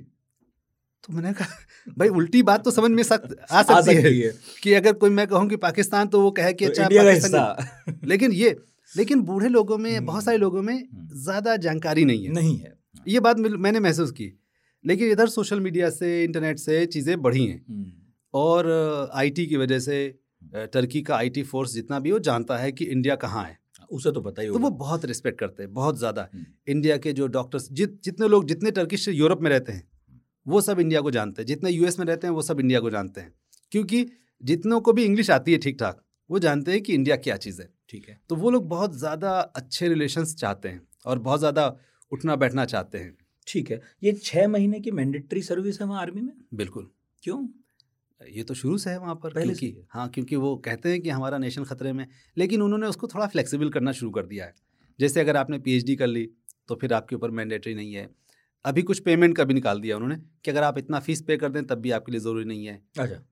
तो 1.04 1.12
मैंने 1.12 1.32
कहा 1.32 1.94
भाई 1.98 2.08
उल्टी 2.08 2.42
बात 2.42 2.64
तो 2.64 2.70
समझ 2.70 2.90
में 2.90 3.02
सक, 3.02 3.22
आ 3.52 3.58
आ 3.58 3.62
सकती 3.62 3.94
है 3.94 4.10
है। 4.10 4.32
कि 4.62 4.72
अगर 4.74 4.92
कोई 4.92 5.10
मैं 5.10 5.26
कहूँ 5.26 5.48
कि 5.48 5.56
पाकिस्तान 5.56 6.08
तो 6.08 6.20
वो 6.22 6.30
कहे 6.30 6.52
कि 6.52 6.66
तो 6.66 6.70
अच्छा 6.70 7.56
लेकिन 8.04 8.32
ये 8.32 8.56
लेकिन 8.92 9.20
बूढ़े 9.22 9.48
लोगों 9.48 9.78
में 9.78 9.94
हम्म। 9.96 10.06
बहुत 10.06 10.24
सारे 10.24 10.36
लोगों 10.36 10.62
में 10.62 10.74
हम्म। 10.74 11.08
ज़्यादा 11.22 11.56
जानकारी 11.56 12.04
नहीं 12.04 12.24
है। 12.24 12.32
नहीं 12.32 12.56
है। 12.58 12.72
ये 13.08 13.20
बात 13.20 13.38
मैंने 13.38 13.80
महसूस 13.80 14.10
की। 14.10 14.39
लेकिन 14.84 15.10
इधर 15.10 15.28
सोशल 15.28 15.60
मीडिया 15.60 15.90
से 15.90 16.22
इंटरनेट 16.24 16.58
से 16.58 16.84
चीज़ें 16.88 17.20
बढ़ी 17.22 17.46
हैं। 17.46 17.92
और 18.34 18.70
आईटी 19.14 19.46
की 19.46 19.56
वजह 19.56 19.78
से 19.80 19.98
टर्की 20.54 21.02
का 21.02 21.16
आईटी 21.16 21.42
फोर्स 21.44 21.72
जितना 21.72 21.98
भी 22.00 22.10
हो 22.10 22.18
जानता 22.20 22.56
है 22.58 22.70
कि 22.72 22.84
इंडिया 22.86 23.16
कहाँ 23.18 23.44
है। 23.44 23.58
उसे 23.90 24.10
तो 24.12 24.20
पता 24.20 24.42
ही 24.42 24.48
तो 24.48 24.58
वो 24.58 24.70
बहुत 24.78 25.04
रिस्पेक्ट 25.04 25.38
करते 25.38 25.62
हैं 25.62 25.72
बहुत 25.74 25.98
ज़्यादा। 25.98 26.28
इंडिया 26.68 26.96
के 26.98 27.12
जो 27.12 27.26
डॉक्टर्स 27.28 27.68
जित 27.72 28.00
जितने 28.04 28.28
लोग 28.28 28.46
जितने 28.46 28.70
टर्किश 28.72 29.08
यूरोप 29.08 29.40
में 29.42 29.50
रहते 29.50 29.72
हैं 29.72 29.88
वो 30.46 30.60
सब 30.60 30.80
इंडिया 30.80 31.00
को 31.00 31.10
जानते 31.10 31.42
हैं। 31.42 31.46
जितने 31.46 31.70
यूएस 31.70 31.98
में 31.98 32.06
रहते 32.06 32.26
हैं 32.26 32.34
वो 32.34 32.42
सब 32.42 32.60
इंडिया 32.60 32.80
को 32.80 32.90
जानते 32.90 33.20
हैं। 33.20 33.32
क्योंकि 33.72 34.06
जितनों 34.42 34.80
को 34.80 34.92
भी 34.92 35.04
इंग्लिश 35.04 35.30
आती 35.30 35.52
है 35.52 35.58
ठीक 35.58 35.78
ठाक 35.80 36.02
वो 36.30 36.38
जानते 36.38 36.72
हैं 36.72 36.80
कि 36.82 36.94
इंडिया 36.94 37.16
क्या 37.18 37.36
चीज़ 37.38 37.60
है। 37.62 37.68
ठीक 37.90 38.08
है। 38.08 38.18
तो 38.28 38.36
वो 38.36 38.50
लोग 38.50 38.68
बहुत 38.68 38.96
ज़्यादा 38.98 39.38
अच्छे 39.56 39.88
रिलेशंस 39.88 40.34
चाहते 40.36 40.68
हैं 40.68 40.80
और 41.06 41.18
बहुत 41.20 41.38
ज़्यादा 41.38 41.66
उठना 42.12 42.36
बैठना 42.36 42.64
चाहते 42.66 42.98
हैं। 42.98 43.16
ठीक 43.52 43.70
है। 43.70 43.80
ये 44.02 44.12
छह 44.12 44.48
महीने 44.48 44.80
की 44.80 44.90
मैंडेटरी 44.90 45.42
सर्विस 45.42 45.80
है 45.80 45.86
वहाँ 45.86 46.00
आर्मी 46.00 46.20
में? 46.20 46.32
बिल्कुल। 46.54 46.90
क्यों? 47.22 47.46
ये 48.20 48.42
तो 48.42 48.54
शुरू 48.54 48.78
से 48.78 48.90
है 48.90 48.98
वहाँ 48.98 49.14
पर 49.14 49.32
पहले 49.32 49.54
क्योंकि 49.54 49.86
हाँ 49.90 50.08
क्योंकि 50.08 50.36
वो 50.36 50.56
कहते 50.56 50.90
हैं 50.90 51.00
कि 51.00 51.10
हमारा 51.10 51.38
नेशन 51.38 51.64
खतरे 51.64 51.92
में 51.92 52.06
लेकिन 52.36 52.62
उन्होंने 52.62 52.86
उसको 52.86 53.08
थोड़ा 53.08 53.26
फ्लेक्सिबल 53.26 53.70
करना 53.70 53.92
शुरू 53.92 54.10
कर 54.10 54.26
दिया 54.26 54.44
है। 54.44 54.54
जैसे 54.98 55.20
अगर 55.20 55.36
आपने 55.36 55.58
पीएचडी 55.58 55.96
कर 55.96 56.06
ली 56.06 56.28
तो 56.68 56.74
फिर 56.74 56.92
आपके 56.92 57.16
ऊपर 57.16 57.30
मैंडेटरी 57.30 57.74
नहीं 57.74 57.92
है। 57.94 58.08
अभी 58.64 58.82
कुछ 58.82 58.98
पेमेंट 59.00 59.36
का 59.36 59.44
भी 59.44 59.54
निकाल 59.54 59.80
दिया 59.80 59.96
उन्होंने 59.96 60.16
कि 60.44 60.50
अगर 60.50 60.62
आप 60.62 60.78
इतना 60.78 61.00
फ़ीस 61.00 61.22
पे 61.22 61.36
कर 61.36 61.48
दें 61.48 61.64
तब 61.66 61.78
भी 61.78 61.90
आपके 61.90 62.12
लिए 62.12 62.20
ज़रूरी 62.20 62.44
नहीं 62.44 62.66
है। 62.66 62.82
अच्छा। 62.98 63.22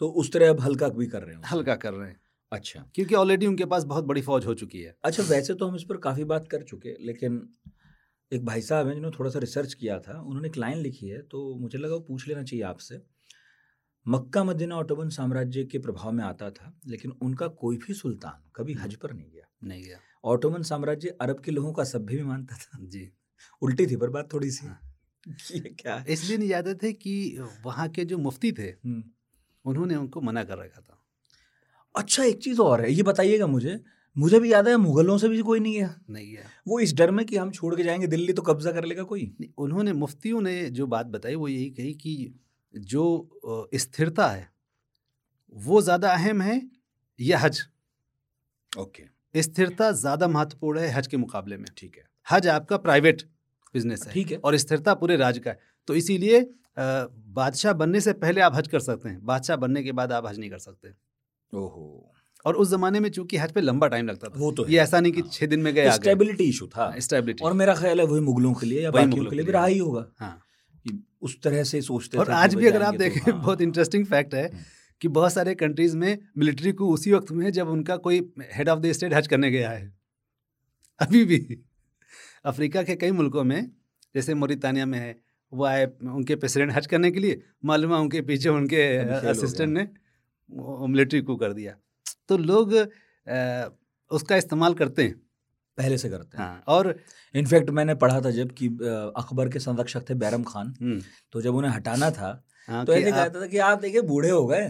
तो 0.00 0.08
उस 0.08 0.32
तरह 0.32 0.50
अब 0.50 0.60
हल्का 0.60 0.88
भी 0.88 1.06
कर 1.06 1.22
रहे 1.22 1.34
हैं 1.36 1.42
हल्का 1.46 1.74
कर 1.74 1.92
रहे 1.92 2.08
हैं। 2.08 2.20
अच्छा। 2.52 2.84
क्योंकि 2.94 3.14
ऑलरेडी 3.14 3.46
उनके 3.46 3.64
पास 3.64 3.84
बहुत 3.84 4.04
बड़ी 4.04 4.22
फौज 4.22 4.46
हो 4.46 4.54
चुकी 4.54 4.80
है। 4.80 4.94
अच्छा 5.04 5.22
वैसे 5.22 5.54
तो 5.54 5.66
हम 5.66 5.76
इस 5.76 5.84
पर 5.84 5.96
काफ़ी 5.96 6.24
बात 6.24 6.48
कर 6.48 6.62
चुके 6.62 6.96
लेकिन 7.00 7.48
एक 8.32 8.44
भाई 8.44 8.62
साहब 8.62 8.86
हैं 8.86 8.94
जिन्होंने 8.94 9.18
थोड़ा 9.18 9.30
सा 9.30 9.38
रिसर्च 9.38 9.74
किया 9.74 9.98
था 9.98 10.20
उन्होंने 10.20 10.48
एक 10.48 10.56
लाइन 10.56 10.78
लिखी 10.78 11.08
है 11.08 11.22
तो 11.22 11.54
मुझे 11.54 11.78
लगा 11.78 11.94
वो 11.94 12.00
पूछ 12.00 12.28
लेना 12.28 12.42
चाहिए 12.42 12.64
आपसे। 12.64 13.00
मक्का 14.08 14.44
मदीना 14.44 14.76
ऑटोमन 14.76 15.08
साम्राज्य 15.08 15.64
के 15.64 15.78
प्रभाव 15.78 16.12
में 16.12 16.24
आता 16.24 16.50
था 16.50 16.80
लेकिन 16.86 17.10
उनका 17.10 17.48
कोई 17.48 17.76
भी 17.76 17.94
सुल्तान 17.94 18.50
कभी 18.56 18.74
हज 18.74 18.94
पर 18.94 19.12
नहीं 19.12 19.30
गया। 19.30 19.44
नहीं 19.64 19.82
गया। 19.82 19.98
ऑटोमन 20.24 20.62
साम्राज्य 20.62 21.08
अरब 21.20 21.40
के 21.40 21.52
लोगों 21.52 21.72
का 21.72 21.84
सभ्य 21.84 22.16
भी 22.16 22.22
मानता 22.22 22.56
था। 22.56 22.78
जी। 22.82 23.12
उल्टी 23.62 23.86
थी 23.86 23.96
पर 23.96 24.10
बात 24.10 24.32
थोड़ी 24.32 24.50
सी 24.50 24.66
हाँ। 24.66 24.80
ये 25.52 25.60
क्या 25.60 26.04
इसलिए 26.08 26.38
नहीं 26.38 26.48
जाते 26.48 26.74
थे 26.74 26.92
कि 26.92 27.38
वहाँ 27.64 27.88
के 27.88 28.04
जो 28.04 28.18
मुफ्ती 28.18 28.52
थे 28.52 28.68
हम्म। 28.68 29.04
उन्होंने 29.64 29.96
उनको 29.96 30.20
मना 30.20 30.44
कर 30.44 30.58
रखा 30.58 30.80
था। 30.80 31.02
अच्छा 31.96 32.24
एक 32.24 32.42
चीज़ 32.42 32.60
और 32.60 32.80
है 32.80 32.92
ये 32.92 33.02
बताइएगा 33.02 33.46
मुझे 33.46 33.80
मुझे 34.16 34.38
भी 34.40 34.52
याद 34.52 34.68
है 34.68 34.76
मुगलों 34.78 35.16
से 35.18 35.28
भी 35.28 35.40
कोई 35.42 35.60
नहीं 35.60 35.74
है 35.76 35.94
नहीं 36.10 36.32
है 36.32 36.44
वो 36.68 36.78
इस 36.80 36.94
डर 36.94 37.10
में 37.10 37.24
कि 37.26 37.36
हम 37.36 37.50
छोड़ 37.50 37.74
के 37.74 37.82
जाएँगे 37.82 38.06
दिल्ली 38.06 38.32
तो 38.32 38.42
कब्जा 38.42 38.72
कर 38.72 38.84
लेगा 38.84 39.02
कोई। 39.04 39.22
नहीं, 39.40 39.48
उन्होंने 39.58 39.92
मुफ्तियों 39.94 40.40
ने 40.40 40.54
जो 40.70 40.86
बात 40.88 41.06
बताई 41.08 41.34
वो 41.34 41.48
यही 41.48 41.70
कही 41.70 41.92
कि 41.94 42.34
जो 42.74 43.28
स्थिरता 43.76 44.26
है 44.28 44.48
वो 45.54 45.80
ज़्यादा 45.82 46.12
अहम 46.12 46.40
है 46.42 46.60
या 47.18 47.38
हज? 47.38 47.60
ओके। 48.72 49.02
स्थिरता 49.34 49.90
ज़्यादा 49.94 50.28
महत्वपूर्ण 50.28 50.78
है 50.80 50.88
हज 50.88 51.06
के 51.06 51.16
मुकाबले 51.16 51.56
में। 51.56 51.66
ठीक 51.78 51.96
है। 51.96 52.04
हज 52.26 52.46
आपका 52.48 52.76
प्राइवेट 52.78 53.22
बिज़नेस 53.74 54.06
है 54.06 54.12
ठीक 54.12 54.30
है। 54.30 54.36
और 54.38 54.56
स्थिरता 54.56 54.94
पूरे 54.94 55.16
राज्य 55.16 55.40
का 55.40 55.50
है। 55.50 55.58
तो 55.88 55.94
इसीलिए 55.94 56.40
बादशाह 56.78 57.72
बनने 57.74 58.00
से 58.00 58.12
पहले 58.14 58.40
आप 58.40 58.54
हज 58.54 58.68
कर 58.68 58.80
सकते 58.80 59.08
हैं 59.08 59.24
बादशाह 59.26 59.56
बनने 59.58 59.82
के 59.82 59.92
बाद 59.92 60.12
आप 60.12 60.26
हज 60.26 60.38
नहीं 60.38 60.50
कर 60.50 60.58
सकते। 60.60 60.92
ओहो। 61.52 62.12
और 62.44 62.56
उस 62.56 62.70
जमाने 62.70 63.00
में 63.00 63.08
चूँकि 63.10 63.36
हज 63.36 63.52
पे 63.52 63.60
लंबा 63.60 63.86
टाइम 63.88 64.06
लगता 64.06 64.28
था 64.28 64.38
वो 64.38 64.50
तो 64.52 64.66
ये 64.68 64.78
ऐसा 64.80 65.00
नहीं 65.00 65.12
कि 65.12 65.20
हाँ। 65.20 65.30
छह 65.32 65.46
दिन 65.46 65.60
में 65.60 65.72
गया 65.74 65.92
स्टेबिलिटी 65.92 66.44
इशू 66.44 66.66
था। 66.66 66.92
स्टेबिलिटी 66.98 67.44
और 67.44 67.52
मेरा 67.52 67.74
ख्याल 67.74 68.00
है 68.00 68.06
वही 68.06 68.20
मुगलों 68.20 68.52
के 68.54 68.66
लिए 68.66 68.82
या 68.82 68.90
बाकियों 68.90 69.24
के 69.24 69.36
लिए 69.36 69.44
भी 69.44 69.52
रहा 69.52 69.66
ही 69.66 69.78
होगा 69.78 70.06
हाँ। 70.18 70.36
कि 70.84 71.02
उस 71.22 71.40
तरह 71.42 71.64
से 71.64 71.80
सोचते 71.82 72.18
और 72.18 72.30
आज 72.32 72.54
भी 72.54 72.66
अगर 72.66 72.82
आप 72.82 72.94
तो 72.94 72.98
देखें 72.98 73.20
हाँ। 73.32 73.40
बहुत 73.42 73.60
इंटरेस्टिंग 73.60 74.06
फैक्ट 74.06 74.34
है 74.34 74.46
हम्म। 74.48 74.62
कि 75.00 75.08
बहुत 75.08 75.32
सारे 75.32 75.54
कंट्रीज़ 75.54 75.96
में 75.96 76.18
मिलिट्री 76.38 76.72
को 76.72 76.88
उसी 76.88 77.12
वक्त 77.12 77.32
में 77.32 77.50
जब 77.52 77.68
उनका 77.68 77.96
कोई 77.96 78.20
हेड 78.52 78.68
ऑफ़ 78.68 78.80
द 78.80 78.92
स्टेट 78.92 79.14
हज 79.14 79.26
करने 79.26 79.50
गया 79.50 79.70
है। 79.70 79.92
अभी 81.00 81.24
भी 81.24 81.58
अफ्रीका 82.44 82.82
के 82.82 82.94
कई 82.96 83.10
मुल्कों 83.10 83.44
में 83.44 83.70
जैसे 84.14 84.34
मोरितानिया 84.34 84.86
में 84.86 84.98
है 84.98 85.14
वो 85.52 85.64
आए 85.64 85.84
उनके 86.04 86.36
प्रेसिडेंट 86.36 86.72
हज 86.72 86.86
करने 86.86 87.10
के 87.10 87.20
लिए 87.20 87.40
मालूम 87.64 87.92
है 87.94 87.98
उनके 88.00 88.20
पीछे 88.22 88.48
उनके 88.48 88.82
हो 88.98 89.28
असिस्टेंट 89.28 89.70
ने 89.70 89.88
मिलिट्री 90.88 91.20
को 91.20 91.36
कर 91.36 91.52
दिया। 91.52 91.76
तो 92.28 92.36
लोग 92.36 92.72
अ, 92.74 93.70
उसका 94.10 94.36
इस्तेमाल 94.36 94.74
करते 94.74 95.02
हैं। 95.02 95.14
पहले 95.78 95.98
से 95.98 96.08
करते 96.08 96.36
हैं। 96.38 96.44
हाँ 96.44 96.62
और 96.68 96.94
इनफैक्ट 97.34 97.70
मैंने 97.70 97.94
पढ़ा 97.94 98.20
था 98.20 98.30
जब 98.30 98.50
कि 98.52 98.66
अकबर 99.16 99.48
के 99.48 99.58
संरक्षक 99.58 100.08
थे 100.10 100.14
बैरम 100.14 100.42
खान 100.42 100.72
तो 101.32 101.40
जब 101.42 101.54
उन्हें 101.54 101.72
हटाना 101.72 102.10
था 102.10 102.32
हाँ, 102.68 102.84
तो 102.86 102.92
ऐसे 102.92 103.10
कहता 103.12 103.40
था 103.40 103.46
कि 103.46 103.58
आप 103.58 103.80
देखिए 103.80 104.00
बूढ़े 104.02 104.30
हो 104.30 104.46
गए 104.46 104.66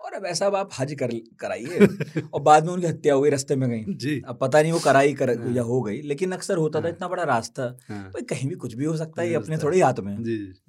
और 0.00 0.12
अब 0.12 0.24
ऐसा 0.26 0.46
अब 0.46 0.54
आप 0.54 0.70
हज 0.78 0.94
कर 0.94 1.10
कराइए। 1.40 1.78
और 2.34 2.40
बाद 2.42 2.66
में 2.66 2.72
उनकी 2.72 2.86
हत्या 2.86 3.14
हो 3.14 3.20
गई 3.20 3.30
रास्ते 3.30 3.56
में 3.56 3.68
गई 3.70 3.94
जी। 3.96 4.20
अब 4.28 4.38
पता 4.40 4.62
नहीं 4.62 4.72
वो 4.72 4.78
कराई 4.78 5.12
कर 5.14 5.30
हाँ। 5.38 5.52
या 5.54 5.62
हो 5.62 5.80
गई 5.82 6.00
लेकिन 6.02 6.32
अक्सर 6.32 6.56
होता 6.56 6.78
हाँ। 6.78 6.84
था। 6.84 6.88
इतना 6.88 7.08
बड़ा 7.08 7.22
रास्ता 7.22 7.62
हाँ, 7.88 8.02
भाई 8.04 8.22
कहीं 8.22 8.48
भी 8.48 8.54
कुछ 8.54 8.74
भी 8.74 8.84
हो 8.84 8.96
सकता 8.96 9.22
है 9.22 9.28
ये 9.28 9.34
अपने 9.34 9.58
थोड़ी 9.58 9.80
हाथ 9.80 10.00
में। 10.00 10.16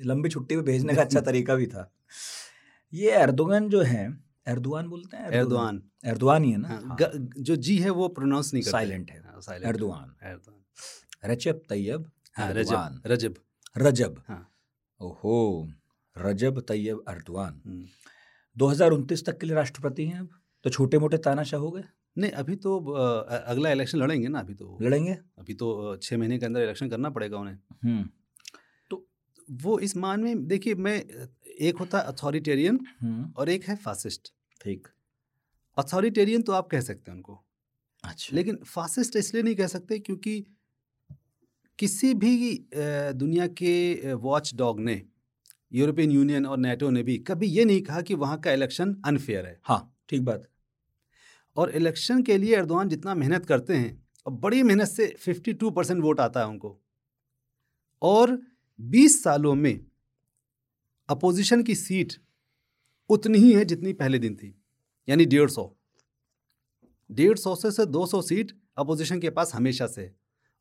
लंबी 0.05 0.29
छुट्टी 0.29 0.55
पे 0.55 0.61
भेजने 0.61 0.95
का 0.95 1.01
अच्छा 1.01 1.19
तरीका 1.29 1.55
भी 1.55 1.67
था। 1.67 1.91
ये 2.93 3.11
अर्दोगन 3.11 3.69
जो 3.69 3.81
है 3.81 4.07
एर्दोआन 4.49 4.87
बोलते 4.87 5.17
हैं? 5.17 5.29
एर्दोआन। 5.29 5.83
एर्दोआन। 6.05 6.43
ही 6.43 6.51
है 6.51 6.57
ना? 6.57 6.67
हाँ, 6.67 6.81
हाँ, 6.81 6.97
ग- 7.01 7.35
जो 7.39 7.55
जी 7.55 7.77
है 7.77 7.89
वो 7.89 8.07
प्रोनाउंस 8.07 8.53
नहीं 8.53 8.63
करते। 8.63 8.87
Silent 8.87 9.11
है। 9.11 9.21
हाँ, 9.23 9.55
एर्दोआन। 9.55 10.15
एर्दोआन। 10.23 11.31
रजब 11.31 11.61
तैयब 11.69 12.11
हाँ 12.33 12.53
रजब 12.53 13.01
रजब। 13.05 13.35
रजब। 13.77 14.23
ओहो 15.01 15.69
रजब 16.17 16.59
तैयब 16.59 17.03
अर्दवान 17.07 17.61
हम्म। 17.65 17.85
2029 18.57 19.25
तक 19.25 19.37
के 19.37 19.47
लिए 19.47 19.55
राष्ट्रपति 19.55 20.05
हैं 20.05 20.19
अब? 20.19 20.29
तो 20.63 20.69
छोटे 20.69 20.99
मोटे 20.99 21.17
तानाशाह 21.17 21.59
हो 21.59 21.71
गए? 21.71 21.83
नहीं 22.17 22.31
अभी 22.31 22.55
तो 22.55 22.79
अगला 23.25 23.71
इलेक्शन 23.71 23.97
लड़ेंगे 23.97 24.27
ना 24.27 24.39
अभी 24.39 24.53
तो। 24.53 24.77
लड़ेंगे? 24.81 25.13
अभी 25.13 25.53
तो 25.53 25.97
छः 25.97 26.17
महीने 26.17 26.37
के 26.37 26.45
अंदर 26.45 26.61
इलेक्शन 26.61 26.89
करना 26.89 27.09
पड़ेगा 27.09 27.37
उन्हें। 27.37 27.57
हम्म। 27.83 28.09
वो 29.51 29.79
इस 29.79 29.97
मान 29.97 30.19
में 30.19 30.47
देखिए 30.47 30.75
मैं 30.75 31.05
एक 31.59 31.77
होता 31.77 31.99
अथॉरिटेरियन 31.99 32.79
हम्म। 32.99 33.33
और 33.37 33.49
एक 33.49 33.63
है 33.63 33.75
फासिस्ट 33.75 34.33
ठीक। 34.61 34.87
अथॉरिटेरियन 35.77 36.41
तो 36.41 36.53
आप 36.53 36.67
कह 36.67 36.81
सकते 36.81 37.11
हैं 37.11 37.15
उनको। 37.15 37.43
अच्छा। 38.03 38.35
लेकिन 38.35 38.55
फासिस्ट 38.65 39.15
इसलिए 39.15 39.43
नहीं 39.43 39.55
कह 39.55 39.67
सकते 39.67 39.99
क्योंकि 39.99 40.39
किसी 41.79 42.13
भी 42.13 42.67
दुनिया 42.73 43.47
के 43.53 44.13
वॉच 44.15 44.53
डॉग 44.55 44.79
ने 44.79 45.01
यूरोपियन 45.71 46.11
यूनियन 46.11 46.45
और 46.45 46.57
नेटो 46.57 46.89
ने 46.89 47.03
भी 47.03 47.17
कभी 47.27 47.47
ये 47.47 47.65
नहीं 47.65 47.81
कहा 47.81 48.01
कि 48.01 48.15
वहाँ 48.15 48.39
का 48.39 48.51
इलेक्शन 48.51 48.95
अनफेयर 49.05 49.45
है। 49.45 49.59
हाँ 49.63 49.95
ठीक 50.09 50.21
बात। 50.21 50.47
और 51.57 51.69
इलेक्शन 51.71 52.21
के 52.23 52.37
लिए 52.37 52.55
एर्दोआन 52.57 52.89
जितना 52.89 53.13
मेहनत 53.15 53.45
करते 53.45 53.75
हैं 53.75 54.07
और 54.25 54.33
बड़ी 54.35 54.63
मेहनत 54.63 54.87
से 54.87 55.13
52 55.19 55.71
परसेंट 55.71 56.01
वोट 56.03 56.19
आता 56.19 56.39
है 56.39 56.47
उनको। 56.47 56.77
और 58.01 58.37
20 58.79 59.21
सालों 59.23 59.53
में 59.55 59.79
अपोजिशन 61.09 61.63
की 61.63 61.75
सीट 61.75 62.13
उतनी 63.09 63.37
ही 63.37 63.53
है 63.53 63.65
जितनी 63.65 63.93
पहले 63.93 64.19
दिन 64.19 64.35
थी 64.35 64.55
यानी 65.07 65.25
डेढ़ 65.25 65.49
सौ। 65.49 65.75
डेढ़ 67.11 67.37
सौ 67.37 67.55
से 67.55 67.71
से 67.71 67.85
दो 67.85 68.05
सौ 68.05 68.21
सीट 68.21 68.51
अपोजिशन 68.77 69.19
के 69.19 69.29
पास 69.29 69.53
हमेशा 69.55 69.87
से। 69.87 70.11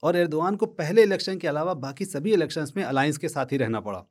और 0.02 0.16
एर्दोआन 0.16 0.56
को 0.56 0.66
पहले 0.66 1.02
इलेक्शन 1.02 1.38
के 1.38 1.48
अलावा 1.48 1.74
बाकी 1.74 2.04
सभी 2.04 2.32
इलेक्शंस 2.32 2.72
में 2.76 2.84
अलायंस 2.84 3.16
के 3.18 3.28
साथ 3.28 3.46
ही 3.52 3.56
रहना 3.56 3.80
पड़ा। 3.80 4.04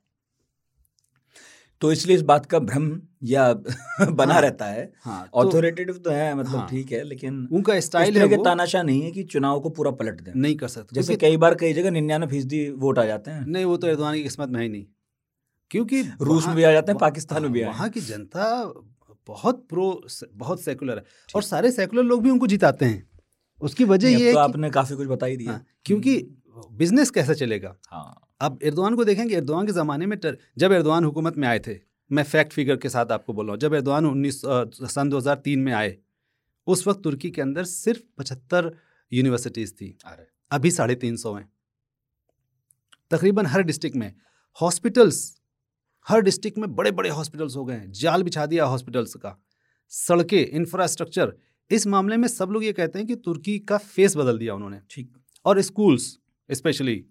तो 1.80 1.92
इसलिए 1.92 2.16
इस 2.16 2.22
बात 2.22 2.46
का 2.46 2.58
भ्रम 2.58 3.00
या 3.22 3.52
बना 4.00 4.32
हाँ, 4.34 4.42
रहता 4.42 4.64
है। 4.64 4.82
ऑथोरिटेटिव 4.82 5.00
हाँ 5.04 5.28
ऑथोरिटेटिव 5.34 5.98
तो 5.98 6.10
है 6.10 6.34
मतलब 6.34 6.56
हाँ। 6.56 6.68
ठीक 6.70 6.92
है 6.92 7.02
लेकिन 7.04 7.48
उनका 7.52 7.80
स्टाइल 7.80 8.18
है 8.18 8.24
वो। 8.24 8.44
तानाशाह 8.44 8.82
नहीं 8.82 9.02
है 9.02 9.10
कि 9.10 9.22
चुनाव 9.24 9.60
को 9.60 9.70
पूरा 9.70 9.90
पलट 9.90 10.20
दें। 10.20 10.32
नहीं 10.36 10.56
कर 10.56 10.68
सकते 10.68 10.94
जैसे 10.94 11.16
कई 11.16 11.36
बार 11.36 11.54
कई 11.54 11.72
जगह 11.72 11.90
निन्यानवे 11.90 12.26
फ़ीसदी 12.26 12.70
वोट 12.70 12.98
आ 12.98 13.04
जाते 13.04 13.30
हैं। 13.30 13.46
नहीं 13.46 13.64
वो 13.64 13.76
तो 13.76 13.86
एर्दोआन 13.86 14.14
की 14.14 14.22
किस्मत 14.22 14.48
में 14.48 14.62
ही 14.62 14.68
नहीं। 14.68 14.86
क्योंकि 15.70 16.02
रूस 16.22 16.46
में 16.46 16.54
भी 16.56 16.62
आ 16.62 16.72
जाते 16.72 16.92
हैं 16.92 16.98
पाकिस्तान 16.98 17.42
में 17.42 17.52
भी 17.52 17.64
वहाँ 17.64 17.88
की 17.88 18.00
जनता 18.00 18.44
बहुत 19.28 19.66
प्रो 19.68 19.90
बहुत 20.34 20.62
सेकुलर 20.62 20.98
है। 20.98 21.04
और 21.34 21.42
सारे 21.42 21.70
सेकुलर 21.72 22.02
लोग 22.02 22.22
भी 22.22 22.30
उनको 22.30 22.46
जिताते 22.46 22.84
हैं। 22.84 23.08
उसकी 23.60 23.84
वजह 23.84 24.08
ये 24.10 24.26
है 24.26 24.32
तो 24.32 24.38
आपने 24.38 24.70
काफ़ी 24.70 24.96
कुछ 24.96 25.06
बता 25.08 25.26
ही 25.26 25.36
दिया। 25.36 25.52
हाँ, 25.52 25.64
क्योंकि 25.84 26.16
बिज़नेस 26.72 27.10
कैसे 27.10 27.34
चलेगा? 27.34 27.74
हाँ। 27.86 28.28
अब 28.40 28.58
एर्दोआन 28.62 28.94
को 28.96 29.04
देखेंगे 29.04 29.36
एर्दोआन 29.36 29.66
के 29.66 29.72
ज़माने 29.72 30.06
में 30.06 30.18
टर, 30.18 30.38
जब 30.58 30.72
एर्दोआन 30.72 31.04
हुकूमत 31.04 31.36
में 31.36 31.48
आए 31.48 31.58
थे 31.58 31.78
मैं 32.10 32.22
फैक्ट 32.24 32.52
फिगर 32.52 32.76
के 32.76 32.88
साथ 32.88 33.12
आपको 33.12 33.32
बोल 33.32 33.46
रहा 33.46 33.52
हूँ 33.52 33.60
जब 33.60 33.74
एर्दोआन 33.74 34.06
उन्नीस 34.06 34.40
सन 34.44 35.10
2003 35.10 35.58
में 35.58 35.72
आए 35.72 35.96
उस 36.66 36.86
वक्त 36.86 37.02
तुर्की 37.02 37.30
के 37.30 37.42
अंदर 37.42 37.64
सिर्फ़ 37.64 38.00
पचहत्तर 38.18 38.70
यूनिवर्सिटीज़ 39.12 39.72
थी। 39.72 39.96
अभी 40.50 40.70
साढ़े 40.70 40.94
तीन 40.94 41.16
सौ 41.16 41.34
हैं। 41.34 41.48
तकरीबन 43.10 43.46
हर 43.46 43.62
डिस्ट्रिक्ट 43.62 43.96
में। 43.96 44.12
हॉस्पिटल्स 44.58 45.37
हर 46.08 46.20
डिस्ट्रिक्ट 46.20 46.58
में 46.58 46.74
बड़े 46.74 46.90
बड़े 46.90 47.10
हॉस्पिटल्स 47.10 47.56
हो 47.56 47.64
गए 47.64 47.74
हैं। 47.74 47.92
जाल 47.92 48.22
बिछा 48.22 48.46
दिया 48.46 48.64
हॉस्पिटल्स 48.64 49.14
का। 49.14 49.36
सड़कें 49.88 50.46
इंफ्रास्ट्रक्चर 50.46 51.32
इस 51.70 51.86
मामले 51.86 52.16
में 52.16 52.28
सब 52.28 52.48
लोग 52.50 52.64
ये 52.64 52.72
कहते 52.72 52.98
हैं 52.98 53.08
कि 53.08 53.14
तुर्की 53.14 53.58
का 53.58 53.76
फेस 53.78 54.16
बदल 54.16 54.38
दिया 54.38 54.54
उन्होंने। 54.54 54.80
ठीक। 54.90 55.12
और 55.44 55.60
स्कूल्स 55.60 56.18
स्पेशली 56.50 57.04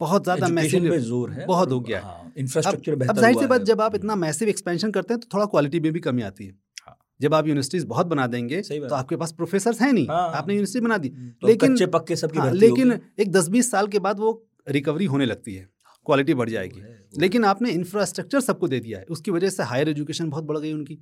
बहुत 0.00 0.22
ज़्यादा 0.22 0.48
मैसिव 0.48 0.90
पे 0.90 0.98
ज़ोर 0.98 1.30
है 1.30 1.46
बहुत 1.46 1.70
हो 1.70 1.80
गया। 1.80 1.98
है। 1.98 2.04
हाँ, 2.04 2.32
इंफ्रास्ट्रक्चर 2.38 2.92
अब 2.92 3.02
अब 3.10 3.18
ज़ाहिर 3.18 3.38
सी 3.38 3.46
बात 3.46 3.62
जब 3.62 3.80
आप 3.80 3.94
इतना 3.94 4.16
मैसिव 4.16 4.48
एक्सपेंशन 4.48 4.90
करते 4.90 5.14
हैं 5.14 5.20
तो 5.20 5.28
थोड़ा 5.34 5.44
क्वालिटी 5.46 5.80
में 5.80 5.92
भी 5.92 6.00
कमी 6.00 6.22
आती 6.22 6.46
है। 6.46 6.52
हाँ। 6.86 6.96
जब 7.20 7.34
आप 7.34 7.46
यूनिवर्सिटीज 7.46 7.84
बहुत 7.84 8.06
बना 8.06 8.26
देंगे 8.26 8.60
तो 8.60 8.94
आपके 8.94 9.16
पास 9.16 9.32
प्रोफेसर 9.32 9.74
हैं 9.80 9.92
नहीं। 9.92 10.06
हाँ। 10.08 10.30
आपने 10.32 10.54
यूनिवर्सिटी 10.54 10.80
बना 10.80 10.98
दी। 10.98 11.08
तो 11.08 11.46
लेकिन- 11.46 11.72
कच्चे 11.72 11.86
पक्के 11.86 12.16
सबकी 12.16 12.38
हाँ, 12.38 12.52
लेकिन 12.52 12.98
एक 13.20 13.32
दस 13.32 13.48
बीस 13.48 13.70
साल 13.70 13.86
के 13.86 13.98
बाद 13.98 14.20
वो 14.20 14.46
रिकवरी 14.68 15.04
होने 15.04 15.26
लगती 15.26 15.54
है। 15.54 15.68
क्वालिटी 16.06 16.34
बढ़ 16.34 16.50
जाएगी। 16.50 16.82
लेकिन 17.14 17.44
आपने 17.44 17.70
इंफ्रास्ट्रक्चर 17.70 18.40
सबको 18.40 18.68
दे 18.68 18.80
दिया 18.80 18.98
है। 18.98 19.04
उसकी 19.06 19.30
वजह 19.30 19.50
से 19.50 19.62
हायर 19.62 19.88
एजुकेशन 19.88 20.30
बहुत 20.30 20.44
बढ़ 20.44 20.58
गई 20.58 20.72
उनकी। 20.72 20.98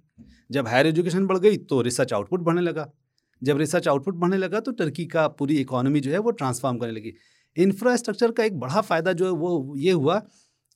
जब 0.50 0.68
हायर 0.68 0.86
एजुकेशन 0.86 1.26
बढ़ 1.26 1.38
गई 1.38 1.56
तो 1.64 1.80
रिसर्च 1.82 2.12
आउटपुट 2.12 2.40
बढ़ने 2.40 2.60
लगा। 2.60 2.90
जब 3.42 3.58
रिसर्च 3.58 3.88
आउटपुट 3.88 4.14
बढ़ने 4.16 4.36
लगा 4.36 4.60
तो 4.60 4.72
टर्की 4.74 5.04
का 5.06 5.26
पूरी 5.30 5.56
इकोनॉमी 5.56 6.00
जो 6.00 6.10
है 6.10 6.18
वो 6.18 6.30
ट्रांसफॉर्म 6.32 6.78
करने 6.78 6.92
लगी। 6.92 7.12
इंफ्रास्ट्रक्चर 7.56 8.30
का 8.30 8.44
एक 8.44 8.58
बड़ा 8.60 8.80
फ़ायदा 8.80 9.12
जो 9.12 9.24
है 9.24 9.30
वो 9.32 9.74
ये 9.78 9.92
हुआ 9.92 10.18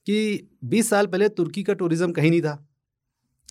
कि 0.06 0.48
20 0.64 0.88
साल 0.90 1.06
पहले 1.06 1.28
तुर्की 1.30 1.62
का 1.62 1.72
टूरिज़्म 1.74 2.12
कहीं 2.12 2.30
नहीं 2.30 2.40
था। 2.42 2.58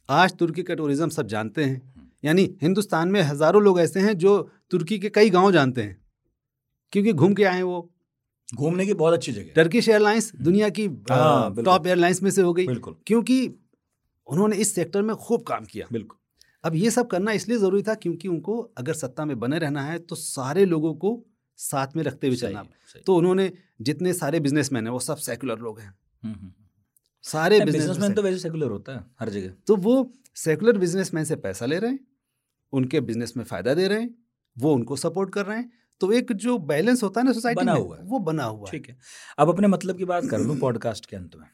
आज 0.10 0.36
तुर्की 0.38 0.64
का 0.64 0.76
टूरिज़्म 0.76 1.10
सब 1.10 1.28
जानते 1.28 1.64
हैं। 1.64 1.82
यानी 2.24 2.44
हिंदुस्तान 2.62 3.10
में 3.10 3.22
हज़ारों 3.22 3.62
लोग 3.64 3.80
ऐसे 3.80 4.00
हैं 4.00 4.18
जो 4.18 4.38
तुर्की 4.72 5.00
के 5.00 5.10
कई 5.10 5.30
गाँव 5.30 5.52
जानते 5.52 5.82
हैं। 5.82 6.00
क्योंकि 6.94 7.14
घूम 7.14 7.34
के 7.34 7.44
आए 7.44 7.56
हैं 7.56 7.64
वो। 7.64 7.90
घूमने 8.56 8.86
की 8.86 8.94
बहुत 8.94 9.14
अच्छी 9.14 9.32
जगह 9.32 9.52
टर्किश 9.56 9.90
एयरलाइंस 9.90 10.32
दुनिया 10.36 10.70
की 10.70 10.86
हाँ, 11.12 11.56
टॉप 11.56 11.88
एयरलाइंस 11.88 12.24
में 12.24 12.32
से 12.32 12.42
हो 12.42 12.54
गई। 12.54 12.68
बिल्कुल। 12.68 12.96
क्योंकि 13.08 13.48
उन्होंने 14.28 14.56
इस 14.56 14.76
सेक्टर 14.76 15.02
में 15.02 15.16
खूब 15.16 15.44
काम 15.44 15.66
किया। 15.66 15.88
बिल्कुल। 15.92 16.18
अब 16.64 16.76
ये 16.76 16.92
सब 16.92 17.08
करना 17.08 17.32
इसलिए 17.32 17.58
ज़रूरी 17.58 17.84
था 17.84 17.94
क्योंकि 17.96 18.28
उनको 18.28 18.58
अगर 18.78 18.94
सत्ता 18.94 19.26
में 19.26 19.40
बने 19.40 19.60
रहना 19.60 19.82
है 19.82 19.98
तो 20.00 20.16
सारे 20.16 20.66
लोगों 20.66 20.94
को 20.96 21.26
साथ 21.58 21.96
में 21.96 22.04
रखते 22.04 22.28
हुए 22.28 22.36
चलना। 22.36 22.66
तो 23.06 23.16
उन्होंने 23.16 23.52
जितने 23.82 24.14
सारे 24.14 24.40
बिजनेसमैन 24.40 24.86
हैं 24.86 24.92
वो 24.94 25.00
सब 25.00 25.18
सेकुलर 25.18 25.60
लोग 25.60 25.80
हैं। 25.80 25.88
हम्म, 25.88 26.34
हम्म, 26.34 26.46
हम्म। 26.46 26.54
सारे 27.24 27.60
बिजनेसमैन 27.60 27.82
बिजनेसमैन 27.82 28.14
तो 28.14 28.22
वैसे 28.22 28.40
सेकुलर 28.40 28.68
होता 28.68 28.96
है 28.96 29.06
हर 29.20 29.30
जगह। 29.30 29.54
तो 29.68 29.76
वो 29.76 30.14
सेकुलर 30.36 30.78
बिजनेसमैन 30.78 31.24
से 31.24 31.36
पैसा 31.36 31.66
ले 31.66 31.80
रहे 31.80 31.92
हैं 31.92 32.00
उनके 32.74 33.02
बिज़नेस 33.02 33.34
में 33.38 33.44
फ़ायदा 33.44 33.74
दे 33.74 33.88
रहे 33.88 34.02
हैं 34.02 34.16
वो 34.58 34.74
उनको 34.74 34.96
सपोर्ट 34.96 35.34
कर 35.34 35.46
रहे 35.46 35.58
हैं। 35.58 35.72
तो 36.02 36.12
एक 36.12 36.32
जो 36.32 36.58
बैलेंस 36.58 37.04
होता 37.04 37.22
है 37.22 37.26
ना 37.26 37.32
सोसाइटी 37.32 37.62
बना 37.62 37.74
में 37.74 37.82
हुआ। 37.82 37.98
वो 38.02 38.20
बना 38.20 38.44
हुआ 38.44 38.70
ठीक 38.70 38.90
है। 38.90 38.98
अब 39.38 39.50
अपने 39.50 39.68
मतलब 39.68 39.98
की 39.98 40.06
बात 40.06 40.24
कर 40.26 40.40
लूँ 40.40 40.60
पॉडकास्ट 40.60 41.06
के 41.06 41.16
अंत 41.16 41.36
में। 41.36 41.48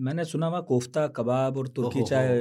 मैंने 0.00 0.24
सुना 0.24 0.46
हुआ 0.46 0.60
कोफ्ता 0.60 1.06
कबाब 1.08 1.56
और 1.56 1.68
तुर्की 1.68 2.02
चाय 2.02 2.40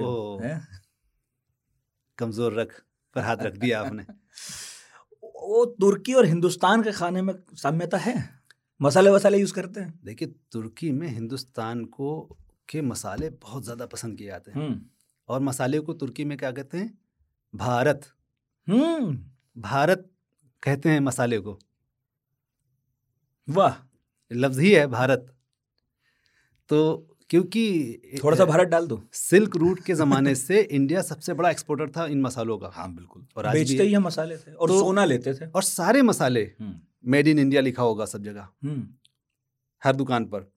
कमज़ोर 2.18 2.54
रख 2.54 2.84
पर 3.16 3.22
हाथ 3.22 3.38
रख 3.38 3.58
दिया 3.58 3.82
आपने। 3.82 4.04
वो 5.24 5.66
तुर्की 5.66 6.14
और 6.14 6.26
हिंदुस्तान 6.26 6.84
के 6.84 6.92
खाने 6.92 7.22
में 7.22 7.34
साम्यता 7.54 7.98
है? 7.98 8.30
मसाले 8.82 9.10
वसाले 9.10 9.38
यूज़ 9.38 9.54
करते 9.54 9.80
हैं? 9.80 10.00
देखिए 10.04 10.36
तुर्की 10.52 10.92
में 10.92 11.08
हिंदुस्तान 11.08 11.86
को 11.86 12.38
के 12.70 12.82
मसाले 12.82 13.30
बहुत 13.30 13.64
ज़्यादा 13.64 13.86
पसंद 13.86 14.18
किए 14.18 14.28
जाते 14.28 14.52
हैं। 14.52 14.68
हम्म। 14.68 14.82
और 15.30 15.40
मसाले 15.40 15.80
को 15.80 15.94
तुर्की 15.94 16.26
में 16.26 16.38
क्या 16.38 16.52
कहते 16.52 16.78
हैं? 16.78 16.98
भारत। 17.56 18.02
हम्म। 18.70 19.26
भारत 19.62 20.12
कहते 20.66 20.90
हैं 20.90 21.00
मसाले 21.00 21.40
को। 21.40 21.60
वाह 23.50 23.76
लफ्ज़ 24.32 24.62
ही 24.62 24.72
है 24.72 24.88
भारत। 24.88 25.36
तो 26.70 27.08
क्योंकि 27.30 27.98
थोड़ा 28.24 28.38
सा 28.38 28.46
भारत 28.46 28.68
डाल 28.68 28.88
दो। 28.88 29.04
सिल्क 29.14 29.56
रूट 29.56 29.80
के 29.80 29.94
ज़माने 29.94 30.36
से 30.36 30.62
इंडिया 30.62 31.02
सबसे 31.02 31.34
बड़ा 31.34 31.50
एक्सपोर्टर 31.50 31.90
था 31.90 32.06
इन 32.06 32.22
मसालों 32.22 32.58
का। 32.58 32.68
हाँ 32.68 32.96
बिल्कुल। 32.96 33.28
और 33.36 33.46
आज 33.46 33.54
बेचते 33.54 33.84
ही 33.84 33.98
मसाले 33.98 34.38
थे 34.38 34.54
और 34.54 34.68
तो- 34.68 34.80
सोना 34.80 35.06
लेते 35.06 35.34
थे। 35.34 35.46
और 35.48 35.64
सारे 35.64 36.02
मसाले 36.02 36.44
हम्म। 36.60 36.80
मेड 37.06 37.28
इन 37.28 37.40
इंडिया 37.40 37.62
लिखा 37.62 37.84
होगा 37.84 38.06
सब 38.06 38.24
जगह। 38.24 38.50
हम्म। 38.64 38.88
हर 39.84 39.96
दुकान 39.96 40.26
पर। 40.26 40.52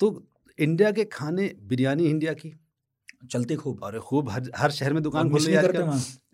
तो 0.00 0.26
इंडिया 0.58 0.92
के 0.92 1.04
खाने 1.04 1.56
बिरयानी 1.62 2.04
इंडिया 2.04 2.32
की 2.32 2.54
चलती 3.22 3.54
खूब। 3.54 3.82
और 3.82 3.98
खूब 4.00 4.28
हर 4.30 4.50
हर 4.56 4.70
शहर 4.70 4.92
में 4.92 5.02
दुकान 5.02 5.30
खोल 5.30 5.46
है 5.46 5.62
करते 5.62 5.82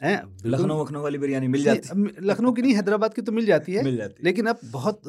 हैं, 0.03 0.17
लखनऊ 0.47 0.81
वखनऊ 0.81 1.03
वाली 1.03 1.19
बिरयानी 1.19 1.49
मिल 1.49 1.63
जाती। 1.65 1.89
अब 1.89 2.09
लखनऊ 2.23 2.53
की 2.53 2.63
नहीं 2.63 2.75
हैदराबाद 2.75 3.15
की 3.15 3.23
तो 3.23 3.33
मिल 3.33 3.47
जाती 3.47 3.73
है। 3.73 3.83
मिल 3.85 3.97
जाती 3.97 4.15
है। 4.19 4.25
लेकिन 4.25 4.47
अब 4.47 4.59
बहुत 4.65 5.01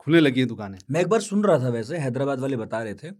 खुलने 0.00 0.20
लगी 0.20 0.40
है 0.40 0.46
दुकानें। 0.46 0.78
मैं 0.90 1.00
एक 1.00 1.08
बार 1.08 1.20
सुन 1.20 1.44
रहा 1.44 1.58
था 1.58 1.68
वैसे 1.68 1.98
हैदराबाद 1.98 2.40
वाले 2.40 2.56
बता 2.56 2.82
रहे 2.82 2.94
थे 2.94 3.10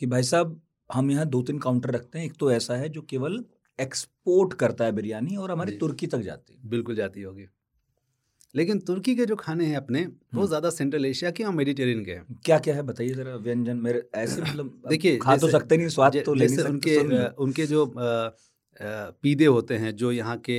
कि 0.00 0.06
भाई 0.06 0.22
साहब 0.22 0.60
हम 0.90 1.10
यहाँ 1.10 1.26
दो 1.26 1.42
तीन 1.42 1.58
काउंटर 1.58 1.90
रखते 1.90 2.18
हैं। 2.18 2.26
एक 2.26 2.34
तो 2.40 2.52
ऐसा 2.52 2.74
है 2.74 2.88
जो 2.88 3.02
केवल 3.02 3.44
एक्सपोर्ट 3.78 4.52
करता 4.54 4.84
है 4.84 4.92
बिरयानी 4.92 5.36
और 5.36 5.50
हमारी 5.50 5.76
तुर्की 5.78 6.06
तक 6.06 6.18
जाती 6.20 6.54
है। 6.54 6.68
बिल्कुल 6.70 6.94
जाती 6.94 7.22
होगी। 7.22 7.46
लेकिन 8.54 8.78
तुर्की 8.80 9.14
के 9.14 9.26
जो 9.26 9.36
खाने 9.36 9.66
हैं 9.66 9.76
अपने 9.76 10.00
वो 10.00 10.12
हम्म। 10.32 10.46
ज़्यादा 10.46 10.70
सेंट्रल 10.70 11.06
एशिया 11.06 11.30
के 11.30 11.44
और 11.44 11.52
मेडिटेरियन 11.54 12.04
के 12.04 12.12
हैं। 12.12 12.38
क्या 12.44 12.58
क्या 12.58 12.74
है 12.74 12.82
बताइए 12.82 13.14
जरा 13.14 13.36
व्यंजन? 13.38 13.76
मेरे 13.78 14.02
ऐसे 14.14 14.42
मतलब 14.42 14.82
देखिए, 14.88 15.16
खा 15.18 15.36
तो 15.36 15.48
सकते 15.48 15.76
नहीं 15.76 15.88
स्वाद 15.88 16.16
तो 16.26 16.34
ले 16.34 16.46
नहीं 16.46 16.56
सकते 16.56 16.96
उनके 16.98 17.26
उनके 17.42 17.66
जो 17.66 17.92
पीदे 19.22 19.44
होते 19.46 19.76
हैं 19.76 19.94
जो 19.96 20.12
यहाँ 20.12 20.36
के 20.50 20.58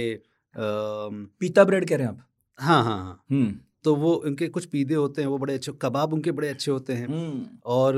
पीता 0.55 1.63
ब्रेड 1.63 1.87
कह 1.89 1.95
रहे 1.95 2.07
हैं 2.07 2.13
आप? 2.13 2.25
हाँ 2.59 2.83
हाँ 2.83 2.97
हाँ। 2.97 3.23
हम्म। 3.31 3.53
तो 3.83 3.95
वो 3.95 4.13
उनके 4.25 4.47
कुछ 4.47 4.65
पीदे 4.65 4.95
होते 4.95 5.21
हैं 5.21 5.29
वो 5.29 5.37
बड़े 5.37 5.53
अच्छे 5.53 5.71
कबाब 5.81 6.13
उनके 6.13 6.31
बड़े 6.31 6.49
अच्छे 6.49 6.71
होते 6.71 6.93
हैं। 6.93 7.07
हम्म। 7.07 7.45
और 7.65 7.95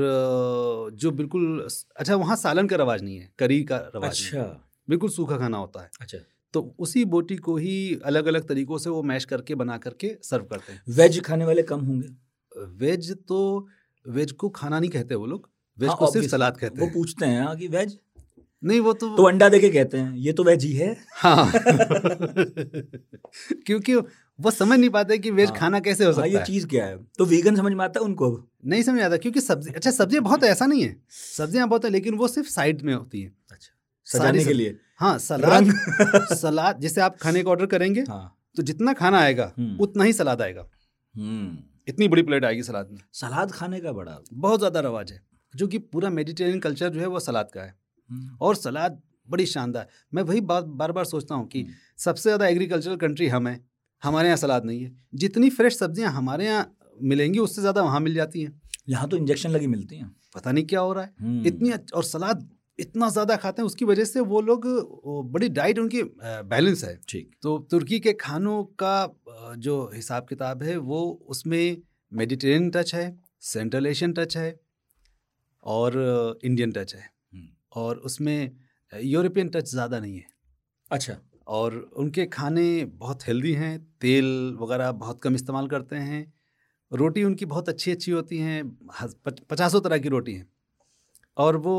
जो 1.00 1.10
बिल्कुल 1.12 1.66
अच्छा 1.96 2.16
वहाँ 2.16 2.36
सालन 2.36 2.66
का 2.66 2.76
रवाज 2.76 3.02
नहीं 3.02 3.18
है 3.18 3.30
करी 3.38 3.62
का 3.64 3.76
रवाज 3.94 4.10
अच्छा। 4.10 4.42
बिल्कुल 4.88 5.10
सूखा 5.10 5.36
खाना 5.38 5.58
होता 5.58 5.82
है। 5.82 5.90
अच्छा। 6.00 6.18
तो 6.54 6.74
उसी 6.78 7.04
बोटी 7.04 7.36
को 7.36 7.56
ही 7.56 7.98
अलग 8.04 8.26
अलग 8.26 8.48
तरीकों 8.48 8.78
से 8.78 8.90
वो 8.90 9.02
मैश 9.02 9.24
करके 9.24 9.54
बना 9.54 9.78
करके 9.78 10.16
सर्व 10.22 10.44
करते 10.44 10.72
हैं। 10.72 10.82
वेज 10.88 11.20
खाने 11.20 11.44
वाले 11.44 11.62
कम 11.62 11.80
होंगे। 11.80 12.08
वेज 12.86 13.12
तो 13.28 13.68
वेज 14.06 14.32
को 14.32 14.48
खाना 14.48 14.80
नहीं 14.80 14.90
कहते 14.90 15.14
वो 15.14 15.26
लोग। 15.26 15.48
वेज 15.78 15.88
हाँ, 15.88 15.96
को 15.96 16.06
सिर्फ़ 16.06 16.26
सलाद 16.26 16.56
कहते 16.56 16.82
हैं। 16.82 16.88
वो 16.88 16.94
पूछते 16.94 17.26
हैं 17.26 17.42
हाँ 17.42 17.56
कि 17.56 17.68
वेज? 17.68 17.98
नहीं 18.62 18.80
वो 18.80 18.92
तो 18.92 19.16
तो 19.16 19.22
अंडा 19.22 19.48
देके 19.48 19.68
कहते 19.70 19.98
हैं 19.98 20.14
ये 20.16 20.32
तो 20.32 20.44
वेज 20.44 20.64
ही 20.64 20.72
है। 20.72 20.96
हाँ। 21.14 21.52
क्योंकि 23.66 23.94
वो 24.38 24.50
समझ 24.50 24.78
नहीं 24.78 24.90
पाते 24.90 25.18
कि 25.18 25.30
वेज 25.30 25.48
हाँ। 25.48 25.58
खाना 25.58 25.80
कैसे 25.80 26.04
हो 26.04 26.10
हाँ 26.10 26.16
सकता 26.16 26.26
ये 26.26 26.38
है। 26.38 26.44
चीज़ 26.44 26.66
क्या 26.66 26.86
है? 26.86 26.96
तो 27.18 27.24
वीगन 27.24 27.56
समझ 27.56 27.72
में 27.72 27.84
आता 27.84 28.00
है 28.00 28.04
उनको? 28.04 28.48
नहीं 28.66 28.82
समझ 28.82 29.00
आता 29.02 29.16
क्योंकि 29.16 29.40
सब्ज़ी 29.40 29.72
अच्छा 29.72 29.90
सब्ज़ियाँ 29.90 30.24
बहुत 30.24 30.44
ऐसा 30.54 30.66
नहीं 30.66 30.82
है। 30.82 30.96
सब्ज़ियाँ 31.10 31.68
बहुत 31.68 31.84
है 31.84 31.90
लेकिन 31.90 32.14
वो 32.14 32.28
सिर्फ़ 32.28 32.48
साइड 32.48 32.82
में 32.82 32.94
होती 32.94 33.20
हैं। 33.22 33.36
अच्छा 33.52 34.18
सजाने 34.18 34.44
के 34.44 34.52
लिए। 34.52 34.76
हाँ 35.00 35.16
सलाद 35.18 35.70
सलाद 36.32 36.80
जैसे 36.80 37.00
आप 37.00 37.16
खाने 37.18 37.42
का 37.42 37.50
ऑर्डर 37.50 37.66
करेंगे 37.66 38.00
हाँ। 38.00 38.36
तो 38.56 38.62
जितना 38.62 38.92
खाना 38.92 39.18
आएगा 39.18 39.52
हम्म। 39.58 39.76
उतना 39.80 40.04
ही 40.04 40.12
सलाद 40.12 40.42
आएगा। 40.42 40.66
हम्म। 41.14 41.56
इतनी 41.88 42.08
बड़ी 42.08 42.22
प्लेट 42.22 42.44
आएगी 42.44 42.62
सलाद 42.62 42.88
में। 42.90 43.00
सलाद 43.14 43.50
खाने 43.52 43.80
का 43.80 43.92
बड़ा 43.92 44.18
बहुत 44.32 44.58
ज़्यादा 44.60 44.80
रवाज 44.80 45.12
है 45.12 45.20
जो 45.54 45.66
कि 45.66 45.78
पूरा 45.78 46.10
मेडिटेरियन 46.10 46.60
कल्चर 46.60 46.88
जो 46.88 47.00
है 47.00 47.06
वो 47.06 47.20
सलाद 47.20 47.50
का 47.54 47.62
है। 47.62 47.74
हम्म, 48.10 48.36
और 48.40 48.56
सलाद 48.56 49.00
बड़ी 49.28 49.46
शानदार। 49.46 49.88
मैं 50.14 50.22
वही 50.22 50.40
बात 50.42 50.64
बार 50.64 50.92
बार 50.92 51.04
सोचता 51.04 51.34
हूँ 51.34 51.46
कि। 51.46 51.66
सबसे 51.98 52.22
ज़्यादा 52.22 52.46
एग्रीकल्चरल 52.46 52.96
कंट्री 52.96 53.28
हम 53.28 53.46
हैं 53.48 53.60
हमारे 54.02 54.28
यहाँ 54.28 54.36
सलाद 54.36 54.64
नहीं 54.64 54.82
है। 54.82 54.90
जितनी 55.14 55.50
फ्रेश 55.50 55.78
सब्ज़ियाँ 55.78 56.12
हमारे 56.12 56.46
यहाँ 56.46 56.76
मिलेंगी 57.02 57.38
उससे 57.38 57.60
ज़्यादा 57.60 57.82
वहाँ 57.82 58.00
मिल 58.00 58.14
जाती 58.14 58.42
हैं। 58.42 58.60
यहाँ 58.88 59.08
तो 59.08 59.16
इंजेक्शन 59.16 59.50
लगी 59.50 59.66
मिलती 59.66 59.96
हैं। 59.96 60.14
पता 60.34 60.52
नहीं 60.52 60.64
क्या 60.64 60.80
हो 60.80 60.92
रहा 60.92 61.04
है। 61.04 61.46
इतनी 61.46 61.70
और 61.94 62.04
सलाद 62.04 62.48
इतना 62.78 63.08
ज़्यादा 63.10 63.36
खाते 63.36 63.62
हैं 63.62 63.66
उसकी 63.66 63.84
वजह 63.84 64.04
से 64.04 64.20
वो 64.22 64.40
लोग 64.42 64.66
बड़ी 65.32 65.48
डाइट 65.50 65.78
उनकी 65.78 66.02
बैलेंस 66.22 66.84
है। 66.84 66.96
ठीक। 67.08 67.30
तो 67.42 67.58
तुर्की 67.70 67.98
के 68.00 68.12
खानों 68.14 68.62
का 68.82 69.54
जो 69.58 69.90
हिसाब 69.94 70.26
किताब 70.28 70.62
है 70.62 70.76
वो 70.78 71.02
उसमें 71.28 71.76
मेडिटेरियन 72.12 72.70
टच 72.70 72.94
है 72.94 73.06
सेंट्रल 73.44 73.86
एशियन 73.86 74.12
टच 74.12 74.36
है 74.36 74.54
और 75.66 75.94
इंडियन 76.44 76.72
टच 76.72 76.94
है। 76.94 77.00
हम्म। 77.00 77.48
और 77.74 77.96
उसमें 78.00 78.50
यूरोपियन 78.92 79.48
टच 79.48 79.70
ज़्यादा 79.70 80.00
नहीं 80.00 80.16
है। 80.16 80.26
अच्छा। 80.90 81.16
और 81.48 81.74
उनके 81.96 82.24
खाने 82.28 82.84
बहुत 82.84 83.26
हेल्दी 83.28 83.52
हैं 83.54 83.78
तेल 84.00 84.56
वगैरह 84.60 84.92
बहुत 84.94 85.20
कम 85.22 85.34
इस्तेमाल 85.34 85.66
करते 85.68 85.96
हैं 85.98 86.24
रोटी 86.90 87.24
उनकी 87.24 87.44
बहुत 87.46 87.68
अच्छी 87.68 87.90
अच्छी 87.92 88.10
होती 88.10 88.38
हैं 88.38 88.62
पचासों 89.50 89.80
तरह 89.80 89.98
की 89.98 90.08
रोटी 90.08 90.32
हैं। 90.32 90.48
और 91.36 91.56
वो 91.58 91.76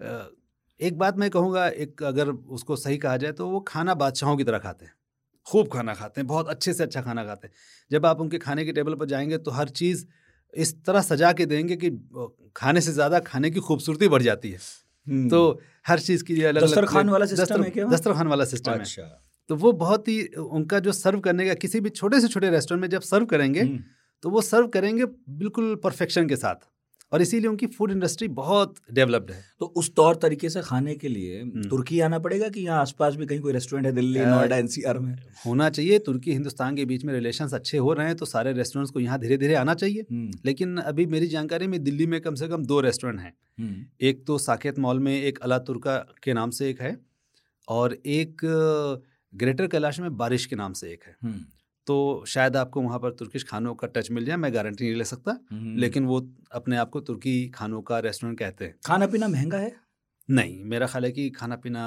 एक 0.00 0.98
बात 0.98 1.16
मैं 1.16 1.30
कहूँगा 1.30 1.66
एक 1.68 2.02
अगर 2.04 2.28
उसको 2.28 2.76
सही 2.76 2.98
कहा 2.98 3.16
जाए 3.16 3.32
तो 3.32 3.48
वो 3.48 3.60
खाना 3.68 3.94
बादशाहों 3.96 4.36
की 4.36 4.44
तरह 4.44 4.58
खाते 4.58 4.84
हैं। 4.84 4.92
खूब 5.46 5.68
खाना 5.68 5.94
खाते 5.94 6.20
हैं 6.20 6.26
बहुत 6.28 6.48
अच्छे 6.48 6.72
से 6.74 6.82
अच्छा 6.82 7.00
खाना 7.02 7.24
खाते 7.24 7.46
हैं। 7.48 7.54
जब 7.90 8.06
आप 8.06 8.20
उनके 8.20 8.38
खाने 8.38 8.64
के 8.64 8.72
टेबल 8.72 8.94
पर 8.94 9.06
जाएँगे 9.06 9.38
तो 9.38 9.50
हर 9.50 9.68
चीज़ 9.70 10.04
इस 10.54 10.74
तरह 10.84 11.00
सजा 11.02 11.32
के 11.32 11.46
देंगे 11.46 11.76
कि 11.76 11.90
खाने 12.56 12.80
से 12.80 12.92
ज़्यादा 12.92 13.18
खाने 13.22 13.50
की 13.50 13.60
खूबसूरती 13.60 14.08
बढ़ 14.08 14.22
जाती 14.22 14.50
है। 14.50 15.28
तो 15.28 15.60
हर 15.86 16.00
चीज़ 16.00 16.24
की 16.24 16.42
अलग 16.44 16.62
दस्तरखान 16.62 17.08
वाला 17.08 17.26
system 17.26 17.64
है 17.64 17.70
क्या? 17.70 17.86
दस्तरखान 17.86 18.28
वाला 18.28 18.44
सिस्टम 18.44 18.72
है। 18.72 18.78
अच्छा। 18.78 19.02
तो 19.50 19.56
वो 19.56 19.72
बहुत 19.74 20.08
ही 20.08 20.22
उनका 20.52 20.78
जो 20.78 20.92
सर्व 20.92 21.20
करने 21.20 21.46
का 21.46 21.54
किसी 21.56 21.80
भी 21.80 21.90
छोटे 21.90 22.20
से 22.20 22.28
छोटे 22.28 22.50
रेस्टोरेंट 22.50 22.82
में 22.82 22.88
जब 22.90 23.02
सर्व 23.02 23.26
करेंगे 23.26 23.64
तो 24.22 24.30
वो 24.30 24.40
सर्व 24.42 24.66
करेंगे 24.68 25.04
बिल्कुल 25.04 25.74
परफेक्शन 25.84 26.28
के 26.28 26.36
साथ। 26.36 26.66
और 27.12 27.22
इसीलिए 27.22 27.48
उनकी 27.48 27.66
फ़ूड 27.66 27.90
इंडस्ट्री 27.90 28.28
बहुत 28.28 28.74
डेवलप्ड 28.92 29.30
है। 29.30 29.42
तो 29.60 29.66
उस 29.76 29.94
तौर 29.94 30.16
तरीके 30.16 30.48
से 30.50 30.60
खाने 30.62 30.94
के 30.94 31.08
लिए 31.08 31.40
हम्म। 31.42 31.68
तुर्की 31.68 32.00
आना 32.00 32.18
पड़ेगा 32.18 32.48
कि 32.48 32.60
यहाँ 32.60 32.80
आसपास 32.80 33.14
भी 33.14 33.26
कहीं 33.26 33.40
कोई 33.40 33.52
रेस्टोरेंट 33.52 33.86
है 33.86 33.92
दिल्ली 33.92 34.20
नोएडा 34.20 34.56
एनसीआर 34.56 34.98
में? 34.98 35.14
होना 35.46 35.68
चाहिए। 35.70 35.98
तुर्की 35.98 36.32
हिंदुस्तान 36.32 36.76
के 36.76 36.84
बीच 36.84 37.04
में 37.04 37.12
रिलेशंस 37.14 37.54
अच्छे 37.54 37.78
हो 37.78 37.92
रहे 37.92 38.06
हैं 38.06 38.16
तो 38.16 38.26
सारे 38.26 38.52
रेस्टोरेंट्स 38.52 38.92
को 38.92 39.00
यहाँ 39.00 39.18
धीरे 39.20 39.36
धीरे 39.36 39.54
आना 39.54 39.74
चाहिए। 39.74 40.06
हम्म, 40.10 40.30
लेकिन 40.44 40.76
अभी 40.76 41.06
मेरी 41.06 41.26
जानकारी 41.26 41.66
में 41.66 41.82
दिल्ली 41.84 42.06
में 42.06 42.20
कम 42.20 42.34
से 42.34 42.48
कम 42.48 42.64
दो 42.64 42.80
रेस्टोरेंट 42.80 43.20
हैं। 43.20 43.32
हम्म, 43.58 43.84
एक 44.00 44.24
तो 44.26 44.38
साकेत 44.38 44.78
मॉल 44.78 45.00
में 45.00 45.12
एक 45.22 45.38
अला 45.38 45.58
तुर्का 45.58 45.96
के 46.22 46.32
नाम 46.32 46.50
से 46.50 46.70
एक 46.70 46.80
है 46.82 46.96
और 47.68 47.96
एक 48.06 48.40
ग्रेटर 49.32 49.66
कैलाश 49.66 50.00
में 50.00 50.16
बारिश 50.16 50.46
के 50.46 50.56
नाम 50.56 50.72
से 50.72 50.90
एक 50.92 51.04
है। 51.06 51.16
तो 51.86 52.24
शायद 52.26 52.56
आपको 52.56 52.80
वहाँ 52.82 52.98
पर 52.98 53.10
तुर्किश 53.12 53.44
खानों 53.44 53.74
का 53.74 53.86
टच 53.86 54.10
मिल 54.10 54.24
जाए 54.24 54.36
मैं 54.36 54.52
गारंटी 54.54 54.84
नहीं 54.84 54.94
ले 54.94 55.04
सकता। 55.04 55.38
हम्म। 55.52 55.76
लेकिन 55.76 56.06
वो 56.06 56.20
अपने 56.52 56.76
आप 56.76 56.90
को 56.90 57.00
तुर्की 57.02 57.34
खानों 57.54 57.82
का 57.82 57.98
रेस्टोरेंट 57.98 58.38
कहते 58.38 58.64
हैं। 58.64 58.74
खाना 58.86 59.06
पीना 59.06 59.28
महँगा 59.28 59.58
है? 59.58 59.72
नहीं 60.28 60.62
मेरा 60.64 60.86
ख्याल 60.86 61.04
है 61.04 61.10
कि 61.12 61.28
खाना 61.30 61.56
पीना 61.56 61.84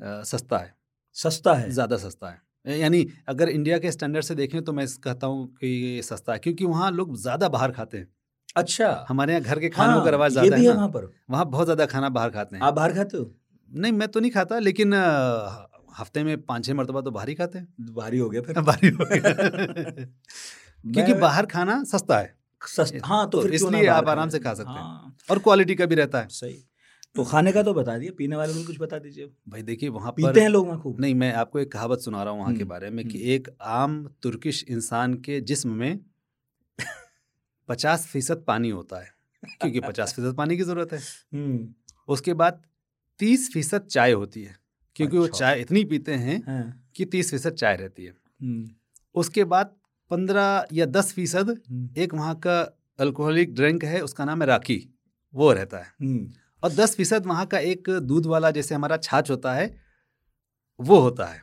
सस्ता 0.00 0.58
है। 0.58 0.74
सस्ता 1.16 1.54
है? 1.54 1.70
ज़्यादा 1.70 1.96
सस्ता 1.96 2.30
है। 2.30 2.78
यानी 2.78 3.06
अगर 3.28 3.48
इंडिया 3.48 3.78
के 3.78 3.90
स्टैंडर्ड 3.92 4.24
से 4.24 4.34
देखें 4.34 4.62
तो 4.64 4.72
मैं 4.72 4.86
कहता 5.04 5.26
हूँ 5.26 5.46
कि 5.60 5.66
ये 5.66 6.02
सस्ता 6.02 6.32
है 6.32 6.38
क्योंकि 6.38 6.64
वहाँ 6.64 6.90
लोग 6.90 7.16
ज़्यादा 7.16 7.48
बाहर 7.48 7.72
खाते 7.72 7.98
हैं। 7.98 8.08
अच्छा। 8.56 9.04
हमारे 9.08 9.32
यहाँ 9.32 9.44
घर 9.44 9.58
के 9.58 9.68
खानों 9.68 9.94
हाँ, 9.94 10.04
का 10.04 10.10
रवाज 10.10 10.32
ज़्यादा 10.32 10.56
है 10.56 10.62
है 10.62 10.72
वहाँ 10.72 10.88
पर। 10.88 11.12
वहाँ 11.30 11.44
बहुत 11.50 11.66
ज़्यादा 11.66 11.86
खाना 11.86 12.08
बाहर 12.10 12.30
खाते 12.30 12.56
हैं। 12.56 12.62
आप 12.62 12.74
बाहर 12.74 12.92
खाते 12.94 13.16
हो? 13.16 13.30
नहीं 13.68 13.92
मैं 13.92 14.08
तो 14.08 14.20
नहीं 14.20 14.30
खाता 14.30 14.58
लेकिन 14.58 14.92
हफ़्ते 15.98 16.24
में 16.24 16.42
पाँच 16.42 16.66
छः 16.66 16.74
मरतबा 16.74 17.00
तो 17.00 17.10
बाहर 17.10 17.28
ही 17.28 17.34
खाते 17.34 17.58
हैं। 17.58 17.94
भारी 17.94 18.18
हो 18.18 18.30
गया 18.30 18.40
फिर। 18.42 18.60
बाहर 18.60 18.78
ही 18.84 18.90
गया। 18.90 19.32
क्योंकि 20.92 21.14
बाहर 21.14 21.46
खाना 21.46 21.84
सस्ता 21.84 22.18
है। 22.18 22.34
सस्त, 22.66 22.98
हाँ 23.04 23.30
तो, 23.30 23.42
तो 23.42 23.48
इसलिए 23.48 23.86
आप 23.86 24.08
आराम 24.08 24.28
से 24.28 24.38
खा 24.38 24.54
सकते 24.54 24.70
हैं। 24.70 24.78
हाँ, 24.78 25.16
और 25.30 25.38
क्वालिटी 25.38 25.74
का 25.74 25.86
भी 25.86 25.94
रहता 25.94 26.20
है। 26.20 26.28
सही। 26.28 26.64
तो 27.16 27.24
खाने 27.24 27.52
का 27.52 27.62
तो 27.62 27.74
बता 27.74 27.98
दिया 27.98 28.12
पीने 28.18 28.36
वाले 28.36 28.52
को 28.54 28.64
कुछ 28.66 28.80
बता 28.80 28.98
दीजिए। 28.98 29.26
भाई 29.48 29.62
देखिए 29.62 29.88
वहाँ 29.88 30.12
पीते 30.12 30.40
हैं 30.40 30.48
लोग 30.48 30.66
वहाँ 30.68 30.80
खूब। 30.80 31.00
नहीं 31.00 31.14
मैं 31.14 31.32
आपको 31.32 31.58
एक 31.58 31.72
कहावत 31.72 32.00
सुना 32.00 32.22
रहा 32.22 32.32
हूँ 32.32 32.40
वहाँ 32.40 32.52
के 32.54 32.60
हम्म, 32.60 32.68
बारे 32.68 32.90
में 32.90 33.08
कि 33.08 33.18
हम्म। 33.18 33.28
एक 33.28 33.48
आम 33.62 34.10
तुर्किश 34.22 34.64
इंसान 34.68 35.14
के 35.14 35.40
जिस्म 35.40 35.70
में 35.70 36.00
पचास 37.68 38.06
फ़ीसद 38.06 38.44
पानी 38.46 38.70
होता 38.70 39.00
है। 39.00 39.14
क्योंकि 39.44 39.80
पचास 39.80 40.14
फ़ीसद 40.14 40.34
पानी 40.34 40.56
की 40.56 40.62
ज़रूरत 40.62 40.92
है। 40.92 40.98
हम्म, 41.34 41.68
उसके 42.08 42.34
बाद 42.34 42.62
तीस 43.18 43.52
फ़ीसद 43.52 43.82
चाय 43.82 44.12
होती 44.12 44.42
है। 44.42 44.56
क्योंकि 44.96 45.18
वो 45.18 45.24
अच्छा। 45.24 45.38
चाय 45.38 45.60
इतनी 45.60 45.84
पीते 45.84 46.12
हैं 46.12 46.42
हाँ, 46.46 46.90
कि 46.96 47.04
तीस 47.04 47.30
फ़ीसद 47.30 47.52
चाय 47.52 47.76
रहती 47.76 48.04
है। 48.04 48.14
हम्म, 48.42 48.70
उसके 49.14 49.44
बाद 49.44 49.76
पंद्रह 50.10 50.66
या 50.72 50.86
दस 50.86 51.12
फ़ीसद 51.12 51.50
हम्म, 51.70 51.88
एक 51.96 52.14
वहाँ 52.14 52.34
का 52.34 52.78
अल्कोहलिक 53.00 53.54
ड्रिंक 53.54 53.84
है 53.84 54.00
उसका 54.00 54.24
नाम 54.24 54.40
है 54.42 54.46
राखी 54.48 54.94
वो 55.34 55.52
रहता 55.52 55.78
है। 55.78 55.86
हम्म, 56.00 56.30
और 56.62 56.72
दस 56.72 56.96
फ़ीसद 56.96 57.26
वहाँ 57.26 57.46
का 57.46 57.58
एक 57.58 57.90
दूध 57.90 58.26
वाला 58.26 58.50
जैसे 58.50 58.74
हमारा 58.74 58.96
छाछ 58.96 59.30
होता 59.30 59.54
है 59.54 59.76
वो 60.80 60.98
होता 60.98 61.24
है। 61.24 61.42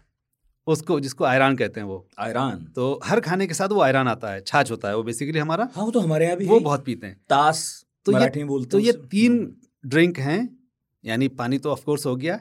उसको 0.68 0.99
जिसको 0.99 1.24
आयरान 1.24 1.56
कहते 1.56 1.80
हैं 1.80 1.88
वो। 1.88 2.10
आयरान। 2.20 2.66
तो 2.66 2.99
हर 3.04 3.20
खाने 3.20 3.47
के 3.47 3.54
साथ 3.54 3.70
वो 3.70 3.82
आयरान 3.82 4.08
आता 4.08 4.32
है 4.32 4.41
छाछ 4.41 4.72
होता 4.72 4.88
है 4.88 4.95
वो 4.95 5.04
बेसिकली 5.04 5.39
हमारा। 5.39 5.70
हाँ 5.76 5.86
वो 5.86 5.91
तो 5.91 5.99
हमारे 5.99 6.26
यहाँ 6.26 6.38
भी 6.38 6.45
वो 6.45 6.60
बहुत 6.60 6.86
पीते 6.86 7.08
हैं। 7.08 7.22
ताश 7.30 7.86
तो 8.06 8.12
ये- 8.12 8.43
बोलते 8.43 8.70
तो 8.70 8.80
ये 8.80 8.91
तीन 8.91 9.56
ड्रिंक 9.86 10.20
हैं 10.20 10.58
यानी 11.06 11.28
पानी 11.28 11.58
तो 11.58 11.72
ऑफकोर्स 11.72 12.06
हो 12.06 12.16
गया। 12.16 12.39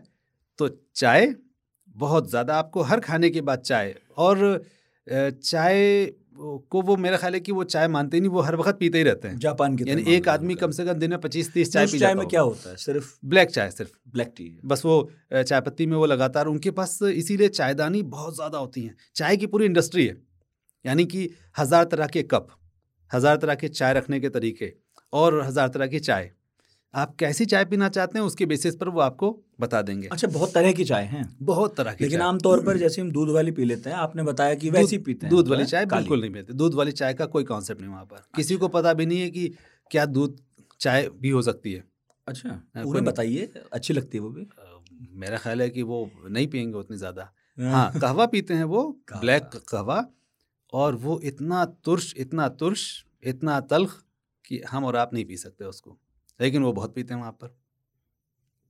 तो 0.61 0.69
चाय 0.97 1.35
बहुत 1.97 2.31
ज़्यादा 2.31 2.55
आपको 2.57 2.83
हर 2.85 3.01
खाने 3.03 3.31
के 3.31 3.41
बाद 3.43 3.59
चाय 3.63 3.95
और 4.19 4.63
चाय 5.07 6.11
को 6.71 6.81
वो 6.83 6.97
मेरा 6.99 7.17
ख्याल 7.17 7.35
है 7.35 7.41
कि 7.41 7.53
वो 7.53 7.65
चाय 7.67 7.89
मानते 7.89 8.17
ही 8.17 8.21
नहीं 8.21 8.31
वो 8.31 8.41
हर 8.43 8.57
वक्त 8.57 8.79
पीते 8.79 8.99
ही 8.99 9.05
रहते 9.05 9.29
हैं। 9.29 9.39
जापान 9.39 9.77
के 9.77 9.85
यानी 9.85 10.03
एक 10.15 10.29
आदमी 10.29 10.55
कम 10.57 10.71
से 10.71 10.85
कम 10.85 10.93
दिन 10.95 11.11
में 11.11 11.21
पच्चीस 11.21 11.53
तीस 11.53 11.73
चाय 11.73 11.87
पी 11.87 11.99
चाय 11.99 12.15
में 12.15 12.27
क्या 12.29 12.41
होता 12.43 12.71
है? 12.71 12.77
सिर्फ़ 12.79 13.09
ब्लैक 13.27 13.51
चाय 13.51 13.71
सिर्फ़। 13.71 13.91
ब्लैक 14.13 14.33
टी 14.37 14.49
बस 14.65 14.85
वो 14.85 14.97
चाय 15.33 15.61
पत्ती 15.61 15.87
में 15.87 15.97
वो 15.97 16.07
लगातार 16.07 16.47
उनके 16.47 16.71
पास 16.73 16.99
इसीलिए 17.05 17.49
चायदानी 17.51 18.03
बहुत 18.15 18.35
ज़्यादा 18.35 18.59
होती 18.59 18.83
हैं। 18.83 18.95
चाय 19.17 19.37
की 19.37 19.47
पूरी 19.47 19.67
इंडस्ट्री 19.67 20.07
है 20.07 20.17
यानी 20.85 21.05
कि 21.07 21.29
हज़ार 21.59 21.85
तरह 21.87 22.07
के 22.09 22.23
कप 22.31 22.49
हज़ार 23.11 23.37
तरह 23.39 23.55
के 23.57 23.69
चाय 23.71 23.95
रखने 23.95 24.21
के 24.21 24.29
तरीके 24.31 24.73
और 25.13 25.41
हज़ार 25.43 25.69
तरह 25.69 25.87
की 25.87 26.01
चाय। 26.01 26.31
आप 26.95 27.15
कैसी 27.17 27.45
चाय 27.47 27.65
पीना 27.65 27.89
चाहते 27.89 28.19
हैं 28.19 28.27
उसके 28.27 28.47
बेसिस 28.47 28.77
पर 28.77 28.89
वो 28.89 29.01
आपको 29.01 29.39
बता 29.61 29.83
देंगे। 29.83 30.09
अच्छा 30.09 30.29
बहुत 30.29 30.55
तरह 30.55 30.73
की 30.73 30.85
चाय 30.85 31.05
है। 31.05 31.29
बहुत 31.43 31.77
तरह 31.77 31.95
की 31.95 32.05
लेकिन 32.05 32.21
आमतौर 32.21 32.65
पर 32.65 32.77
जैसे 32.77 33.01
हम 33.01 33.11
दूध 33.11 33.29
वाली 33.29 33.51
पी 33.51 33.65
लेते 33.65 33.91
हैं 33.91 33.97
आपने 33.97 34.23
बताया 34.23 34.55
कि 34.55 34.71
वैसी 34.71 34.99
पीते 34.99 35.27
हैं 35.27 35.31
दूध 35.31 35.49
वाली 35.49 35.65
चाय 35.65 35.87
बिल्कुल 35.87 36.21
नहीं 36.21 36.31
पीते। 36.31 36.53
दूध 36.53 36.75
वाली 36.75 36.93
चाय 36.93 37.15
का 37.15 37.27
कोई 37.27 37.45
कॉन्सेप्ट 37.45 37.81
नहीं 37.81 37.91
वहाँ 37.91 38.05
पर। 38.05 38.17
किसी 38.37 38.57
को 38.57 38.69
पता 38.69 38.93
भी 38.93 39.07
नहीं 39.07 39.21
है 39.21 39.31
कि 39.31 39.55
क्या 39.91 40.07
दूध 40.07 40.41
चाय 40.81 41.09
भी 41.21 41.31
हो 41.31 41.43
सकती 41.43 41.73
है। 41.73 41.85
अच्छा 42.29 42.83
उन्हें 42.85 43.05
बताइए 43.05 43.53
अच्छी 43.73 43.95
लगती 43.95 44.19
है 44.19 44.25
वो 44.25 44.31
भी। 44.31 44.47
मेरा 45.15 45.39
ख्याल 45.39 45.63
है 45.63 45.71
कि 45.71 45.83
वो 45.83 46.11
नहीं 46.29 46.47
पियेंगे 46.49 46.79
उतनी 46.79 46.97
ज़्यादा। 46.97 47.33
हाँ। 47.59 47.71
हाँ 47.73 48.01
कहवा 48.01 48.27
पीते 48.27 48.55
हैं 48.55 48.65
वो 48.65 48.83
ब्लैक 49.17 49.51
कहवा 49.69 50.05
और 50.73 50.95
वो 50.95 51.21
इतना 51.25 51.65
तुर्श 51.65 52.15
इतना 52.17 52.49
तुर्श 52.49 53.05
इतना 53.25 53.61
तल्ख 53.61 54.03
कि 54.45 54.63
हम 54.71 54.85
और 54.85 54.97
आप 54.97 55.15
नहीं 55.15 55.25
पी 55.25 55.37
सकते 55.37 55.65
उसको। 55.65 55.99
लेकिन 56.41 56.63
वो 56.63 56.73
बहुत 56.73 56.95
पीते 56.95 57.15
हैं 57.15 57.21
वहाँ 57.21 57.33
पर 57.35 57.55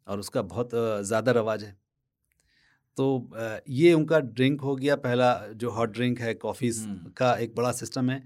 और 0.07 0.19
उसका 0.19 0.43
बहुत 0.45 0.71
ज़्यादा 0.75 1.33
रवाज 1.33 1.65
है। 1.65 1.77
तो 2.99 3.31
ये 3.71 3.93
उनका 3.93 4.19
ड्रिंक 4.21 4.61
हो 4.61 4.75
गया 4.77 4.97
पहला 4.99 5.35
जो 5.55 5.71
हॉट 5.71 5.93
ड्रिंक 5.93 6.21
है 6.21 6.33
हम्म। 6.45 7.11
का 7.17 7.35
एक 7.35 7.55
बड़ा 7.55 7.73
सिस्टम 7.73 8.11
है 8.11 8.23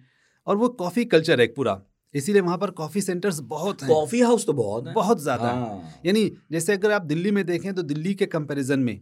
और 0.46 0.56
वो 0.56 0.68
कॉफ़ी 0.76 1.04
कल्चर 1.06 1.40
है 1.40 1.44
एक 1.44 1.54
पूरा। 1.56 1.80
इसीलिए 2.14 2.42
वहाँ 2.42 2.58
पर 2.58 2.70
कॉफ़ी 2.72 3.00
सेंटर्स 3.00 3.38
बहुत 3.42 3.82
हैं। 3.82 3.90
कॉफ़ी 3.90 4.20
हाउस 4.20 4.46
तो 4.46 4.52
बहुत 4.52 4.86
है। 4.86 4.92
बहुत 4.94 5.20
ज़्यादा। 5.22 5.50
हाँ। 5.50 6.00
यानी 6.06 6.24
जैसे 6.52 6.72
अगर 6.72 6.92
आप 6.92 7.02
दिल्ली 7.04 7.30
में 7.30 7.44
देखें 7.46 7.72
तो 7.74 7.82
दिल्ली 7.84 8.14
के 8.14 8.26
कंपैरिजन 8.26 8.80
में 8.80 9.00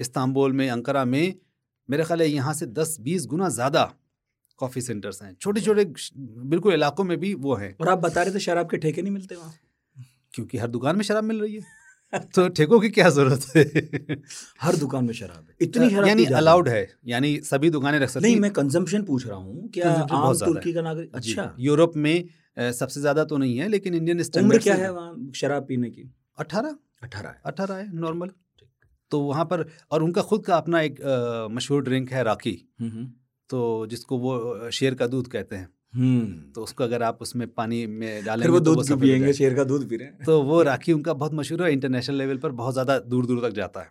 इस्तांबुल 0.00 0.52
में 0.52 0.68
अंकारा 0.70 1.04
में 1.04 1.34
मेरे 1.88 2.04
ख्याल 2.04 2.22
है 2.22 2.28
यहाँ 2.28 2.52
से 2.54 2.66
दस 2.68 2.96
बीस 3.00 3.26
गुना 3.26 3.48
ज़्यादा 3.48 3.82
कॉफ़ी 4.60 4.80
सेंटर्स 4.82 5.22
हैं। 5.22 5.34
छोटे 5.40 5.60
छोटे 5.60 5.84
बिल्कुल 6.48 6.74
इलाकों 6.74 7.04
में 7.04 7.16
भी 7.20 7.32
वो 7.36 7.54
हैं। 7.56 7.74
और 7.80 7.88
आप 7.88 7.98
बता 8.00 8.22
रहे 8.22 8.34
थे 8.34 8.40
शराब 8.40 8.70
के 8.70 8.76
ठेके 8.76 9.02
नहीं 9.02 9.12
मिलते 9.12 9.34
वहाँ? 9.34 9.54
क्योंकि 10.34 10.58
हर 10.58 10.68
दुकान 10.68 10.96
में 10.96 11.02
शराब 11.04 11.24
मिल 11.24 11.40
रही 11.40 11.54
है। 11.54 12.20
तो 12.34 12.48
ठेकों 12.50 12.78
की 12.80 12.88
क्या 12.90 13.08
ज़रूरत 13.10 13.46
है? 13.56 14.16
हर 14.60 14.76
दुकान 14.76 15.04
में 15.04 15.12
शराब 15.14 15.46
है। 15.48 15.56
इतनी 15.60 15.88
शराब 15.90 16.06
यानी? 16.08 16.24
अलाउड 16.40 16.68
है। 16.68 16.86
यानी 17.06 17.36
सभी 17.44 17.70
दुकानें 17.70 17.98
रख 17.98 18.08
सकती 18.08 18.26
नहीं 18.26 18.40
मैं 18.40 18.50
कंजम्पशन 18.52 19.02
पूछ 19.04 19.26
रहा 19.26 19.36
हूँ 19.36 19.68
क्या 19.74 19.92
आम 19.92 20.32
तुर्की 20.36 20.72
का 20.72 20.82
नागरिक 20.82 21.14
अच्छा। 21.14 21.54
यूरोप 21.60 21.96
में 21.98 22.24
सबसे 22.72 23.00
ज़्यादा 23.00 23.24
तो 23.24 23.36
नहीं 23.36 23.56
है 23.58 23.68
लेकिन 23.68 23.94
इंडियन 23.94 24.22
स्टैंडर्ड 24.22 24.62
क्या 24.62 24.74
है 24.74 24.92
वहाँ 24.92 25.30
शराब 25.36 25.66
पीने 25.68 25.90
की? 25.90 26.10
अठारह। 26.38 26.76
अठारह 27.02 27.28
है। 27.28 27.40
अठारह 27.46 27.74
है 27.74 27.94
नॉर्मल 27.96 28.30
तो 29.10 29.20
वहाँ 29.20 29.44
पर 29.44 29.64
और 29.90 30.02
उनका 30.02 30.22
खुद 30.22 30.44
का 30.44 30.56
अपना 30.56 30.80
एक 30.82 31.00
मशहूर 31.52 31.82
ड्रिंक 31.84 32.12
है 32.12 32.22
राकी 32.24 32.56
हम्म, 32.80 32.90
हम्म। 32.90 33.12
तो 33.50 33.86
जिसको 33.86 34.18
वो 34.18 34.70
शेर 34.70 34.94
का 34.94 35.06
दूध 35.06 35.26
कहते 35.28 35.56
हैं। 35.56 35.68
हम्म। 35.94 36.52
तो 36.52 36.62
उसको 36.62 36.84
अगर 36.84 37.02
आप 37.02 37.18
उसमें 37.22 37.46
पानी 37.48 37.86
में 37.86 38.24
डालेंगे 38.24 38.42
फिर 38.42 38.50
वो 38.50 38.58
तो 38.60 38.74
दूध 38.74 38.84
सफ़ेद 38.84 39.00
पिएँगे 39.00 39.32
शेर 39.32 39.54
का 39.54 39.64
दूध 39.64 39.88
पी 39.88 39.96
रहे 39.96 40.08
हैं। 40.08 40.24
तो 40.24 40.42
वो 40.42 40.62
राखी 40.62 40.92
उनका 40.92 41.12
बहुत 41.14 41.34
मशहूर 41.34 41.62
है 41.62 41.72
इंटरनेशनल 41.72 42.16
लेवल 42.16 42.36
पर 42.36 42.52
बहुत 42.52 42.72
ज़्यादा 42.72 42.98
दूर 43.06 43.26
दूर 43.26 43.40
तक 43.40 43.54
जाता 43.56 43.80
है। 43.80 43.90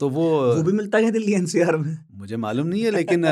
तो 0.00 0.08
वो 0.08 0.28
वो 0.54 0.62
भी 0.62 0.72
मिलता 0.72 0.98
है 0.98 1.10
दिल्ली 1.10 1.32
एनसीआर 1.34 1.76
में? 1.76 1.96
मुझे 2.14 2.36
मालूम 2.36 2.66
नहीं 2.66 2.82
है 2.82 2.90
लेकिन 2.90 3.22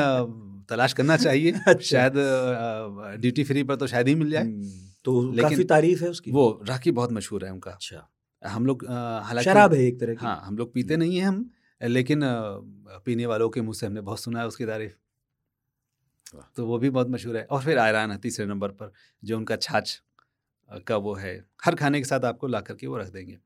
तलाश 0.69 0.93
करना 0.93 1.17
चाहिए। 1.17 1.51
अच्छा। 1.67 1.81
शायद 1.81 2.13
ड्यूटी 3.21 3.43
फ्री 3.43 3.63
पर 3.63 3.75
तो 3.75 3.87
शायद 3.87 4.07
ही 4.07 4.15
मिल 4.15 4.29
जाए। 4.31 4.43
हम्म, 4.43 4.69
तो 5.05 5.21
काफ़ी 5.41 5.63
तारीफ़ 5.63 6.03
है 6.03 6.09
उसकी। 6.09 6.31
वो 6.31 6.45
राखी 6.67 6.91
बहुत 6.91 7.11
मशहूर 7.11 7.45
है 7.45 7.51
उनका। 7.51 7.71
अच्छा। 7.71 8.07
हम 8.43 8.65
लोग 8.65 8.85
हालाँकि 8.89 9.43
शराब 9.43 9.73
है 9.73 9.83
एक 9.83 9.99
तरह 9.99 10.13
की। 10.13 10.25
हाँ 10.25 10.41
हम 10.45 10.57
लोग 10.57 10.73
पीते 10.73 10.97
नहीं 10.97 11.17
है 11.17 11.25
हम 11.25 11.49
लेकिन 11.81 12.21
पीने 13.05 13.25
वालों 13.25 13.49
के 13.49 13.61
मुँह 13.61 13.73
से 13.73 13.85
हमने 13.85 14.01
बहुत 14.01 14.19
सुना 14.19 14.39
है 14.39 14.47
उसकी 14.47 14.65
तारीफ़। 14.65 14.93
तो 16.55 16.65
वो 16.65 16.77
भी 16.77 16.89
बहुत 16.89 17.09
मशहूर 17.09 17.37
है। 17.37 17.43
और 17.43 17.61
फिर 17.61 17.77
आयरान 17.77 18.11
है 18.11 18.17
तीसरे 18.17 18.45
नंबर 18.45 18.69
पर 18.71 18.91
जो 19.23 19.37
उनका 19.37 19.55
छाछ 19.55 20.01
का 20.87 20.97
वो 20.97 21.13
है। 21.15 21.37
हर 21.65 21.75
खाने 21.75 21.99
के 21.99 22.05
साथ 22.05 22.25
आपको 22.25 22.47
ला 22.47 22.61
करके 22.61 22.87
वो 22.87 22.97
रख 22.97 23.11
देंगे। 23.11 23.37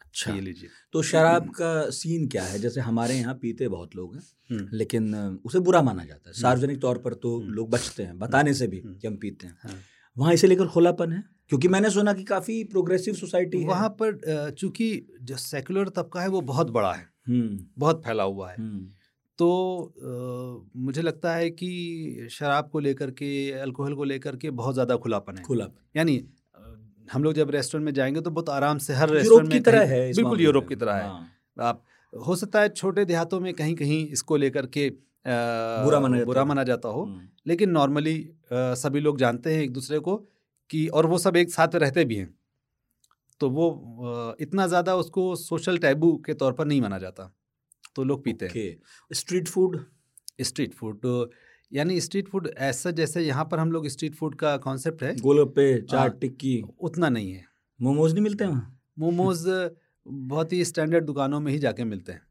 अच्छा। 0.00 0.32
ये 0.34 0.40
लीजिए। 0.40 0.68
तो 0.92 1.02
शराब 1.02 1.48
का 1.50 1.90
सीन 1.90 2.26
क्या 2.28 2.44
है? 2.44 2.58
जैसे 2.58 2.80
हमारे 2.80 3.14
यहाँ 3.14 3.34
पीते 3.34 3.68
बहुत 3.68 3.96
लोग 3.96 4.14
हैं 4.14 4.22
हम्म, 4.50 4.68
लेकिन 4.72 5.14
उसे 5.44 5.60
बुरा 5.60 5.82
माना 5.82 6.04
जाता 6.04 6.30
है। 6.30 6.34
सार्वजनिक 6.34 6.80
तौर 6.80 6.98
पर 6.98 7.14
तो 7.14 7.38
हम्म। 7.40 7.52
लोग 7.52 7.70
बचते 7.70 8.02
हैं 8.02 8.18
बताने 8.18 8.54
से 8.54 8.66
भी 8.66 8.80
हम्म। 8.80 8.94
कि 8.94 9.06
हम 9.08 9.16
पीते 9.16 9.46
हैं। 9.46 9.58
हाँ। 9.62 9.78
वहाँ 10.16 10.32
इसे 10.34 10.46
लेकर 10.46 10.66
खुलापन 10.66 11.12
है? 11.12 11.22
क्योंकि 11.48 11.68
मैंने 11.68 11.90
सुना 11.90 12.12
कि 12.12 12.24
काफ़ी 12.24 12.62
प्रोग्रेसिव 12.64 13.14
सोसाइटी 13.14 13.64
वहाँ 13.64 13.88
पर 14.02 14.50
चूँकि 14.58 15.16
जो 15.22 15.36
सेकुलर 15.36 15.88
तबका 15.88 16.20
है 16.20 16.28
वो 16.28 16.40
बहुत 16.40 16.70
बड़ा 16.70 16.92
है। 16.92 17.08
हम्म, 17.28 17.58
बहुत 17.78 18.02
फैला 18.04 18.22
हुआ 18.22 18.50
है। 18.50 18.56
हम्म, 18.58 18.88
तो 19.40 19.48
अ, 19.82 20.80
मुझे 20.80 21.02
लगता 21.02 21.34
है 21.34 21.50
कि 21.52 22.28
शराब 22.30 22.68
को 22.70 22.78
लेकर 22.80 23.10
के 23.12 23.30
अल्कोहल 23.60 23.94
को 23.94 24.04
लेकर 24.04 24.36
के 24.36 24.50
बहुत 24.52 24.74
ज़्यादा 24.74 24.96
खुलापन 24.98 25.36
है। 25.36 25.42
खुलापन। 25.44 25.80
यानी 25.96 26.22
हम 27.12 27.24
लोग 27.24 27.34
जब 27.34 27.50
रेस्टोरेंट 27.50 27.84
में 27.84 27.92
जाएँगे 27.92 28.20
तो 28.20 28.30
बहुत 28.30 28.48
आराम 28.50 28.78
से 28.78 28.94
हर 28.94 29.10
रेस्टोरेंट 29.10 29.48
की 29.48 29.54
में 29.54 29.62
तरह 29.62 29.86
है 29.86 30.12
बिल्कुल 30.12 30.40
यूरोप 30.40 30.68
की 30.68 30.76
तरह 30.76 30.94
है। 30.94 31.08
आप 31.62 31.82
हो 32.12 32.36
सकता 32.36 32.60
है 32.60 32.68
छोटे 32.70 33.04
देहातों 33.04 33.40
में 33.40 33.52
कहीं 33.54 33.74
कहीं 33.74 34.06
इसको 34.08 34.36
लेकर 34.36 34.66
के 34.66 34.88
बुरा 35.26 36.00
माना 36.00 36.16
जाता 36.16 36.26
बुरा 36.26 36.40
हो। 36.40 36.46
माना 36.46 36.62
जाता 36.64 36.88
हो। 36.88 37.02
हम्म, 37.02 37.28
लेकिन 37.46 37.70
नॉर्मली 37.70 38.14
सभी 38.52 39.00
लोग 39.00 39.18
जानते 39.18 39.54
हैं 39.54 39.62
एक 39.62 39.72
दूसरे 39.72 39.98
को 39.98 40.16
कि 40.70 40.86
और 40.88 41.06
वो 41.06 41.18
सब 41.18 41.36
एक 41.36 41.50
साथ 41.50 41.74
रहते 41.76 42.04
भी 42.04 42.16
हैं। 42.16 42.34
तो 43.40 43.50
वो 43.50 44.36
इतना 44.40 44.66
ज़्यादा 44.66 44.94
उसको 44.96 45.34
सोशल 45.36 45.78
टैबू 45.78 46.16
के 46.26 46.34
तौर 46.34 46.52
पर 46.52 46.66
नहीं 46.66 46.80
माना 46.80 46.98
जाता। 46.98 47.32
तो 47.94 48.04
लोग 48.04 48.24
पीते 48.24 48.46
हैं। 48.46 48.76
Street 49.12 49.48
food? 49.48 49.84
स्ट्रीट 50.40 50.74
फ़ूड 50.74 51.00
तो 51.00 51.30
यानी 51.72 52.00
स्ट्रीट 52.00 52.28
फ़ूड 52.28 52.50
ऐसा 52.58 52.90
जैसे 52.90 53.22
यहाँ 53.22 53.44
पर 53.44 53.58
हम 53.58 53.72
लोग 53.72 53.88
स्ट्रीट 53.88 54.14
फ़ूड 54.14 54.34
का 54.34 54.56
कॉन्सेप्ट 54.56 55.02
है। 55.02 55.16
गोलगप्पे 55.16 55.72
हाँ। 55.72 55.80
चाट 55.80 56.20
टिक्की। 56.20 56.64
उतना 56.80 57.08
नहीं 57.08 57.32
है। 57.32 57.44
मोमोज 57.82 58.12
नहीं 58.12 58.22
मिलते 58.22 58.46
वहाँ? 58.46 58.80
मोमोज 58.98 59.44
बहुत 60.08 60.52
ही 60.52 60.64
स्टैंडर्ड 60.64 61.04
दुकानों 61.04 61.40
में 61.40 61.52
ही 61.52 61.58
जाके 61.58 61.84
मिलते 61.84 62.12
हैं। 62.12 62.22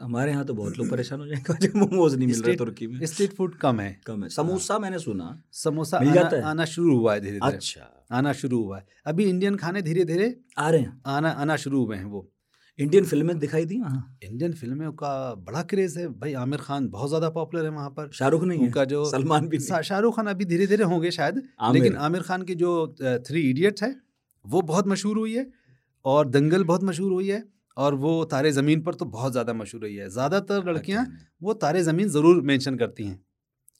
हमारे 0.00 0.30
यहाँ 0.30 0.44
तो 0.44 0.54
बहुत 0.54 0.78
लोग 0.78 0.90
परेशान 0.90 1.20
हो 1.20 1.26
जाएँगे। 1.26 1.78
मोमोज 1.78 2.14
नहीं 2.14 2.28
मिल 2.28 2.42
रहे 2.42 2.56
तुर्की 2.56 2.86
में। 2.86 3.06
स्ट्रीट 3.06 3.32
फ़ूड 3.32 3.54
कम 3.54 3.80
है। 3.80 4.00
कम 4.06 4.22
है। 4.22 4.28
समोसा 4.28 4.78
मैंने 4.78 4.98
सुना। 4.98 5.42
समोसा 5.52 6.00
मिल 6.00 6.08
आना, 6.08 6.22
जाता 6.22 6.36
है? 6.36 6.42
आना 6.42 6.64
शुरू 6.64 6.98
हुआ 6.98 7.14
है 7.14 7.20
धीरे 7.20 7.32
धीरे 7.32 7.56
अच्छा। 7.56 8.06
आना 8.10 8.32
शुरू 8.32 8.62
हुआ 8.64 8.78
है। 8.78 8.86
अभी 9.06 9.24
इंडियन 9.24 9.56
खाने 9.56 9.82
धीरे 9.82 10.04
धीरे 10.04 10.40
आ 10.58 10.70
रहे 10.70 10.80
हैं। 10.80 11.02
आना 11.06 11.28
आना 11.30 11.56
शुरू 11.56 11.84
हुए 11.84 11.96
हैं 11.96 12.04
वो। 12.04 12.32
इंडियन 12.78 13.04
फ़िल्में 13.04 13.38
दिखाई 13.38 13.64
दी? 13.64 13.78
वहाँ 13.80 14.18
इंडियन 14.22 14.52
फ़िल्मों 14.52 14.90
का 14.94 15.34
बड़ा 15.36 15.62
क्रेज 15.64 15.96
है। 15.98 16.06
भाई 16.10 16.32
आमिर 16.36 16.60
खान 16.60 16.88
बहुत 16.88 17.08
ज़्यादा 17.08 17.28
पॉपुलर 17.30 17.64
है 17.64 17.70
वहाँ 17.70 17.90
पर। 17.90 18.10
शाहरुख 18.14 18.42
नहीं 18.44 18.58
है। 18.58 18.66
उनका 18.66 18.84
जो 18.84 19.04
सलमान 19.04 19.46
भी 19.48 19.58
शाहरुख 19.58 20.16
खान 20.16 20.26
अभी 20.26 20.44
धीरे 20.44 20.66
धीरे 20.66 20.84
होंगे 20.84 21.10
शायद। 21.10 21.36
लेकिन 21.72 21.96
आमिर 21.98 22.22
खान 22.22 22.42
की 22.42 22.54
जो 22.54 22.72
थ्री 23.26 23.48
इडियट्स 23.50 23.82
है 23.82 23.94
वो 24.44 24.60
बहुत 24.62 24.86
मशहूर 24.88 25.18
हुई 25.18 25.34
है 25.34 25.46
और 26.04 26.28
दंगल 26.28 26.64
बहुत 26.64 26.84
मशहूर 26.84 27.12
हुई 27.12 27.28
है 27.28 27.42
और 27.76 27.94
वो 27.96 28.12
तारे 28.26 28.52
ज़मीन 28.52 28.82
पर 28.82 28.94
तो 28.94 29.04
बहुत 29.06 29.32
ज़्यादा 29.32 29.52
मशहूर 29.54 29.82
हुई 29.82 29.94
है। 29.94 30.08
ज़्यादातर 30.10 30.68
लड़कियाँ 30.68 31.06
वो 31.42 31.54
तारे 31.56 31.82
ज़मीन 31.82 32.08
ज़रूर 32.08 32.42
मेंशन 32.42 32.76
करती 32.76 33.04
हैं 33.04 33.18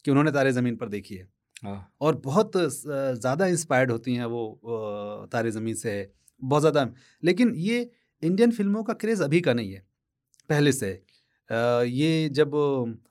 कि 0.05 0.11
उन्होंने 0.11 0.31
तारे 0.31 0.51
ज़मीन 0.51 0.75
पर 0.75 0.89
देखी 0.89 1.15
है। 1.15 1.27
हाँ। 1.63 1.77
और 2.01 2.15
बहुत 2.25 2.51
ज़्यादा 2.57 3.45
इंस्पायर्ड 3.47 3.91
होती 3.91 4.15
हैं 4.15 4.25
वो 4.27 5.27
तारे 5.31 5.51
ज़मीन 5.51 5.75
से 5.75 5.95
बहुत 6.41 6.61
ज़्यादा। 6.61 6.87
लेकिन 7.23 7.53
ये 7.57 7.89
इंडियन 8.23 8.51
फ़िल्मों 8.51 8.83
का 8.83 8.93
क्रेज़ 8.93 9.23
अभी 9.23 9.41
का 9.41 9.53
नहीं 9.53 9.71
है 9.73 9.85
पहले 10.49 10.71
से। 10.71 10.91
अ, 10.91 11.83
ये 11.83 12.29
जब 12.29 12.55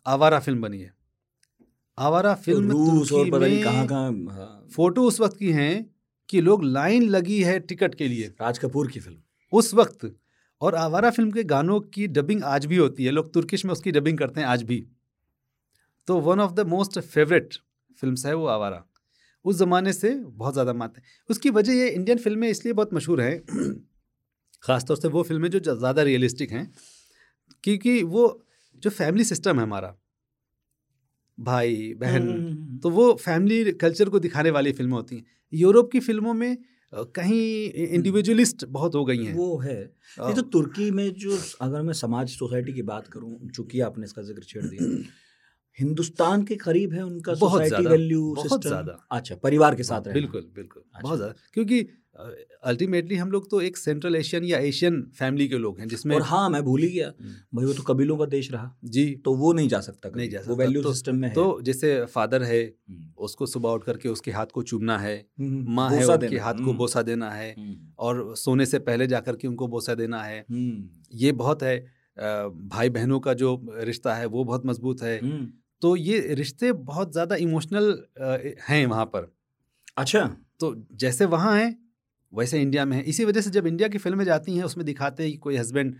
आवारा 0.06 0.38
फ़िल्म 0.38 0.60
बनी 0.62 0.80
है 0.80 0.94
आवारा 1.98 2.34
फ़िल्म 2.34 2.70
रूस 2.70 3.12
और 3.12 3.30
पता 3.30 3.38
नहीं 3.38 3.54
में 3.54 3.62
कहाँ 3.64 3.86
कहाँ 3.86 4.10
हाँ, 4.30 4.66
फ़ोटो 4.72 5.02
उस 5.02 5.20
वक्त 5.20 5.36
की 5.38 5.52
हैं 5.52 5.90
कि 6.28 6.40
लोग 6.40 6.64
लाइन 6.64 7.08
लगी 7.08 7.42
है 7.42 7.58
टिकट 7.60 7.94
के 7.94 8.08
लिए। 8.08 8.26
राज 8.40 8.58
कपूर 8.58 8.90
की 8.90 9.00
फ़िल्म। 9.00 9.18
उस 9.52 9.72
वक्त 9.74 10.10
और 10.60 10.74
आवारा 10.74 11.10
फ़िल्म 11.10 11.30
के 11.30 11.44
गानों 11.44 11.80
की 11.94 12.06
डबिंग 12.08 12.42
आज 12.44 12.66
भी 12.66 12.76
होती 12.76 13.04
है 13.04 13.10
लोग 13.10 13.32
तुर्किश 13.32 13.64
में 13.64 13.72
उसकी 13.72 13.92
डबिंग 13.92 14.18
करते 14.18 14.40
हैं 14.40 14.46
आज 14.46 14.62
भी। 14.62 14.86
तो 16.08 16.18
one 16.20 16.40
of 16.40 16.52
the 16.52 16.66
most 16.66 16.98
favourite 16.98 17.54
film 18.02 18.16
है 18.26 18.34
वो 18.34 18.46
आवारा। 18.46 18.84
उस 19.44 19.56
ज़माने 19.56 19.92
से 19.92 20.14
बहुत 20.14 20.52
ज़्यादा 20.52 20.72
मानते 20.72 21.00
हैं 21.00 21.06
उसकी 21.30 21.50
वजह 21.50 21.72
ये 21.72 21.88
इंडियन 21.88 22.18
फ़िल्में 22.18 22.48
इसलिए 22.48 22.72
बहुत 22.74 22.94
मशहूर 22.94 23.20
हैं 23.20 23.36
ख़ासतौर 24.66 24.96
से 24.96 25.08
वो 25.08 25.22
फ़िल्में 25.22 25.48
जो 25.50 25.60
ज़्यादा 25.60 26.02
रियलिस्टिक 26.02 26.50
हैं 26.52 26.70
क्योंकि 27.64 28.02
वो 28.04 28.24
जो 28.82 28.90
फैमिली 28.92 29.24
सिस्टम 29.24 29.56
है 29.56 29.62
हमारा 29.62 29.94
भाई 31.38 31.92
बहन 31.94 32.26
हम्म, 32.26 32.78
तो 32.78 32.90
वो 32.90 33.12
फैमिली 33.14 33.72
कल्चर 33.74 34.08
को 34.08 34.18
दिखाने 34.18 34.50
वाली 34.50 34.72
फ़िल्में 34.72 34.94
होती 34.94 35.16
हैं। 35.16 35.24
यूरोप 35.52 35.90
की 35.92 36.00
फ़िल्मों 36.00 36.34
में 36.34 36.56
कहीं 37.14 37.86
इंडिविजुअलिस्ट 37.88 38.64
बहुत 38.66 38.94
हो 38.94 39.04
गई 39.04 39.22
हैं। 39.24 39.34
वो 39.34 39.58
है। 39.58 39.76
ये 40.18 40.34
तो 40.34 40.42
तुर्की 40.42 40.90
में 40.90 41.08
जो 41.14 41.38
अगर 41.60 41.82
मैं 41.82 41.92
समाज 41.92 42.28
सोसाइटी 42.30 42.72
की 42.72 42.82
बात 42.82 43.08
करूँ 43.08 43.50
चूँकि 43.50 43.80
आपने 43.80 44.04
इसका 44.04 44.22
ज़िक्र 44.22 44.42
छेड़ 44.42 44.64
दिया 44.64 45.04
हिंदुस्तान 45.78 46.42
के 46.42 46.56
करीब 46.56 46.92
है 46.92 47.02
उनका 47.02 47.34
बहुत 47.34 47.62
सोसाइटी 47.62 47.86
वैल्यू 47.86 48.32
बहुत 48.34 48.62
ज़्यादा। 48.62 48.92
अच्छा 49.12 49.34
परिवार 49.36 49.74
के 49.74 49.82
साथ 49.82 50.12
बिल्कुल 50.12 50.50
बिल्कुल 50.54 50.82
अच्छा। 50.82 51.02
बहुत 51.02 51.16
ज़्यादा। 51.18 51.34
क्योंकि 51.54 51.86
अल्टीमेटली 52.62 53.16
हम 53.16 53.30
लोग 53.30 53.50
तो 53.50 53.60
एक 53.60 53.76
सेंट्रल 53.76 54.16
एशियन 54.16 54.44
या 54.44 54.58
एशियन 54.58 55.10
फैमिली 55.18 55.48
के 55.48 55.58
लोग 55.58 55.80
हैं 55.80 55.88
जिसमें 55.88 56.16
और 56.16 56.22
हाँ 56.22 56.50
मैं 56.50 56.62
भूल 56.62 56.82
ही 56.82 56.88
गया। 56.88 57.12
हम्म। 57.20 57.30
भाई 57.54 57.64
वो 57.64 57.72
तो 57.72 57.82
कबीलों 57.82 58.16
का 58.16 58.24
देश 58.24 58.52
रहा। 58.52 58.76
जी। 58.84 59.16
तो 59.24 59.34
वो 59.34 59.52
नहीं 59.52 59.68
जा 59.68 59.80
सकता 59.80 60.10
नहीं 60.16 60.30
जा 60.30 60.38
वो 60.38 60.44
सकता। 60.44 60.54
वैल्यू 60.54 60.82
तो- 60.82 60.92
सिस्टम 60.92 61.16
में 61.16 61.28
है। 61.28 61.34
तो 61.34 61.60
जैसे 61.62 62.04
फादर 62.04 62.42
है 62.42 62.74
हम्म, 62.88 63.10
उसको 63.18 63.46
सुबह 63.46 63.70
उठ 63.70 63.84
करके 63.84 64.08
उसके 64.08 64.30
हाथ 64.30 64.46
को 64.46 64.62
चूमना 64.62 64.98
है। 64.98 65.26
हम्म, 65.40 65.72
माँ 65.72 65.90
है 65.90 66.18
देना, 66.18 66.44
हाथ 66.44 66.54
को 66.54 66.74
बोसा 66.74 67.02
देना 67.02 67.30
है। 67.30 67.54
और 67.98 68.36
सोने 68.36 68.66
से 68.66 68.78
पहले 68.78 69.06
जा 69.06 69.20
करके 69.20 69.48
उनको 69.48 69.68
बोसा 69.68 69.94
देना 69.94 70.22
है। 70.22 70.46
ये 71.14 71.32
बहुत 71.32 71.62
है। 71.62 71.86
भाई 72.48 72.88
बहनों 72.88 73.20
का 73.20 73.34
जो 73.34 73.66
रिश्ता 73.78 74.14
है 74.14 74.26
वो 74.26 74.44
बहुत 74.44 74.66
मज़बूत 74.66 75.02
है। 75.02 75.46
तो 75.82 75.96
ये 75.96 76.34
रिश्ते 76.34 76.72
बहुत 76.72 77.12
ज़्यादा 77.12 77.36
इमोशनल 77.36 78.04
हैं 78.68 78.86
वहाँ 78.86 79.04
पर। 79.04 79.34
अच्छा। 79.96 80.36
तो 80.60 80.86
जैसे 80.92 81.24
वहाँ 81.24 81.58
हैं 81.58 81.85
वैसे 82.36 82.60
इंडिया 82.62 82.84
में 82.84 82.96
है। 82.96 83.02
इसी 83.04 83.24
वजह 83.24 83.40
से 83.40 83.50
जब 83.50 83.66
इंडिया 83.66 83.88
की 83.88 83.98
फ़िल्में 83.98 84.24
जाती 84.24 84.56
हैं 84.56 84.64
उसमें 84.64 84.84
दिखाते 84.86 85.22
हैं 85.22 85.32
कि 85.32 85.38
कोई 85.38 85.56
हस्बैंड 85.56 85.94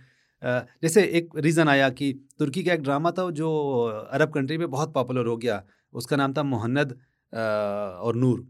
जैसे 0.82 1.02
एक 1.18 1.28
रीज़न 1.36 1.68
आया 1.68 1.88
कि 1.90 2.12
तुर्की 2.38 2.62
का 2.62 2.72
एक 2.72 2.82
ड्रामा 2.82 3.10
था 3.10 3.30
जो 3.30 3.50
अरब 4.12 4.32
कंट्री 4.32 4.58
में 4.58 4.70
बहुत 4.70 4.92
पॉपुलर 4.94 5.26
हो 5.26 5.36
गया। 5.36 5.62
उसका 5.92 6.16
नाम 6.16 6.32
था 6.32 6.42
मोहन्नद 6.42 6.92
और 7.32 8.16
नूर। 8.16 8.46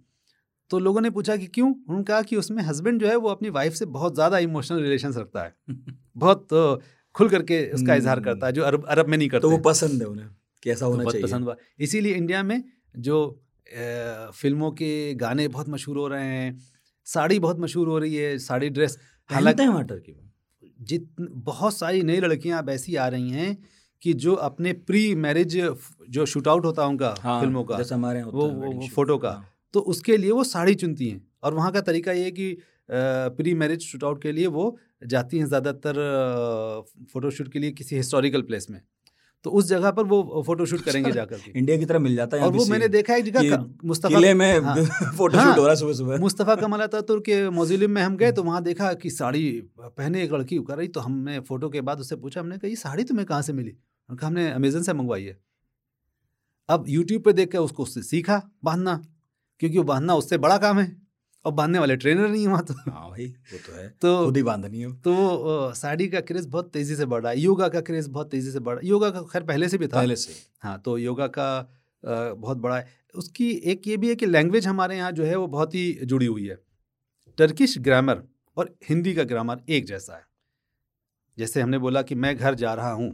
तो 0.70 0.78
लोगों 0.78 1.00
ने 1.00 1.10
पूछा 1.10 1.36
कि 1.36 1.46
क्यों? 1.46 1.68
उन्होंने 1.68 2.04
कहा 2.04 2.22
कि 2.22 2.36
उसमें 2.36 2.62
हस्बैंड 2.62 3.00
जो 3.00 3.08
है 3.08 3.16
वो 3.16 3.28
अपनी 3.28 3.50
वाइफ 3.50 3.72
से 3.72 3.86
बहुत 3.86 4.14
ज़्यादा 4.14 4.38
इमोशनल 4.38 4.80
रिलेशन 4.82 5.12
रखता 5.12 5.42
है। 5.44 5.54
बहुत 6.16 6.52
अ, 6.52 6.76
खुल 7.14 7.28
करके 7.28 7.64
उसका 7.72 7.94
इजहार 7.94 8.20
करता 8.20 8.46
है 8.46 8.52
जो 8.52 8.62
अरब 8.62 8.84
अरब 8.88 9.08
में 9.08 9.16
नहीं 9.18 9.28
करता। 9.28 9.42
तो 9.42 9.50
वो 9.50 9.58
पसंद 9.58 10.02
है 10.02 10.08
उन्हें 10.08 10.28
कि 10.62 10.70
ऐसा 10.70 10.86
तो 10.86 10.90
होना 10.90 11.02
बहुत 11.02 11.12
चाहिए। 11.14 11.26
पसंद 11.26 11.44
हुआ। 11.44 11.56
इसीलिए 11.80 12.14
इंडिया 12.14 12.42
में 12.42 12.62
जो 12.98 13.20
अ, 13.66 14.30
फ़िल्मों 14.34 14.70
के 14.72 15.14
गाने 15.14 15.46
बहुत 15.48 15.68
मशहूर 15.68 15.98
हो 15.98 16.08
रहे 16.08 16.24
हैं 16.24 16.58
साड़ी 17.06 17.38
बहुत 17.38 17.60
मशहूर 17.60 17.88
हो 17.88 17.98
रही 17.98 18.14
है 18.14 18.38
साड़ी 18.38 18.68
ड्रेस 18.68 18.98
हालाँकि 19.30 19.62
हैं 19.62 19.68
वहाँ 19.68 19.84
टर्की 19.84 20.12
में 20.12 20.24
जित 20.80 21.08
बहुत 21.20 21.76
सारी 21.76 22.02
नई 22.02 22.20
लड़कियाँ 22.20 22.58
अब 22.58 22.70
ऐसी 22.70 22.96
आ 22.96 23.06
रही 23.08 23.30
हैं 23.30 23.56
कि 24.02 24.12
जो 24.14 24.34
अपने 24.46 24.72
प्री 24.88 25.14
मैरिज 25.14 25.56
जो 26.10 26.26
शूट 26.26 26.48
आउट 26.48 26.64
होता 26.64 26.82
है 26.82 26.88
उनका 26.88 27.14
हाँ, 27.18 27.40
फ़िल्मों 27.40 27.64
का 27.64 27.76
जैसे 27.76 27.94
हमारे 27.94 28.22
वो, 28.22 28.48
वो। 28.48 28.88
फ़ोटो 28.94 29.18
का 29.18 29.30
हाँ। 29.30 29.48
तो 29.74 29.80
उसके 29.80 30.16
लिए 30.16 30.30
वो 30.30 30.44
साड़ी 30.44 30.74
चुनती 30.74 31.08
हैं 31.08 31.20
और 31.42 31.54
वहाँ 31.54 31.72
का 31.72 31.80
तरीका 31.80 32.12
ये 32.12 32.24
है 32.24 32.30
कि 32.30 32.56
प्री 32.90 33.54
मैरिज 33.54 33.82
शूट 33.82 34.04
आउट 34.04 34.22
के 34.22 34.32
लिए 34.32 34.46
वो 34.46 34.76
जाती 35.04 35.38
हैं 35.38 35.46
ज़्यादातर 35.46 35.94
फ़ोटो 37.12 37.30
शूट 37.30 37.52
के 37.52 37.58
लिए 37.58 37.70
किसी 37.72 37.96
हिस्टोरिकल 37.96 38.42
प्लेस 38.42 38.66
में 38.70 38.80
तो 39.44 39.50
उस 39.50 39.68
जगह 39.68 39.90
पर 39.90 40.04
वो 40.04 40.42
फ़ोटो 40.46 40.66
शूट 40.66 40.80
करेंगे 40.80 41.12
जाकर 41.12 41.38
इंडिया 41.56 41.76
की 41.76 41.84
तरह 41.84 41.98
मिल 41.98 42.16
जाता 42.16 42.36
है 42.36 42.42
और 42.42 42.52
वो 42.52 42.66
मैंने 42.66 42.88
देखा 42.88 43.12
है 43.12 43.18
एक 43.18 43.24
जगह 43.24 43.66
मुस्तफ़ा 43.84 44.18
किले 44.18 44.34
में 44.34 44.60
हाँ। 44.60 44.76
फ़ोटो 45.16 45.38
हाँ। 45.38 45.56
हो 45.56 45.62
रहा 45.62 45.70
है 45.70 45.76
सुबह 45.76 45.92
सुबह 45.92 46.18
मुस्तफ़ा 46.18 46.54
कमाल 46.54 46.80
अतातुर्क 46.80 47.24
के 47.24 47.50
म्यूज़ियम 47.50 47.90
में 47.90 48.02
हम 48.02 48.16
गए 48.16 48.32
तो 48.32 48.42
वहाँ 48.42 48.62
देखा 48.62 48.92
कि 48.92 49.10
साड़ी 49.10 49.62
पहने 49.80 50.22
एक 50.22 50.32
लड़की 50.32 50.58
कर 50.58 50.76
रही 50.76 50.88
तो 50.88 51.00
हमने 51.00 51.40
फ़ोटो 51.40 51.68
के 51.68 51.80
बाद 51.80 52.00
उससे 52.00 52.16
पूछा 52.16 52.40
हमने 52.40 52.58
कहा 52.58 52.68
ये 52.68 52.76
साड़ी 52.76 53.04
तुम्हें 53.04 53.26
कहाँ 53.26 53.42
से 53.42 53.52
मिली? 53.52 53.76
हमने 54.22 54.50
अमेजन 54.50 54.82
से 54.82 54.92
मंगवाई 54.92 55.24
है। 55.24 55.38
अब 56.68 56.84
यूट्यूब 56.88 57.22
पर 57.22 57.32
देख 57.32 57.52
कर 57.52 57.58
उसको 57.58 57.82
उससे 57.82 58.02
सीखा 58.02 58.50
बांधना 58.64 59.02
क्योंकि 59.60 59.78
वो 59.78 59.84
बांधना 59.84 60.14
उससे 60.14 60.38
बड़ा 60.38 60.58
काम 60.58 60.78
है। 60.78 61.05
और 61.46 61.52
बांधने 61.52 61.78
वाले 61.78 61.96
ट्रेनर 61.96 62.28
नहीं 62.28 62.42
है 62.42 62.48
वहाँ 62.48 62.64
तो। 62.64 62.74
हाँ 62.90 63.08
भाई 63.10 63.26
वो 63.52 63.58
तो 63.66 63.72
है। 63.72 63.88
तो 64.02 64.24
खुद 64.24 64.36
ही 64.36 64.42
बांधनी 64.42 64.80
है। 64.80 64.92
तो 65.00 65.72
साड़ी 65.74 66.08
का 66.08 66.20
क्रेज 66.22 66.46
बहुत 66.48 66.70
तेज़ी 66.72 66.96
से 66.96 67.06
बढ़ 67.06 67.22
रहा 67.22 67.32
है। 67.32 67.40
योगा 67.40 67.68
का 67.68 67.80
क्रेज 67.82 68.08
बहुत 68.08 68.30
तेज़ी 68.30 68.50
से 68.50 68.60
बढ़ 68.60 68.74
रहा 68.74 68.80
है। 68.82 68.88
योगा 68.88 69.10
का 69.10 69.22
खैर 69.32 69.42
पहले 69.44 69.68
से 69.68 69.78
भी 69.78 69.86
था। 69.86 69.96
पहले 69.96 70.16
से। 70.16 70.34
हाँ 70.60 70.78
तो 70.80 70.96
योगा 70.98 71.26
का 71.28 71.48
बहुत 72.02 72.58
बड़ा 72.58 72.78
है। 72.78 72.86
उसकी 73.14 73.50
एक 73.64 73.86
ये 73.88 73.96
भी 73.96 74.08
है 74.08 74.14
कि 74.14 74.26
लैंग्वेज 74.26 74.66
हमारे 74.66 74.96
यहाँ 74.96 75.12
जो 75.12 75.24
है 75.24 75.36
वो 75.36 75.46
बहुत 75.48 75.74
ही 75.74 75.92
जुड़ी 76.04 76.26
हुई 76.26 76.46
है। 76.46 76.58
टर्किश 77.38 77.78
ग्रामर 77.80 78.22
और 78.56 78.74
हिंदी 78.88 79.14
का 79.14 79.24
ग्रामर 79.24 79.60
एक 79.68 79.86
जैसा 79.86 80.16
है। 80.16 80.24
जैसे 81.38 81.60
हमने 81.60 81.78
बोला 81.78 82.02
कि 82.02 82.14
मैं 82.14 82.36
घर 82.36 82.54
जा 82.54 82.74
रहा 82.74 82.92
हूँ। 82.92 83.10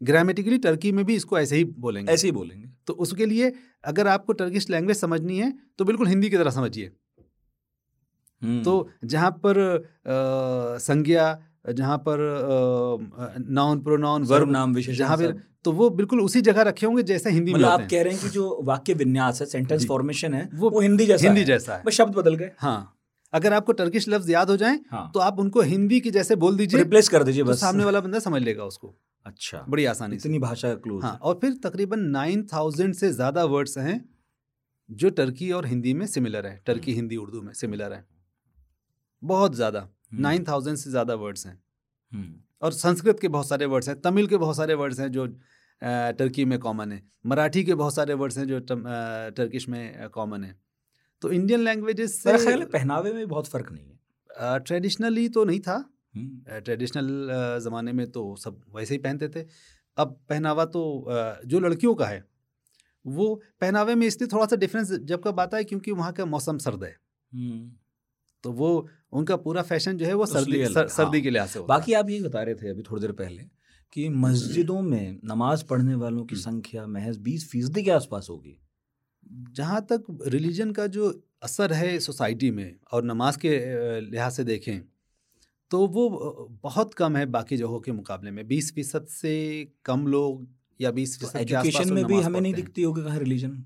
ग्रामेटिकली 0.00 0.58
टर्की 0.58 0.92
में 0.92 1.04
भी 1.04 1.14
इसको 1.14 1.38
ऐसे 1.38 1.56
ही 1.56 1.64
बोलेंगे। 1.64 2.12
ऐसे 2.12 2.26
ही 2.26 2.32
बोलेंगे। 2.32 2.68
तो 2.86 2.92
उसके 2.94 3.26
लिए 3.26 3.52
अगर 3.84 4.08
आपको 4.08 4.32
टर्किश 4.34 4.68
लैंग्वेज 4.70 4.96
समझनी 4.96 5.38
है 5.38 5.52
तो 5.78 5.84
बिल्कुल 5.84 6.08
हिंदी 6.08 6.30
की 6.30 6.36
तरह 6.36 6.50
समझिए। 6.50 6.90
तो 8.42 8.88
जहाँ 9.06 9.30
पर 9.44 9.56
संज्ञा 10.80 11.36
जहाँ 11.70 11.96
पर 11.98 12.18
नाउन 13.50 13.80
प्रोनाउन 13.80 14.22
वर्ब 14.22 14.38
सर्वनाम 14.38 14.74
विशेषण 14.74 14.98
जहाँ 14.98 15.16
सब। 15.16 15.40
तो 15.64 15.72
वो 15.72 15.88
बिल्कुल 15.92 16.20
उसी 16.20 16.40
जगह 16.40 16.62
रखे 16.62 16.86
होंगे 16.86 17.02
जैसे 17.02 17.30
हिंदी 17.30 17.52
में 17.52 17.58
मतलब 17.58 17.70
आप 17.70 17.88
कह 17.90 18.02
रहे 18.02 18.12
हैं 18.12 18.22
कि 18.22 18.28
जो 18.28 18.60
वाक्य 18.64 18.94
विन्यास 18.94 19.40
है 19.40 19.46
सेंटेंस 19.46 19.86
फॉर्मेशन 19.86 20.34
है 20.34 20.48
वो 20.54 20.70
वो 20.70 20.80
हिंदी 20.80 21.06
जैसा 21.06 21.26
हिंदी 21.26 21.40
है। 21.40 21.46
जैसा 21.46 21.74
है। 21.74 21.82
बस 21.86 21.92
शब्द 21.92 22.14
बदल 22.14 22.34
गए। 22.34 22.50
हाँ। 22.58 22.94
अगर 23.32 23.52
आपको 23.52 23.72
टर्किश 23.74 24.08
लफ्ज 24.08 24.30
याद 24.30 24.50
हो 24.50 24.56
जाए 24.56 24.78
हाँ। 24.90 25.10
तो 25.14 25.20
आप 25.20 25.38
उनको 25.40 25.62
हिंदी 25.62 26.00
की 26.00 26.10
जैसे 26.10 26.36
बोल 26.36 26.56
दीजिए 26.56 26.82
रिप्लेस 26.82 27.08
कर 27.08 27.22
दीजिए 27.22 27.44
तो 27.44 27.50
बस। 27.50 27.60
सामने 27.60 27.84
वाला 27.84 28.00
बंदा 28.00 28.18
समझ 28.18 28.42
लेगा 28.42 28.64
उसको। 28.64 28.94
अच्छा। 29.26 29.64
बड़ी 29.68 29.84
आसानी 29.84 30.16
इतनी 30.16 30.38
भाषा 30.38 30.74
क्लोज 30.76 31.02
हाँ 31.04 31.18
और 31.22 31.38
फिर 31.42 31.58
तकरीबन 31.64 32.00
नाइन 32.10 32.46
थाउज़ेंड 32.52 32.94
से 32.94 33.10
ज़्यादा 33.12 33.44
वर्ड्स 33.46 33.78
हैं 33.78 34.04
जो 34.88 35.10
टर्की 35.12 35.50
और 35.52 35.66
हिंदी 35.66 35.94
में 35.94 36.06
सिमिलर 36.06 36.46
है। 36.46 36.60
टर्की 36.66 36.94
हिंदी 36.94 37.16
उर्दू 37.16 37.42
में 37.42 37.52
सिमिलर 37.54 37.92
है। 37.92 38.04
बहुत 39.22 39.54
ज़्यादा 39.54 39.80
हम्म। 39.80 40.22
नाइन 40.22 40.44
थाउज़ेंड 40.44 40.76
से 40.76 40.90
ज़्यादा 40.90 41.14
वर्ड्स 41.14 41.46
हैं 41.46 41.58
हम्म। 42.12 42.34
और 42.62 42.72
संस्कृत 42.72 43.20
के 43.20 43.28
बहुत 43.28 43.48
सारे 43.48 43.66
वर्ड्स 43.66 43.88
हैं 43.88 44.00
तमिल 44.00 44.26
के 44.26 44.36
बहुत 44.36 44.56
सारे 44.56 44.74
वर्ड्स 44.74 45.00
हैं 45.00 45.10
जो 45.12 45.26
टर्की 45.82 46.44
में 46.44 46.58
कॉमन 46.58 46.92
है 46.92 47.02
मराठी 47.26 47.64
के 47.64 47.74
बहुत 47.74 47.94
सारे 47.94 48.14
वर्ड्स 48.14 48.38
हैं 48.38 48.46
जो 48.46 48.60
टर्किश 48.68 49.68
में 49.68 50.08
कॉमन 50.08 50.44
है 50.44 50.54
तो 51.22 51.30
इंडियन 51.32 51.60
लैंग्वेजेस 51.60 52.22
मेरा 52.26 52.38
ख्याल 52.38 52.64
पहनावे 52.64 53.12
में 53.12 53.26
बहुत 53.28 53.46
फ़र्क 53.46 53.72
नहीं 53.72 53.86
है 53.86 54.58
ट्रेडिशनली 54.60 55.28
तो 55.28 55.44
नहीं 55.44 55.60
था 55.60 55.76
हम्म। 56.16 56.60
ट्रेडिशनल 56.60 57.60
ज़माने 57.60 57.92
में 57.92 58.10
तो 58.10 58.34
सब 58.36 58.60
वैसे 58.74 58.94
ही 58.94 58.98
पहनते 59.00 59.28
थे 59.28 59.46
अब 59.96 60.18
पहनावा 60.28 60.64
तो 60.64 60.82
जो 61.46 61.60
लड़कियों 61.60 61.94
का 61.94 62.06
है 62.06 62.24
वो 63.04 63.34
पहनावे 63.60 63.94
में 63.94 64.06
इसलिए 64.06 64.28
थोड़ा 64.32 64.46
सा 64.46 64.56
डिफरेंस 64.56 64.92
जब 65.04 65.22
का 65.22 65.30
बात 65.32 65.54
है 65.54 65.64
क्योंकि 65.64 65.92
वहाँ 65.92 66.12
का 66.12 66.24
मौसम 66.24 66.58
सर्द 66.58 66.84
है। 66.84 66.96
तो 68.44 68.52
वो 68.52 68.70
उनका 69.12 69.36
पूरा 69.36 69.62
फ़ैशन 69.62 69.96
जो 69.98 70.06
है 70.06 70.14
वो 70.14 70.26
सर्दी 70.26 70.64
सर, 70.66 70.88
सर्दी 70.88 71.18
हाँ। 71.18 71.22
के 71.22 71.30
लिहाज 71.30 71.48
से 71.48 71.60
बाकी 71.68 71.92
आप 71.92 72.10
ये 72.10 72.20
बता 72.20 72.42
रहे 72.42 72.54
थे 72.54 72.70
अभी 72.70 72.82
थोड़ी 72.82 73.00
देर 73.00 73.12
पहले 73.12 73.42
कि 73.92 74.08
मस्जिदों 74.08 74.80
में 74.82 75.18
नमाज़ 75.24 75.64
पढ़ने 75.64 75.94
वालों 75.94 76.24
की 76.24 76.34
हम्म। 76.34 76.42
संख्या 76.42 76.86
महज 76.86 77.18
बीस 77.18 77.48
फ़ीसदी 77.50 77.82
के 77.82 77.90
आसपास 77.90 78.26
होगी। 78.30 78.58
जहाँ 79.52 79.80
तक 79.92 80.04
रिलीजन 80.26 80.70
का 80.72 80.86
जो 80.86 81.08
असर 81.42 81.72
है 81.72 81.98
सोसाइटी 82.00 82.50
में 82.50 82.74
और 82.92 83.04
नमाज़ 83.04 83.38
के 83.38 83.58
लिहाज 84.00 84.32
से 84.32 84.44
देखें 84.44 84.80
तो 85.70 85.86
वो 85.86 86.08
बहुत 86.62 86.94
कम 86.94 87.16
है 87.16 87.24
बाकी 87.26 87.56
जगहों 87.56 87.80
के 87.80 87.92
मुकाबले 87.92 88.30
में। 88.30 88.46
बीस 88.48 88.72
फ़ीसद 88.74 89.06
से 89.10 89.34
कम 89.84 90.06
लोग 90.06 90.46
या 90.80 90.90
बीस 90.90 91.18
तो 91.20 91.26
फ़ीसद 91.26 91.36
आसपास 91.36 91.64
एजुकेशन 91.64 91.92
में 91.92 92.04
भी 92.04 92.20
हमें 92.20 92.40
नहीं 92.40 92.54
दिखती 92.54 92.82
होगी 92.82 93.02
कहाँ 93.02 93.18
रिलीजन? 93.18 93.64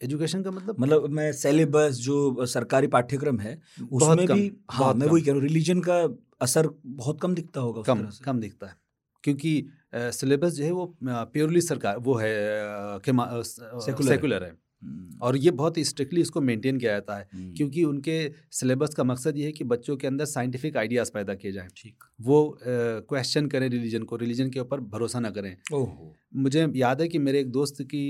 एजुकेशन 0.00 0.42
का 0.42 0.50
मतलब? 0.50 0.76
मतलब 0.80 1.08
मैं 1.10 1.32
सिलेबस 1.32 1.94
जो 1.94 2.46
सरकारी 2.46 2.86
पाठ्यक्रम 2.86 3.40
है 3.40 3.60
उसमें 3.92 4.26
भी 4.26 4.50
हाँ 4.70 4.92
मैं 4.94 5.06
वही 5.06 5.22
कह 5.22 5.32
रहा 5.32 5.34
हूँ 5.34 5.42
रिलीजन 5.42 5.80
का 5.80 5.96
असर 6.42 6.68
बहुत 6.86 7.20
कम 7.20 7.34
दिखता 7.34 7.60
होगा 7.60 7.82
कम 7.82 8.08
कम 8.24 8.40
दिखता 8.40 8.66
है 8.66 8.76
क्योंकि 9.24 9.52
सिलेबस 9.94 10.52
जो 10.52 10.64
है 10.64 10.70
वो 10.70 10.94
प्योरली 11.02 11.60
सरकार 11.60 11.98
वो 11.98 12.14
है 12.14 12.28
है। 12.28 13.42
सेकुलर 13.42 14.44
है। 14.44 14.52
हम्म, 14.82 15.18
और 15.22 15.36
ये 15.36 15.50
बहुत 15.50 15.78
स्ट्रिक्टली 15.78 16.20
इसको 16.20 16.40
मेंटेन 16.40 16.78
किया 16.78 16.92
जाता 16.92 17.16
है 17.16 17.28
हम्म, 17.34 17.52
क्योंकि 17.54 17.84
उनके 17.84 18.16
सिलेबस 18.52 18.94
का 18.94 19.04
मकसद 19.04 19.36
ये 19.36 19.44
है 19.44 19.52
कि 19.52 19.64
बच्चों 19.64 19.96
के 19.96 20.06
अंदर 20.06 20.24
साइंटिफिक 20.24 20.76
आइडियाज़ 20.76 21.10
पैदा 21.14 21.34
किए 21.34 21.52
जाएँ। 21.52 21.68
ठीक। 21.76 22.04
वो 22.20 22.58
क्वेश्चन 22.62 23.46
करें 23.46 23.68
रिलीजन 23.68 24.02
को 24.02 24.16
रिलीजन 24.16 24.50
के 24.50 24.60
ऊपर 24.60 24.80
भरोसा 24.80 25.20
ना 25.20 25.30
करें। 25.30 25.56
ओहो। 25.72 26.14
मुझे 26.36 26.66
याद 26.76 27.00
है 27.00 27.08
कि 27.08 27.18
मेरे 27.18 27.40
एक 27.40 27.50
दोस्त 27.50 27.82
की 27.82 28.04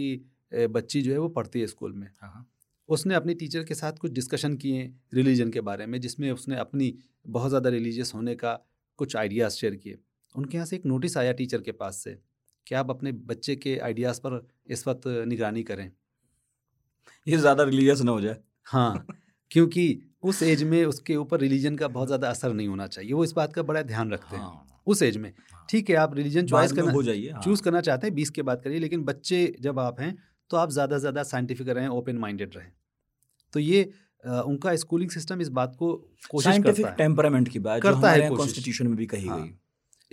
बच्ची 0.52 1.02
जो 1.02 1.12
है 1.12 1.18
वो 1.18 1.28
पढ़ती 1.28 1.60
है 1.60 1.66
स्कूल 1.66 1.92
में। 1.92 2.06
हाँ, 2.22 2.30
हाँ। 2.30 2.46
उसने 2.88 3.14
अपनी 3.14 3.34
टीचर 3.34 3.64
के 3.64 3.74
साथ 3.74 3.92
कुछ 3.92 4.12
डिस्कशन 4.12 4.56
किए 4.56 4.92
रिलीजन 5.14 5.50
के 5.50 5.60
बारे 5.60 5.86
में 5.86 6.00
जिसमें 6.00 6.30
उसने 6.30 6.56
अपनी 6.56 6.94
बहुत 7.26 7.48
ज़्यादा 7.48 7.70
रिलीजियस 7.70 8.14
होने 8.14 8.34
का 8.34 8.58
कुछ 8.98 9.16
आइडियाज़ 9.16 9.52
शेयर 9.52 9.74
किए। 9.74 9.98
उनके 10.34 10.56
यहाँ 10.56 10.66
से 10.66 10.76
एक 10.76 10.86
नोटिस 10.86 11.16
आया 11.16 11.32
टीचर 11.32 11.60
के 11.60 11.72
पास 11.72 11.96
से 11.96 12.18
कि 12.66 12.74
आप 12.74 12.90
अपने 12.90 13.12
बच्चे 13.12 13.56
के 13.56 13.78
आइडियाज़ 13.78 14.20
पर 14.20 14.46
इस 14.70 14.86
वक्त 14.88 15.06
निगरानी 15.06 15.62
करें। 15.62 15.90
ये 17.26 17.36
ज़्यादा 17.36 17.64
रिलीजियस 17.64 18.00
ना 18.00 18.12
हो 18.12 18.20
जाए। 18.20 18.36
हाँ 18.64 19.06
क्योंकि 19.50 20.02
उस 20.22 20.42
एज 20.42 20.62
में 20.62 20.84
उसके 20.84 21.16
ऊपर 21.16 21.40
रिलीजन 21.40 21.76
का 21.76 21.88
बहुत 21.88 22.08
ज़्यादा 22.08 22.30
असर 22.30 22.52
नहीं 22.52 22.68
होना 22.68 22.86
चाहिए। 22.86 23.12
वो 23.12 23.24
इस 23.24 23.32
बात 23.32 23.52
का 23.52 23.62
बड़ा 23.62 23.82
ध्यान 23.82 24.12
रखते 24.12 24.36
हैं। 24.36 24.42
हाँ, 24.42 24.82
उस 24.86 25.02
एज 25.02 25.16
में। 25.16 25.32
हाँ। 25.52 25.66
ठीक 25.70 25.90
है 25.90 25.96
आप 25.96 26.14
रिलीजन 26.14 26.40
बाद 26.40 26.50
चॉइस 26.50 26.72
करना 26.72 26.92
हो 26.92 27.02
जाइए 27.02 27.30
हाँ। 27.30 27.42
चूज़ 27.42 27.62
करना 27.62 27.80
चाहते 27.80 28.06
हैं 28.06 28.14
बीस 28.14 28.30
के 28.30 28.42
बात 28.42 28.62
करिए 28.64 28.78
लेकिन 28.78 29.04
बच्चे 29.04 29.56
जब 29.60 29.78
आप 29.78 30.00
हैं 30.00 30.16
तो 30.50 30.56
आप 30.56 30.70
ज़्यादा 30.70 30.96
से 30.96 31.00
ज़्यादा 31.00 31.22
साइंटिफिक 31.24 31.68
रहें 31.70 31.88
ओपन 31.90 32.18
माइंडेड 32.18 32.56
रहें। 32.56 32.72
तो 33.54 33.60
ये 33.60 33.82
अ, 34.24 34.30
उनका 34.42 34.74
स्कूलिंग 34.76 35.10
सिस्टम 35.10 35.40
इस 35.40 35.48
बात 35.50 35.74
को 35.78 35.92
कोशिश 36.30 36.58
करता 36.58 36.88
है। 36.88 36.96
टेम्परामेंट 36.96 37.48
की 37.48 37.58
बात 37.60 37.82
करता 37.82 38.10
है। 38.12 38.30
कॉन्स्टिट्यूशन 38.30 38.86
में 38.86 38.96
भी 38.96 39.06
कही 39.06 39.28
हाँ। 39.28 39.38
गई। 39.40 39.54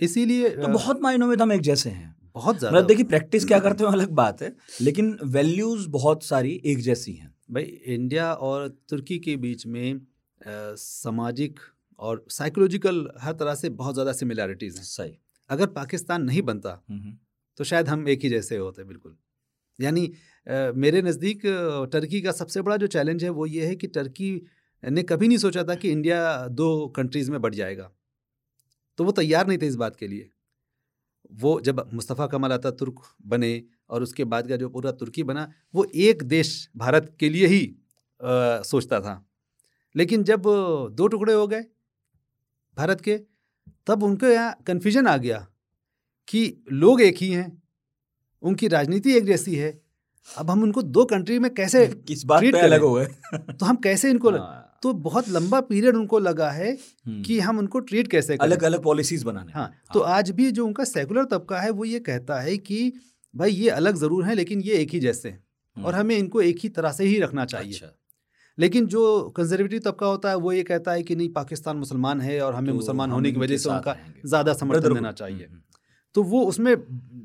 इसीलिए 0.00 0.48
तो 0.52 0.68
बहुत 0.68 1.00
मायनों 1.02 1.26
में 1.26 1.36
तो 1.38 1.44
हम 1.44 1.52
एक 1.52 1.60
जैसे 1.62 1.90
हैं। 1.90 2.14
बहुत 2.36 2.58
ज़्यादा। 2.58 2.76
मतलब 2.76 2.88
देखिए 2.88 3.04
प्रैक्टिस 3.06 3.44
क्या 3.44 3.58
करते 3.60 3.84
हो 3.84 3.90
अलग 3.90 4.10
बात 4.14 4.42
है 4.42 4.54
लेकिन 4.80 5.18
वैल्यूज़ 5.28 5.88
बहुत 5.90 6.24
सारी 6.24 6.52
एक 6.66 6.80
जैसी 6.80 7.12
हैं। 7.12 7.34
भाई 7.50 7.64
इंडिया 7.96 8.32
और 8.34 8.68
तुर्की 8.88 9.18
के 9.18 9.36
बीच 9.38 9.66
में 9.68 9.92
अ, 9.94 10.00
सामाजिक 10.76 11.60
और 12.00 12.24
साइकोलॉजिकल 12.30 13.08
हर 13.20 13.32
तरह 13.34 13.54
से 13.54 13.68
बहुत 13.72 13.94
ज़्यादा 13.94 14.12
सिमिलैरिटीज़ 14.14 14.76
हैं। 14.76 14.84
सही। 14.84 15.16
अगर 15.50 15.66
पाकिस्तान 15.72 16.22
नहीं 16.22 16.42
बनता 16.42 16.80
हम्म, 16.90 17.16
तो 17.58 17.64
शायद 17.64 17.88
हम 17.88 18.08
एक 18.08 18.22
ही 18.22 18.28
जैसे 18.30 18.56
होते 18.58 18.84
बिल्कुल। 18.84 19.16
यानी 19.78 20.10
मेरे 20.76 21.02
नज़दीक 21.02 21.42
टर्की 21.92 22.20
का 22.22 22.32
सबसे 22.32 22.62
बड़ा 22.62 22.76
जो 22.76 22.86
चैलेंज 22.88 23.24
है 23.24 23.30
वो 23.32 23.46
ये 23.46 23.66
है 23.66 23.76
कि 23.76 23.86
टर्की 23.88 24.30
ने 24.82 25.02
कभी 25.04 25.28
नहीं 25.28 25.38
सोचा 25.38 25.62
था 25.64 25.74
कि 25.74 25.90
इंडिया 25.90 26.20
दो 26.50 26.68
कंट्रीज़ 26.96 27.30
में 27.30 27.40
बढ़ 27.42 27.54
जाएगा। 27.54 27.90
तो 28.98 29.04
वो 29.04 29.12
तैयार 29.12 29.46
नहीं 29.46 29.58
थे 29.58 29.66
इस 29.66 29.76
बात 29.76 29.96
के 29.96 30.06
लिए। 30.08 30.28
वो 31.34 31.60
जब 31.60 31.88
मुस्तफ़ा 31.94 32.26
कमाल 32.26 32.50
अतातुर्क 32.52 33.00
बने 33.28 33.52
और 33.90 34.02
उसके 34.02 34.24
बाद 34.26 34.48
का 34.48 34.56
जो 34.56 34.68
पूरा 34.68 34.90
तुर्की 34.94 35.22
बना 35.24 35.48
वो 35.74 35.86
एक 36.02 36.22
देश 36.24 36.52
भारत 36.76 37.16
के 37.20 37.28
लिए 37.28 37.46
ही 37.46 37.60
अ, 38.20 38.62
सोचता 38.64 39.00
था। 39.00 39.14
लेकिन 39.94 40.22
जब 40.24 40.42
दो 40.92 41.06
टुकड़े 41.08 41.32
हो 41.34 41.46
गए 41.48 41.64
भारत 42.76 43.00
के 43.00 43.16
तब 43.86 44.02
उनके 44.02 44.26
यहाँ 44.26 44.56
कन्फ्यूज़न 44.66 45.06
आ 45.06 45.16
गया 45.18 45.38
कि 46.28 46.42
लोग 46.74 47.00
एक 47.02 47.16
ही 47.18 47.30
हैं। 47.30 47.50
उनकी 48.44 48.68
राजनीति 48.68 49.16
एक 49.16 49.24
जैसी 49.24 49.54
है। 49.54 49.78
अब 50.28 50.50
हम 50.50 50.62
उनको 50.62 50.82
दो 50.82 51.04
कंट्री 51.04 51.38
में 51.38 51.50
कैसे 51.54 51.86
किस 52.08 52.24
बात 52.24 52.42
पे 52.42 52.60
अलग 52.60 52.80
हो 52.80 52.92
गए? 52.94 53.04
तो 53.36 53.66
हम 53.66 53.76
कैसे 53.76 54.10
इनको 54.10 54.30
हाँ, 54.30 54.78
तो 54.82 54.92
बहुत 54.92 55.28
लंबा 55.28 55.60
पीरियड 55.60 55.96
उनको 55.96 56.18
लगा 56.18 56.50
है 56.50 56.70
हम्म, 56.72 57.22
कि 57.22 57.38
हम 57.40 57.58
उनको 57.58 57.80
ट्रीट 57.80 58.08
कैसे 58.08 58.36
करें। 58.36 58.46
अलग 58.48 58.62
अलग 58.64 58.82
पॉलिसीज़ 58.82 59.24
बनाने। 59.24 59.52
हाँ 59.52 59.62
हाँ। 59.62 59.72
तो 59.94 60.00
आज 60.00 60.30
भी 60.30 60.50
जो 60.50 60.66
उनका 60.66 60.84
सेकुलर 60.84 61.24
तबका 61.24 61.60
है 61.60 61.70
वो 61.70 61.84
ये 61.84 61.98
कहता 62.00 62.40
है 62.40 62.56
कि 62.58 62.92
भाई 63.34 63.50
ये 63.50 63.68
अलग 63.70 63.96
ज़रूर 63.96 64.24
है 64.24 64.34
लेकिन 64.34 64.60
ये 64.60 64.74
एक 64.74 64.90
ही 64.90 65.00
जैसे 65.00 65.28
हैं। 65.28 65.84
और 65.84 65.94
हमें 65.94 66.16
इनको 66.16 66.40
एक 66.42 66.58
ही 66.62 66.68
तरह 66.68 66.92
से 66.92 67.04
ही 67.04 67.18
रखना 67.20 67.44
चाहिए। 67.44 67.72
हम्म। 67.72 67.86
अच्छा। 67.86 67.98
लेकिन 68.58 68.86
जो 68.86 69.20
कंजर्वेटिव 69.36 69.80
तबका 69.84 70.06
होता 70.06 70.28
है 70.28 70.36
वो 70.36 70.52
ये 70.52 70.62
कहता 70.62 70.92
है 70.92 71.02
कि 71.02 71.16
नहीं 71.16 71.28
पाकिस्तान 71.32 71.76
मुसलमान 71.76 72.20
है 72.20 72.40
और 72.40 72.54
हमें 72.54 72.68
तो 72.70 72.74
मुसलमान 72.74 73.10
होने 73.10 73.32
की 73.32 73.40
वजह 73.40 73.56
से 73.56 73.68
उनका 73.70 73.96
ज़्यादा 74.26 74.52
समर्थन 74.52 74.94
देना 74.94 75.12
चाहिए। 75.12 75.46
हम्म, 75.46 75.60
तो 76.14 76.22
वो 76.22 76.44
उसमें 76.44 76.74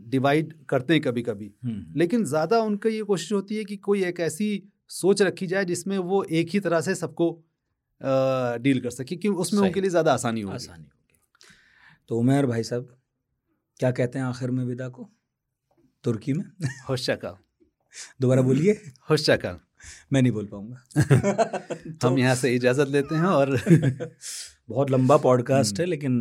डिवाइड 0.09 0.53
करते 0.69 0.93
हैं 0.93 1.01
कभी 1.01 1.21
कभी 1.21 1.51
हम्म, 1.63 1.99
लेकिन 1.99 2.25
ज़्यादा 2.25 2.59
उनका 2.59 2.89
ये 2.89 3.03
कोशिश 3.03 3.31
होती 3.31 3.57
है 3.57 3.63
कि 3.63 3.77
कोई 3.77 4.03
एक 4.03 4.19
ऐसी 4.19 4.63
सोच 4.89 5.21
रखी 5.21 5.47
जाए 5.47 5.65
जिसमें 5.65 5.97
वो 5.97 6.23
एक 6.23 6.49
ही 6.49 6.59
तरह 6.59 6.81
से 6.81 6.95
सबको 6.95 7.31
डील 8.61 8.79
कर 8.79 8.89
सके 8.89 9.15
क्योंकि 9.15 9.39
उसमें 9.39 9.61
उनके 9.61 9.81
लिए 9.81 9.89
ज़्यादा 9.89 10.13
आसानी 10.13 10.41
होगी। 10.41 10.55
आसानी 10.55 10.83
होगी। 10.83 11.55
तो 12.07 12.17
उमेर 12.17 12.45
भाई 12.45 12.63
साहब 12.63 12.97
क्या 13.79 13.91
कहते 13.91 14.19
हैं 14.19 14.25
आखिर 14.25 14.51
में 14.51 14.65
विदा 14.65 14.89
को? 14.89 15.09
तुर्की 16.03 16.33
में? 16.33 16.45
होशा 16.89 17.15
का 17.15 17.37
दोबारा 18.21 18.41
बोलिए। 18.41 18.71
होशा 19.09 19.35
का 19.35 19.59
मैं 20.13 20.21
नहीं 20.21 20.31
बोल 20.31 20.45
पाऊँगा। 20.45 20.83
तो, 21.91 22.07
हम 22.07 22.17
यहाँ 22.19 22.35
से 22.35 22.55
इजाज़त 22.55 22.87
लेते 22.87 23.15
हैं 23.15 23.23
और 23.23 23.57
बहुत 24.69 24.91
लंबा 24.91 25.17
पॉडकास्ट 25.17 25.79
है 25.79 25.85
लेकिन 25.85 26.13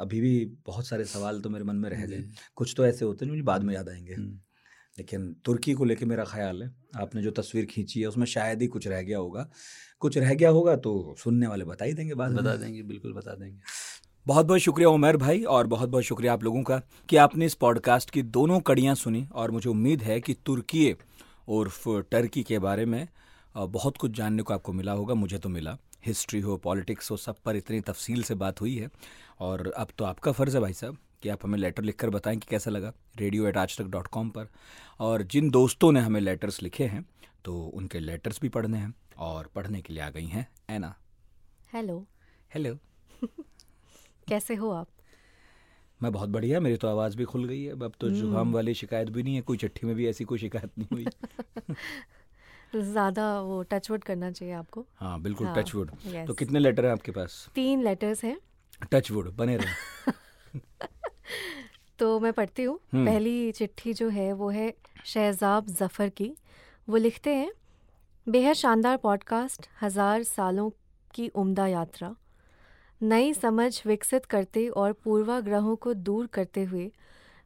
अभी 0.00 0.20
भी 0.20 0.44
बहुत 0.66 0.86
सारे 0.86 1.04
सवाल 1.04 1.40
तो 1.40 1.50
मेरे 1.50 1.64
मन 1.64 1.76
में 1.76 1.88
रह 1.90 2.04
गए। 2.06 2.24
कुछ 2.56 2.74
तो 2.76 2.86
ऐसे 2.86 3.04
होते 3.04 3.24
हैं 3.24 3.28
जो 3.28 3.32
मुझे 3.32 3.42
बाद 3.42 3.62
में 3.62 3.74
याद 3.74 3.88
आएँगे। 3.88 4.16
लेकिन 4.98 5.32
तुर्की 5.44 5.72
को 5.72 5.84
लेके 5.84 6.06
मेरा 6.06 6.24
ख्याल 6.24 6.62
है 6.62 6.70
आपने 6.96 7.22
जो 7.22 7.30
तस्वीर 7.30 7.64
खींची 7.64 8.00
है 8.00 8.06
उसमें 8.06 8.26
शायद 8.26 8.62
ही 8.62 8.66
कुछ 8.66 8.86
रह 8.88 9.02
गया 9.02 9.18
होगा। 9.18 9.48
कुछ 10.00 10.18
रह 10.18 10.34
गया 10.34 10.50
होगा 10.50 10.76
तो 10.76 11.14
सुनने 11.18 11.46
वाले 11.46 11.64
बता 11.64 11.84
ही 11.84 11.92
देंगे 11.92 12.14
बाद 12.14 12.30
में। 12.30 12.38
बता 12.38 12.54
देंगे 12.56 12.82
बिल्कुल 12.82 13.12
बता 13.12 13.34
देंगे। 13.34 13.58
बहुत 14.26 14.46
बहुत 14.46 14.60
शुक्रिया 14.60 14.88
उमर 14.88 15.16
भाई 15.16 15.42
और 15.42 15.66
बहुत 15.66 15.88
बहुत 15.88 16.04
शुक्रिया 16.04 16.32
आप 16.32 16.42
लोगों 16.44 16.62
का 16.62 16.80
कि 17.08 17.16
आपने 17.16 17.46
इस 17.46 17.54
पॉडकास्ट 17.54 18.10
की 18.10 18.22
दोनों 18.22 18.60
कड़ियाँ 18.60 18.94
सुनी 18.94 19.26
और 19.32 19.50
मुझे 19.50 19.70
उम्मीद 19.70 20.02
है 20.02 20.20
कि 20.20 20.34
तुर्की 20.46 20.94
उर्फ़ 21.48 21.88
टर्की 22.10 22.42
के 22.42 22.58
बारे 22.58 22.84
में 22.84 23.06
बहुत 23.54 23.96
कुछ 23.96 24.10
जानने 24.10 24.42
को 24.42 24.54
आपको 24.54 24.72
मिला 24.72 24.92
होगा 24.92 25.14
मुझे 25.14 25.38
तो 25.38 25.48
मिला। 25.48 25.76
हिस्ट्री 26.06 26.40
हो 26.40 26.56
पॉलिटिक्स 26.56 27.10
हो 27.10 27.16
सब 27.16 27.36
पर 27.44 27.56
इतनी 27.56 27.80
तफसील 27.80 28.22
से 28.22 28.34
बात 28.34 28.60
हुई 28.60 28.76
है। 28.76 28.88
और 29.40 29.70
अब 29.70 29.88
तो 29.98 30.04
आपका 30.04 30.32
फ़र्ज़ 30.32 30.56
है 30.56 30.60
भाई 30.62 30.72
साहब 30.72 30.96
कि 31.22 31.28
आप 31.28 31.44
हमें 31.44 31.58
लेटर 31.58 31.82
लिखकर 31.82 32.10
बताएँ 32.10 32.36
कि 32.36 32.46
कैसा 32.50 32.70
लगा 32.70 32.92
रेडियो 33.16 33.46
एट 33.46 33.56
आज 33.56 33.76
तक 33.78 33.84
डॉट 33.86 34.06
कॉम 34.06 34.30
पर। 34.30 34.48
और 35.00 35.22
जिन 35.22 35.50
दोस्तों 35.50 35.92
ने 35.92 36.00
हमें 36.00 36.20
लेटर्स 36.20 36.62
लिखे 36.62 36.84
हैं 36.84 37.04
तो 37.44 37.60
उनके 37.64 38.00
लेटर्स 38.00 38.40
भी 38.40 38.48
पढ़ने 38.48 38.78
हैं 38.78 38.94
और 39.18 39.50
पढ़ने 39.54 39.80
के 39.82 39.92
लिए 39.92 40.02
आ 40.02 40.08
गई 40.10 40.26
हैं 40.26 40.46
ऐना 40.70 40.94
हेलो 41.74 42.04
हेलो 42.54 42.78
कैसे 44.28 44.54
हो 44.54 44.70
आप? 44.70 44.88
मैं 46.00 46.12
बहुत 46.12 46.28
बढ़िया 46.28 46.60
मेरी 46.60 46.76
तो 46.76 46.88
आवाज़ 46.88 47.16
भी 47.16 47.24
खुल 47.24 47.44
गई 47.44 47.62
है। 47.62 47.72
अब 47.72 47.92
तो 48.00 48.06
हम्म। 48.06 48.18
जुकाम 48.20 48.52
वाली 48.52 48.74
शिकायत 48.74 49.08
भी 49.08 49.22
नहीं 49.22 49.34
है 49.34 49.40
कोई 49.42 49.56
चिट्ठी 49.56 49.86
में 49.86 49.94
भी 49.96 50.06
ऐसी 50.08 50.24
कोई 50.24 50.38
शिकायत 50.38 50.78
नहीं 50.78 50.88
हुई। 50.92 51.06
ज़्यादा 52.76 53.40
वो 53.40 53.62
टचवुड 53.62 54.04
करना 54.04 54.30
चाहिए 54.30 54.54
आपको। 54.54 54.86
हाँ 54.96 55.20
बिल्कुल 55.22 55.46
हाँ, 55.46 55.62
टच 55.62 55.74
वुड 55.74 55.90
yes. 55.90 56.26
तो 56.26 56.34
कितने 56.34 56.58
लेटर 56.58 56.84
हैं 56.84 56.92
आपके 56.92 57.12
पास? 57.12 57.48
तीन 57.54 57.82
लेटर्स 57.82 58.24
हैं। 58.24 58.38
टच 58.92 59.10
वुड 59.10 59.30
बने 59.36 59.56
रहे। 59.56 60.12
तो 61.98 62.20
मैं 62.20 62.32
पढ़ती 62.32 62.62
हूँ। 62.62 62.78
हम्म। 62.92 63.06
पहली 63.06 63.52
चिट्ठी 63.52 63.92
जो 63.92 64.08
है 64.08 64.32
वो 64.32 64.50
है 64.50 64.72
शहजाब 65.04 65.66
जफ़र 65.66 66.08
की। 66.08 66.36
वो 66.88 66.96
लिखते 66.96 67.34
हैं 67.34 67.52
बेहद 68.28 68.52
शानदार 68.52 68.96
पॉडकास्ट 68.96 69.68
हज़ार 69.82 70.22
सालों 70.22 70.70
की 71.14 71.28
उम्दा 71.28 71.66
यात्रा। 71.66 72.14
नई 73.02 73.34
समझ 73.34 73.82
विकसित 73.86 74.24
करते 74.24 74.68
और 74.68 74.92
पूर्वाग्रहों 74.92 75.76
को 75.76 75.94
दूर 75.94 76.26
करते 76.26 76.64
हुए 76.64 76.90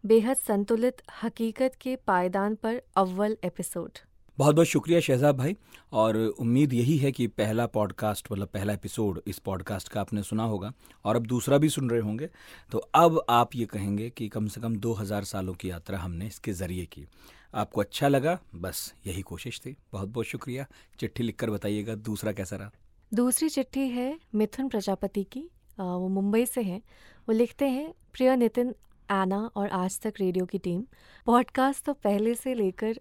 बेहद 0.04 0.36
संतुलित 0.36 1.02
हकीकत 1.22 1.74
के 1.80 1.96
पायदान 1.96 2.54
पर 2.54 2.82
अव्वल 2.96 3.36
एपिसोड 3.44 3.98
बहुत 4.38 4.54
बहुत 4.54 4.66
शुक्रिया 4.66 5.00
शहजाब 5.00 5.36
भाई, 5.36 5.56
और 5.92 6.16
उम्मीद 6.16 6.72
यही 6.72 6.96
है 6.98 7.12
कि 7.12 7.26
पहला 7.26 7.66
पॉडकास्ट 7.66 8.32
मतलब 8.32 8.48
पहला 8.48 8.72
एपिसोड 8.72 9.20
इस 9.26 9.38
पॉडकास्ट 9.38 9.88
का 9.88 10.00
आपने 10.00 10.22
सुना 10.22 10.44
होगा, 10.44 10.72
और 11.04 11.16
अब 11.16 11.26
दूसरा 11.26 11.58
भी 11.58 11.68
सुन 11.68 11.90
रहे 11.90 12.00
होंगे। 12.00 12.28
तो 12.72 12.78
अब 12.78 13.24
आप 13.28 13.54
ये 13.54 13.66
कहेंगे 13.66 14.10
कि 14.10 14.28
कम 14.28 14.46
से 14.46 14.60
कम 14.60 14.76
2000 14.76 15.24
सालों 15.24 15.54
की 15.54 15.70
यात्रा 15.70 15.98
हमने 15.98 16.26
इसके 16.26 16.52
ज़रिए 16.52 16.86
की। 16.86 17.06
आपको 17.54 17.80
अच्छा 17.80 18.08
लगा? 18.08 18.38
बस 18.54 18.94
यही 19.06 19.22
कोशिश 19.22 19.60
थी। 19.60 19.76
बहुत 19.92 20.08
बहुत 20.08 20.26
शुक्रिया। 20.26 20.66
चिट्ठी 21.00 21.22
लिखकर 21.22 21.50
बताइएगा, 21.50 21.94
दूसरा 21.94 22.32
कैसा 22.32 22.56
रहा? 22.56 22.70
दूसरी 23.14 23.48
चिट्ठी 23.48 23.88
है 23.88 24.20
मिथुन 24.34 24.68
प्रजापति 24.68 25.24
की। 25.24 25.50
वो 25.80 26.08
मुंबई 26.08 26.46
से 26.46 26.62
हैं। 26.62 26.82
वो 27.28 27.32
लिखते 27.32 27.64
हैं, 27.64 27.94
प्रिय 28.12 28.36
नितिन, 28.36 28.74
आना 29.10 29.50
और 29.56 29.68
आज 29.68 30.00
तक 30.00 30.14
रेडियो 30.20 30.44
की 30.44 30.58
टीम। 30.58 30.84
पॉडकास्ट 31.26 31.84
तो 31.84 31.92
पहले 31.92 32.34
से 32.34 32.54
लेकर 32.54 33.00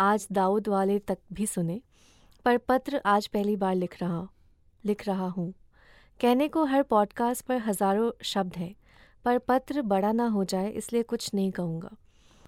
आज 0.00 0.26
दाऊद 0.32 0.68
वाले 0.68 0.98
तक 0.98 1.18
भी 1.32 1.46
सुने, 1.46 1.80
पर 2.44 2.56
पत्र 2.58 3.00
आज 3.06 3.26
पहली 3.26 3.56
बार 3.56 3.74
लिख 3.74 4.00
रहा 4.02 4.28
लिख 4.84 5.06
रहा 5.08 5.26
हूँ। 5.26 5.52
कहने 6.20 6.48
को 6.48 6.64
हर 6.64 6.82
पॉडकास्ट 6.82 7.44
पर 7.46 7.56
हज़ारों 7.56 8.10
शब्द 8.22 8.56
हैं, 8.56 8.74
पर 9.24 9.38
पत्र 9.38 9.82
बड़ा 9.82 10.12
ना 10.12 10.26
हो 10.26 10.44
जाए 10.44 10.70
इसलिए 10.70 11.02
कुछ 11.02 11.30
नहीं 11.34 11.50
कहूँगा। 11.50 11.90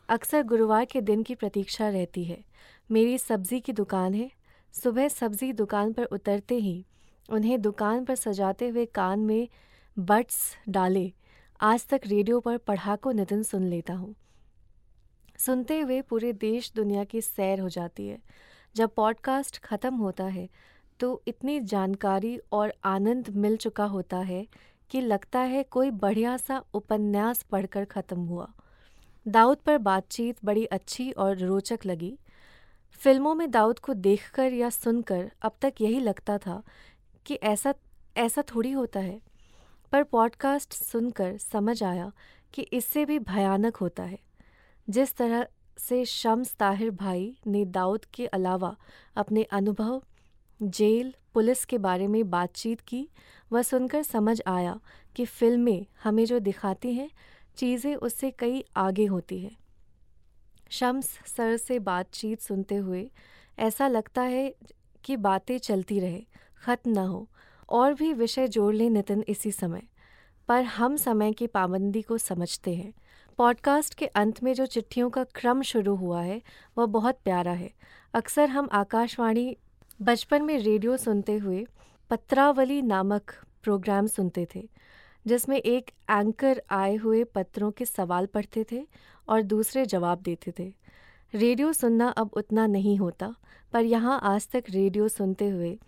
अक्सर 0.09 0.43
गुरुवार 0.43 0.85
के 0.85 1.01
दिन 1.01 1.23
की 1.23 1.35
प्रतीक्षा 1.35 1.89
रहती 1.89 2.25
है। 2.25 2.43
मेरी 2.91 3.19
सब्ज़ी 3.19 3.61
की 3.61 3.73
दुकान 3.73 4.15
है। 4.15 4.31
सुबह 4.75 5.09
सब्ज़ी 5.09 5.53
दुकान 5.53 5.93
पर 5.93 6.05
उतरते 6.05 6.55
ही, 6.55 6.85
उन्हें 7.29 7.61
दुकान 7.61 8.05
पर 8.05 8.15
सजाते 8.15 8.69
हुए 8.69 8.87
कान 8.87 9.21
में 9.21 9.49
बट्स 9.99 10.41
डाले, 10.69 11.13
आज 11.61 11.87
तक 11.87 12.01
रेडियो 12.07 12.41
पर 12.41 12.57
पढ़ाको 12.57 13.13
नितिन 13.13 13.43
सुन 13.43 13.65
लेता 13.65 13.95
हूँ। 13.95 14.15
सुनते 15.43 15.81
हुए 15.81 16.01
पूरे 16.03 16.33
देश 16.33 16.73
दुनिया 16.77 17.05
की 17.05 17.21
सैर 17.21 17.61
हो 17.61 17.69
जाती 17.69 18.07
है। 18.09 18.19
जब 18.77 18.95
पॉडकास्ट 18.95 19.59
ख़त्म 19.59 19.95
होता 19.95 20.25
है 20.25 20.49
तो 21.01 21.23
इतनी 21.29 21.59
जानकारी 21.61 22.37
और 22.53 22.73
आनंद 22.85 23.29
मिल 23.37 23.57
चुका 23.57 23.85
होता 23.85 24.19
है 24.19 24.47
कि 24.91 25.01
लगता 25.01 25.41
है 25.41 25.63
कोई 25.63 25.91
बढ़िया 25.91 26.37
सा 26.37 26.63
उपन्यास 26.75 27.43
पढ़कर 27.43 27.85
ख़त्म 27.85 28.21
हुआ। 28.21 28.49
दाऊद 29.27 29.59
पर 29.59 29.79
बातचीत 29.79 30.45
बड़ी 30.45 30.65
अच्छी 30.67 31.11
और 31.13 31.37
रोचक 31.39 31.87
लगी। 31.87 32.17
फ़िल्मों 33.01 33.35
में 33.35 33.51
दाऊद 33.51 33.79
को 33.79 33.95
देखकर 33.95 34.53
या 34.53 34.71
सुनकर 34.71 35.31
अब 35.43 35.57
तक 35.63 35.75
यही 35.81 36.01
लगता 36.01 36.39
था 36.39 36.63
कि 37.27 37.35
ऐसा 37.35 37.75
ऐसा 38.17 38.43
थोड़ी 38.55 38.73
होता 38.73 39.01
है। 39.01 39.21
पर 39.93 40.03
पॉडकास्ट 40.03 40.73
सुनकर 40.73 41.37
समझ 41.39 41.83
आया 41.83 42.13
कि 42.55 42.63
इससे 42.63 43.05
भी 43.05 43.19
भयानक 43.19 43.77
होता 43.77 44.03
है। 44.03 44.19
जिस 44.91 45.15
तरह 45.15 45.47
से 45.79 46.05
शम्स 46.05 46.55
ताहिर 46.55 46.91
भाई 46.91 47.37
ने 47.47 47.65
दाऊद 47.65 48.05
के 48.05 48.27
अलावा 48.27 48.77
अपने 49.17 49.43
अनुभव 49.43 50.03
जेल, 50.63 51.15
पुलिस 51.35 51.65
के 51.65 51.79
बारे 51.79 52.07
में 52.07 52.31
बातचीत 52.31 52.81
की, 52.81 53.09
वह 53.53 53.63
सुनकर 53.63 54.03
समझ 54.03 54.43
आया 54.47 54.81
कि 55.17 55.25
फ़िल्में 55.25 55.87
हमें 56.03 56.25
जो 56.25 56.39
दिखाती 56.39 56.95
हैं, 56.95 57.11
चीज़ें 57.57 57.95
उससे 57.95 58.31
कई 58.31 58.65
आगे 58.77 59.07
होती 59.07 59.39
हैं। 59.39 59.57
शम्स 60.71 61.19
सर 61.37 61.57
से 61.57 61.79
बातचीत 61.79 62.41
सुनते 62.41 62.75
हुए, 62.75 63.11
ऐसा 63.59 63.89
लगता 63.89 64.23
है 64.23 64.55
कि 65.05 65.17
बातें 65.17 65.59
चलती 65.59 66.01
रहे, 66.01 66.25
ख़त्म 66.65 66.91
न 66.91 66.99
हो, 66.99 67.29
और 67.69 67.95
भी 67.95 68.13
विषय 68.13 68.49
जोड़ 68.49 68.75
लें 68.75 68.91
नितिन 68.91 69.25
इसी 69.29 69.53
समय, 69.53 69.83
पर 70.49 70.63
हम 70.63 70.97
समय 70.97 71.33
की 71.33 71.47
पाबंदी 71.47 72.03
को 72.03 72.19
समझते 72.19 72.75
हैं। 72.75 72.93
पॉडकास्ट 73.39 73.95
के 73.95 74.07
अंत 74.07 74.43
में 74.43 74.55
जो 74.55 74.67
चिट्ठियों 74.67 75.11
का 75.11 75.25
क्रम 75.25 75.63
शुरू 75.63 75.95
हुआ 75.95 76.23
है, 76.23 76.43
वह 76.79 76.87
बहुत 76.87 77.19
प्यारा 77.25 77.53
है। 77.53 77.71
अक्सर 78.15 78.49
हम 78.49 78.69
आकाशवाणी, 78.73 79.57
बचपन 80.03 80.43
में 80.43 80.59
रेडियो 80.59 80.97
सुनते 80.97 81.37
हुए 81.37 81.67
पत्रावली 82.11 82.83
नामक 82.83 83.33
प्रोग्राम 83.63 84.07
सुनते 84.07 84.47
थे, 84.55 84.69
जिसमें 85.27 85.57
एक 85.57 85.91
एंकर 86.11 86.63
आए 86.71 86.97
हुए 86.97 87.25
पत्रों 87.25 87.71
के 87.71 87.85
सवाल 87.85 88.27
पढ़ते 88.27 88.65
थे 88.73 88.87
और 89.29 89.43
दूसरे 89.43 89.87
जवाब 89.87 90.23
देते 90.23 90.53
थे। 90.59 90.73
रेडियो 91.35 91.73
सुनना 91.73 92.09
अब 92.09 92.31
उतना 92.33 92.67
नहीं 92.67 92.97
होता, 92.99 93.35
पर 93.73 93.85
यहाँ 93.85 94.21
आज 94.23 94.49
तक 94.49 94.65
रेडियो 94.71 95.09
सुनते 95.09 95.49
हुए 95.49 95.79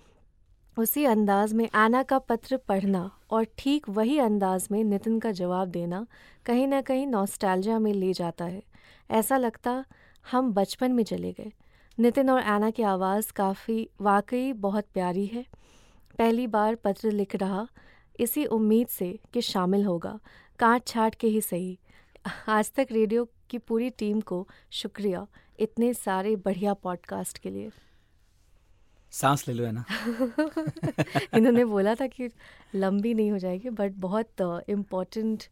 उसी 0.78 1.04
अंदाज 1.04 1.52
में 1.52 1.68
आना 1.74 2.02
का 2.02 2.18
पत्र 2.18 2.56
पढ़ना 2.56 3.18
और 3.30 3.46
ठीक 3.58 3.88
वही 3.88 4.18
अंदाज 4.18 4.68
में 4.70 4.84
नितिन 4.84 5.20
का 5.20 5.30
जवाब 5.30 5.68
देना 5.68 6.06
कहीं 6.46 6.66
ना 6.66 6.82
कहीं 6.82 7.06
नॉस्टैल्जिया 7.06 7.78
में 7.78 7.92
ले 7.92 8.12
जाता 8.12 8.44
है। 8.44 8.62
ऐसा 9.10 9.36
लगता, 9.36 9.84
हम 10.30 10.52
बचपन 10.52 10.92
में 10.92 11.04
चले 11.04 11.32
गए। 11.32 11.52
नितिन 11.98 12.30
और 12.30 12.42
आना 12.42 12.70
की 12.70 12.82
आवाज़ 12.82 13.32
काफ़ी, 13.32 13.90
वाकई 14.00 14.52
बहुत 14.52 14.84
प्यारी 14.94 15.26
है। 15.26 15.46
पहली 16.18 16.46
बार 16.46 16.74
पत्र 16.74 17.10
लिख 17.10 17.36
रहा, 17.36 17.68
इसी 18.20 18.44
उम्मीद 18.44 18.86
से 18.86 19.18
कि 19.32 19.40
शामिल 19.40 19.84
होगा। 19.84 20.18
काट 20.58 20.86
छाट 20.86 21.14
के 21.14 21.26
ही 21.26 21.40
सही। 21.40 21.78
आज 22.48 22.72
तक 22.72 22.88
रेडियो 22.90 23.28
की 23.50 23.58
पूरी 23.58 23.90
टीम 23.90 24.20
को 24.20 24.48
शुक्रिया 24.70 25.26
इतने 25.60 25.94
सारे 25.94 26.36
बढ़िया 26.36 26.74
पॉडकास्ट 26.74 27.38
के 27.38 27.50
लिए। 27.50 27.70
सांस 29.14 29.48
ले 29.48 29.54
लो 29.54 29.64
है 29.64 29.72
ना? 29.72 29.84
इन्होंने 31.36 31.64
बोला 31.64 31.94
था 31.94 32.06
कि 32.06 32.30
लंबी 32.74 33.14
नहीं 33.14 33.30
हो 33.30 33.38
जाएगी 33.38 33.70
बट 33.70 33.92
बहुत 33.92 34.62
इम्पोर्टेंट 34.68 35.44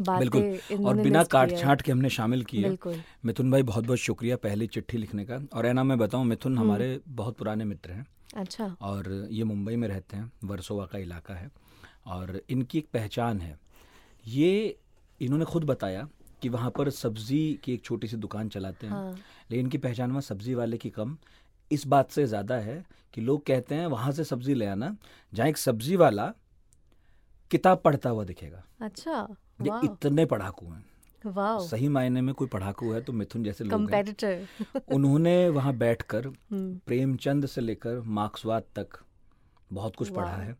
बिल्कुल। 0.00 0.86
और 0.86 0.96
बिना 0.96 1.24
काट 1.24 1.58
छाट 1.58 1.82
के 1.82 1.92
हमने 1.92 2.10
शामिल 2.10 2.44
किए। 2.44 2.76
मिथुन 3.24 3.50
भाई 3.50 3.62
बहुत 3.62 3.86
बहुत 3.86 3.98
शुक्रिया 3.98 4.36
पहली 4.36 4.66
चिट्ठी 4.66 4.98
लिखने 4.98 5.24
का। 5.24 5.46
और 5.52 5.66
है 5.66 5.72
ना 5.72 5.84
मैं 5.84 5.98
बताऊँ 5.98 6.24
मिथुन 6.24 6.58
हम्म। 6.58 6.66
हमारे 6.66 7.00
बहुत 7.08 7.36
पुराने 7.36 7.64
मित्र 7.64 7.92
हैं। 7.92 8.06
अच्छा। 8.36 8.76
और 8.80 9.28
ये 9.30 9.44
मुंबई 9.44 9.76
में 9.76 9.88
रहते 9.88 10.16
हैं 10.16 10.32
वर्सोवा 10.44 10.86
का 10.86 10.98
इलाका 10.98 11.34
है। 11.34 11.50
और 12.06 12.40
इनकी 12.50 12.78
एक 12.78 12.86
पहचान 12.92 13.40
है। 13.40 13.58
ये 14.26 14.76
इन्होंने 15.20 15.44
खुद 15.44 15.64
बताया 15.64 16.08
कि 16.42 16.48
वहाँ 16.48 16.70
पर 16.70 16.90
सब्ज़ी 16.90 17.58
की 17.64 17.74
एक 17.74 17.84
छोटी 17.84 18.06
सी 18.06 18.16
दुकान 18.16 18.48
चलाते 18.48 18.86
हैं। 18.86 18.92
हाँ। 18.92 19.12
लेकिन 19.50 19.60
इनकी 19.60 19.78
पहचान 19.78 20.10
वहाँ 20.10 20.20
सब्ज़ी 20.20 20.54
वाले 20.54 20.76
की 20.76 20.90
कम। 20.90 21.16
इस 21.70 21.86
बात 21.86 22.10
से 22.10 22.26
ज़्यादा 22.26 22.54
है 22.54 22.84
कि 23.14 23.20
लोग 23.20 23.46
कहते 23.46 23.74
हैं 23.74 23.86
वहाँ 23.86 24.12
से 24.12 24.24
सब्ज़ी 24.24 24.54
ले 24.54 24.66
आना 24.66 24.96
जहाँ 25.34 25.48
एक 25.48 25.56
सब्ज़ी 25.56 25.96
वाला 25.96 26.32
किताब 27.50 27.82
पढ़ता 27.84 28.10
हुआ 28.10 28.24
दिखेगा। 28.24 28.64
अच्छा 28.80 29.36
ये 29.62 29.80
इतने 29.84 30.26
पढ़ाकू 30.26 30.66
हैं। 30.66 30.84
सही 31.60 31.88
मायने 31.88 32.20
में 32.20 32.34
कोई 32.34 32.48
पढ़ाकू 32.48 32.92
है 32.92 33.00
तो 33.00 33.12
मिथुन 33.12 33.44
जैसे 33.44 33.64
लोग 33.64 33.94
हैं। 33.94 34.48
उन्होंने 34.92 35.48
वहाँ 35.48 35.74
बैठकर 35.74 36.26
हम्म। 36.26 36.80
प्रेमचंद 36.86 37.46
से 37.46 37.60
लेकर 37.60 38.00
मार्क्सवाद 38.00 38.62
तक 38.76 38.98
बहुत 39.72 39.96
कुछ 39.96 40.08
पढ़ा 40.08 40.36
है। 40.36 40.56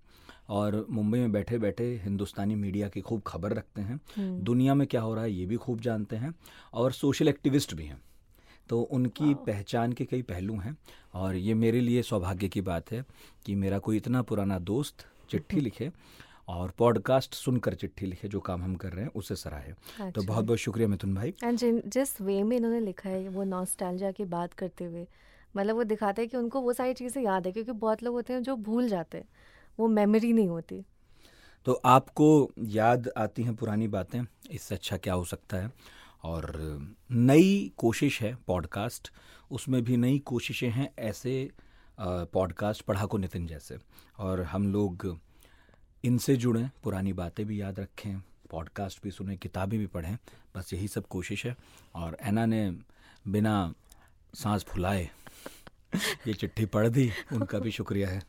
और 0.49 0.87
मुंबई 0.91 1.19
में 1.19 1.33
बैठे 1.33 1.59
बैठे 1.59 1.85
हिंदुस्तानी 2.05 2.55
मीडिया 2.55 2.89
की 2.89 3.01
खूब 3.01 3.23
खबर 3.27 3.53
रखते 3.53 3.83
हैं। 3.83 4.01
हम्म। 4.17 4.39
दुनिया 4.39 4.75
में 4.75 4.87
क्या 4.87 5.01
हो 5.01 5.15
रहा 5.15 5.25
है 5.25 5.33
ये 5.33 5.47
भी 5.47 5.57
खूब 5.57 5.81
जानते 5.81 6.17
हैं। 6.17 6.35
और 6.75 6.93
सोशल 6.93 7.29
एक्टिविस्ट 7.29 7.75
भी 7.75 7.85
हैं। 7.85 8.03
तो 8.71 8.81
उनकी 8.81 9.35
पहचान 9.35 9.93
के 9.93 10.05
कई 10.05 10.23
पहलू 10.23 10.57
हैं 10.57 10.77
और 11.15 11.37
ये 11.37 11.55
मेरे 11.55 11.81
लिए 11.81 12.03
सौभाग्य 12.03 12.49
की 12.49 12.61
बात 12.61 12.93
है 12.93 13.05
कि 13.47 13.55
मेरा 13.55 13.79
कोई 13.79 13.97
इतना 13.97 14.23
पुराना 14.23 14.59
दोस्त 14.59 15.07
चिट्ठी 15.31 15.61
लिखे 15.61 15.91
और 16.49 16.71
पॉडकास्ट 16.71 17.35
सुनकर 17.35 17.75
चिट्ठी 17.75 18.07
लिखे 18.07 18.29
जो 18.29 18.41
काम 18.41 18.63
हम 18.63 18.75
कर 18.75 18.93
रहे 18.93 19.05
हैं 19.05 19.11
उसे 19.15 19.37
सराहे 19.37 19.73
तो 19.73 20.05
अच्छा। 20.05 20.23
बहुत 20.23 20.45
बहुत 20.45 20.59
शुक्रिया 20.59 20.89
मिथुन 20.89 21.15
भाई। 21.15 21.35
एंड 21.45 21.83
जिस 21.87 22.21
वे 22.21 22.43
में 22.43 22.57
इन्होंने 22.57 22.81
लिखा 22.81 23.11
है 23.11 23.29
वो 23.29 23.45
नॉस्टैल्जिया 23.45 24.13
की 24.13 24.25
बात 24.25 24.55
करते 24.55 24.85
हुए 24.85 25.07
मतलब 25.57 25.77
वो 25.77 25.85
दिखाते 25.85 26.23
हैं 26.23 26.29
कि 26.29 26.37
उनको 26.37 26.61
वो 26.61 26.73
सारी 26.73 26.95
चीज़ें 26.95 27.23
याद 27.23 27.47
है 27.47 27.53
क्योंकि 27.53 27.73
बहुत 27.73 28.03
लोग 28.03 28.15
होते 28.15 28.33
हैं 28.33 28.43
जो 28.43 28.57
भूल 28.57 28.89
जाते 28.89 29.19
हैं 29.19 29.29
वो 29.79 29.89
मेमोरी 29.89 30.33
नहीं 30.33 30.49
होती। 30.49 30.85
तो 31.65 31.73
आपको 31.73 32.51
याद 32.59 33.11
आती 33.17 33.43
हैं 33.43 33.55
पुरानी 33.55 33.89
बातें 33.89 34.23
इससे 34.51 34.75
अच्छा 34.75 34.97
क्या 34.97 35.15
हो 35.15 35.25
सकता 35.25 35.57
है? 35.57 35.73
और 36.23 36.55
नई 37.11 37.73
कोशिश 37.77 38.23
है 38.23 38.35
पॉडकास्ट। 38.35 39.13
उसमें 39.51 39.85
भी 39.85 39.97
नई 39.97 40.19
कोशिशें 40.19 40.71
हैं 40.71 40.95
ऐसे 40.99 41.51
पॉडकास्ट 42.01 42.83
पढ़ाको 42.83 43.19
नितिन 43.19 43.47
जैसे। 43.47 43.79
और 44.19 44.43
हम 44.43 44.73
लोग 44.73 45.21
इनसे 46.05 46.37
जुड़ें, 46.37 46.71
पुरानी 46.83 47.13
बातें 47.13 47.47
भी 47.47 47.61
याद 47.61 47.81
रखें, 47.81 48.23
पॉडकास्ट 48.51 49.03
भी 49.03 49.11
सुने, 49.11 49.37
किताबें 49.37 49.79
भी 49.81 49.87
पढ़ें, 49.87 50.19
बस 50.57 50.73
यही 50.73 50.89
सब 50.89 51.07
कोशिश 51.07 51.47
है। 51.47 51.57
और 51.95 52.17
ऐना 52.21 52.47
ने 52.47 52.71
बिना 53.29 53.75
सांस 54.35 54.65
फुलाए 54.65 55.11
ये 55.97 56.35
चिट्ठी 56.35 56.67
पढ़ 56.67 56.89
दी, 56.89 57.11
उनका 57.33 57.59
भी 57.59 57.71
शुक्रिया 57.71 58.09
है। 58.09 58.23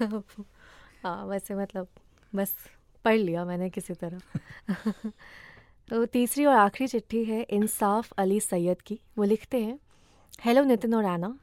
हाँ 1.02 1.26
वैसे 1.26 1.54
मतलब 1.54 1.88
बस 2.34 2.56
पढ़ 3.04 3.16
लिया 3.16 3.44
मैंने 3.44 3.70
किसी 3.70 3.94
तरह। 3.94 4.20
तो 5.90 6.06
तीसरी 6.06 6.44
और 6.44 6.56
आखिरी 6.56 6.88
चिट्ठी 6.88 7.24
है 7.24 7.42
इंसाफ 7.42 8.12
अली 8.12 8.40
सैयद 8.40 8.82
की। 8.82 9.00
वो 9.18 9.24
लिखते 9.24 9.64
हैं, 9.64 9.78
हेलो 10.44 10.64
नितिन 10.64 10.94
और 10.94 11.04
आना, 11.04 11.38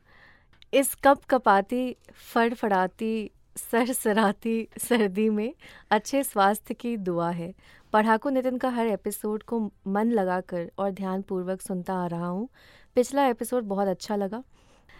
इस 0.73 0.95
कप 0.95 1.23
कपाती, 1.23 1.95
फड़फड़ाती, 2.33 3.31
सरसराती 3.57 4.67
सर्दी 4.77 5.29
में 5.29 5.53
अच्छे 5.91 6.23
स्वास्थ्य 6.23 6.73
की 6.73 6.97
दुआ 6.97 7.31
है। 7.31 7.53
पढ़ाकू 7.93 8.29
नितिन 8.29 8.57
का 8.57 8.69
हर 8.69 8.87
एपिसोड 8.87 9.43
को 9.43 9.71
मन 9.87 10.11
लगाकर 10.11 10.71
और 10.77 10.91
ध्यानपूर्वक 10.91 11.61
सुनता 11.61 11.93
आ 11.93 12.07
रहा 12.07 12.27
हूँ। 12.27 12.49
पिछला 12.95 13.25
एपिसोड 13.25 13.63
बहुत 13.63 13.87
अच्छा 13.87 14.15
लगा। 14.15 14.43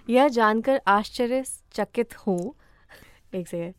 यह 0.10 0.28
जानकर 0.28 0.82
आश्चर्यचकित 0.88 2.16
हूँ। 2.18 2.56
एक 3.36 3.48
सेकेंड 3.48 3.74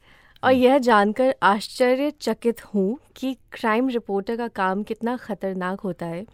और 0.44 0.52
यह 0.52 0.78
जानकर 0.78 1.34
आश्चर्यचकित 1.42 2.64
हूँ 2.64 2.98
कि 3.16 3.36
क्राइम 3.52 3.88
रिपोर्टर 3.88 4.36
का 4.36 4.48
काम 4.48 4.82
कितना 4.82 5.16
खतरनाक 5.16 5.80
होता 5.80 6.06
है। 6.06 6.26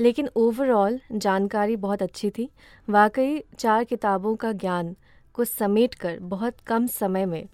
लेकिन 0.00 0.28
ओवरऑल 0.36 1.00
जानकारी 1.12 1.76
बहुत 1.76 2.02
अच्छी 2.02 2.30
थी। 2.30 2.50
वाकई 2.90 3.44
चार 3.58 3.84
किताबों 3.84 4.36
का 4.36 4.52
ज्ञान 4.52 4.96
को 5.34 5.44
समेट 5.44 5.94
कर 5.94 6.18
बहुत 6.18 6.54
कम 6.66 6.86
समय 6.86 7.26
में 7.26 7.48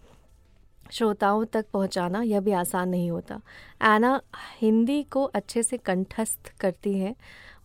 श्रोताओं 0.91 1.45
तक 1.45 1.66
पहुंचाना 1.72 2.22
यह 2.22 2.41
भी 2.41 2.53
आसान 2.53 2.89
नहीं 2.89 3.11
होता। 3.11 3.41
एना 3.82 4.20
हिंदी 4.61 5.03
को 5.03 5.22
अच्छे 5.22 5.62
से 5.62 5.76
कंठस्थ 5.76 6.53
करती 6.61 6.99
हैं। 6.99 7.16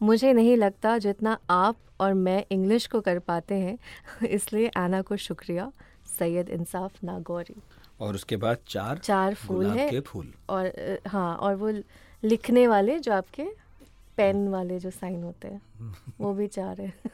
मुझे 0.01 0.33
नहीं 0.33 0.57
लगता 0.57 0.97
जितना 0.97 1.37
आप 1.49 1.75
और 1.99 2.13
मैं 2.13 2.45
इंग्लिश 2.51 2.87
को 2.87 3.01
कर 3.01 3.19
पाते 3.19 3.55
हैं। 3.55 3.77
इसलिए 4.27 4.71
एना 4.77 5.01
को 5.01 5.17
शुक्रिया। 5.17 5.71
सैयद 6.19 6.49
इंसाफ 6.49 7.03
नागौरी। 7.03 7.72
और 8.03 8.15
उसके 8.15 8.37
बाद 8.37 8.57
चार 8.67 8.97
चार 8.97 9.33
फूल 9.33 9.65
है। 9.65 9.89
के 9.89 9.99
फूल। 9.99 10.33
और 10.49 10.71
हाँ 11.07 11.35
और 11.37 11.55
वो 11.55 11.69
लिखने 12.23 12.67
वाले 12.67 12.99
जो 12.99 13.13
आपके 13.13 13.45
पेन 14.17 14.47
वाले 14.47 14.79
जो 14.79 14.89
साइन 14.91 15.23
होते 15.23 15.47
हैं 15.47 15.61
वो 16.19 16.33
भी 16.33 16.47
चार 16.47 16.81
है। 16.81 16.93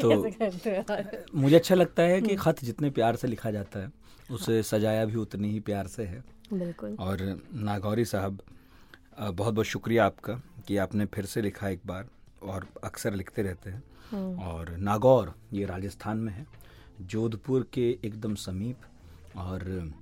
तो 0.00 0.10
हैं? 0.22 1.24
मुझे 1.34 1.56
अच्छा 1.56 1.74
लगता 1.74 2.02
है 2.02 2.16
हम्म। 2.16 2.28
कि 2.28 2.36
खत 2.36 2.64
जितने 2.64 2.90
प्यार 2.90 3.16
से 3.16 3.28
लिखा 3.28 3.50
जाता 3.50 3.80
है 3.80 3.90
उसे 4.30 4.62
सजाया 4.62 5.04
भी 5.04 5.16
उतनी 5.16 5.50
ही 5.50 5.60
प्यार 5.60 5.86
से 5.86 6.04
है। 6.04 6.22
बिल्कुल। 6.52 6.96
और 7.00 7.22
नागौरी 7.54 8.04
साहब 8.04 8.38
बहुत 9.20 9.54
बहुत 9.54 9.66
शुक्रिया 9.66 10.06
आपका 10.06 10.34
कि 10.68 10.76
आपने 10.76 11.06
फिर 11.06 11.26
से 11.26 11.42
लिखा 11.42 11.68
एक 11.68 11.80
बार 11.86 12.08
और 12.42 12.66
अक्सर 12.84 13.14
लिखते 13.14 13.42
रहते 13.42 13.70
हैं। 13.70 13.82
हम्म। 14.10 14.38
और 14.40 14.70
नागौर 14.76 15.34
ये 15.52 15.64
राजस्थान 15.66 16.18
में 16.18 16.32
है। 16.32 16.46
जोधपुर 17.00 17.66
के 17.74 17.88
एकदम 18.04 18.34
समीप 18.36 19.36
और 19.38 19.92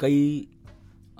कई 0.00 0.48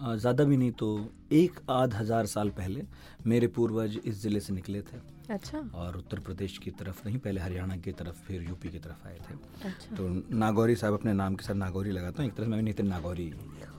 ज़्यादा 0.00 0.44
भी 0.44 0.56
नहीं 0.56 0.70
तो 0.72 0.88
एक 1.32 1.60
आध 1.70 1.94
हज़ार 1.94 2.26
साल 2.26 2.48
पहले 2.50 2.82
मेरे 3.26 3.46
पूर्वज 3.48 3.98
इस 4.04 4.22
ज़िले 4.22 4.40
से 4.40 4.52
निकले 4.52 4.80
थे। 4.82 5.00
अच्छा। 5.30 5.58
और 5.74 5.96
उत्तर 5.96 6.20
प्रदेश 6.20 6.56
की 6.58 6.70
तरफ़ 6.70 7.00
नहीं 7.06 7.18
पहले 7.18 7.40
हरियाणा 7.40 7.76
की 7.76 7.92
तरफ़ 7.92 8.16
फिर 8.26 8.42
यूपी 8.42 8.68
की 8.68 8.78
तरफ़ 8.78 9.06
आए 9.08 9.18
थे। 9.20 9.34
अच्छा। 9.68 9.96
तो 9.96 10.08
नागौरी 10.36 10.76
साहब 10.76 10.94
अपने 10.94 11.12
नाम 11.12 11.34
के 11.34 11.44
साथ 11.44 11.54
नागौरी 11.54 11.90
लगाता 11.90 12.22
हूँ। 12.22 12.30
एक 12.30 12.36
तरह 12.36 12.46
से 12.46 12.50
मैं 12.50 12.58
भी 12.58 12.64
नितिन 12.64 12.86
नागौरी। 12.86 13.32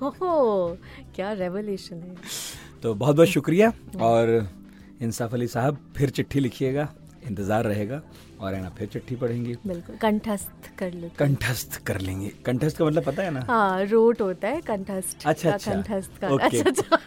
ओहो 0.04 0.78
क्या 1.16 1.32
रेवोल्यूशन 1.34 2.02
है। 2.02 2.16
तो 2.84 2.94
बहुत 2.96 3.16
बहुत 3.16 3.28
शुक्रिया 3.28 3.72
और 4.02 4.48
इंसाफ 5.02 5.34
अली 5.34 5.48
साहब 5.50 5.78
फिर 5.98 6.10
चिट्ठी 6.10 6.40
लिखिएगा। 6.40 6.94
इंतज़ार 7.28 7.66
रहेगा 7.66 8.02
और 8.40 8.54
है 8.54 8.62
ना 8.62 8.70
फिर 8.70 8.88
चिट्ठी 8.88 9.16
पढ़ेंगे। 9.16 9.56
बिल्कुल 9.68 9.96
कंठस्थ 9.98 10.70
कर 10.78 10.94
लो 10.94 11.10
कंठस्थ 11.20 11.78
कर 11.86 12.00
लेंगे। 12.02 12.32
कंठस्थ 12.46 12.78
का 12.78 12.86
मतलब 12.86 13.04
पता 13.04 13.24
है 13.24 13.32
ना? 13.32 13.46
हाँ 13.50 13.84
रोट 13.86 14.22
होता 14.22 14.48
है 14.48 14.62
कंठस्थ 14.62 15.26
अच्छा, 15.28 15.52
अच्छा। 15.52 15.74
कंठस्थ 15.74 16.20
का। 16.22 16.28
अच्छा 16.38 16.70
अच्छा। 16.70 16.98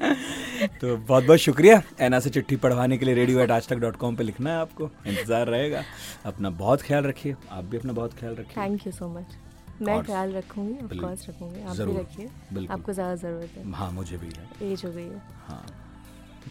तो 0.80 0.96
बहुत 0.96 1.24
बहुत 1.24 1.38
शुक्रिया। 1.38 1.82
एना 2.00 2.18
से 2.20 2.30
चिट्ठी 2.30 2.56
पढ़वाने 2.56 2.96
के 2.98 3.04
लिए 3.04 3.14
रेडियो 3.14 3.40
एट 3.40 3.50
आज 3.50 3.68
तक 3.68 3.76
डॉट 3.78 3.96
कॉम 3.96 4.16
पर 4.16 4.24
लिखना 4.24 4.50
है 4.50 4.56
आपको। 4.60 4.90
इंतज़ार 5.06 5.46
रहेगा। 5.48 5.82
अपना 6.26 6.50
बहुत 6.58 6.82
ख्याल 6.82 7.04
रखिए। 7.04 7.36
आप 7.50 7.64
भी 7.64 7.76
अपना 7.76 7.92
बहुत 7.92 8.14
ख्याल 8.18 8.34
रखिए। 8.34 8.56
थैंक 8.56 8.86
यू 8.86 8.92
सो 8.92 9.08
मच 9.08 9.36
मैं 9.82 10.02
ख्याल 10.04 10.32
रखूँगी 10.32 10.84
ऑफ़ 10.84 10.94
कोर्स 10.96 11.28
रखूँगी। 11.28 11.62
आप 11.62 11.76
भी 11.78 11.96
रखिए। 11.98 12.66
आपको 12.66 12.92
ज़्यादा 12.92 13.14
ज़रूरत 13.16 13.56
है। 13.56 13.70
हाँ 13.72 13.90
मुझे 13.92 14.16
भी 14.16 14.26
है। 14.28 14.72
एज 14.72 14.84
हो 14.84 14.90
गई 14.92 15.04
है। 15.04 15.22
हाँ। 15.46 15.64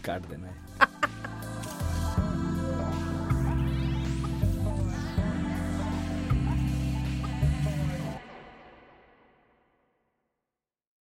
काट 0.06 0.28
देना 0.28 0.46
है। 0.46 0.88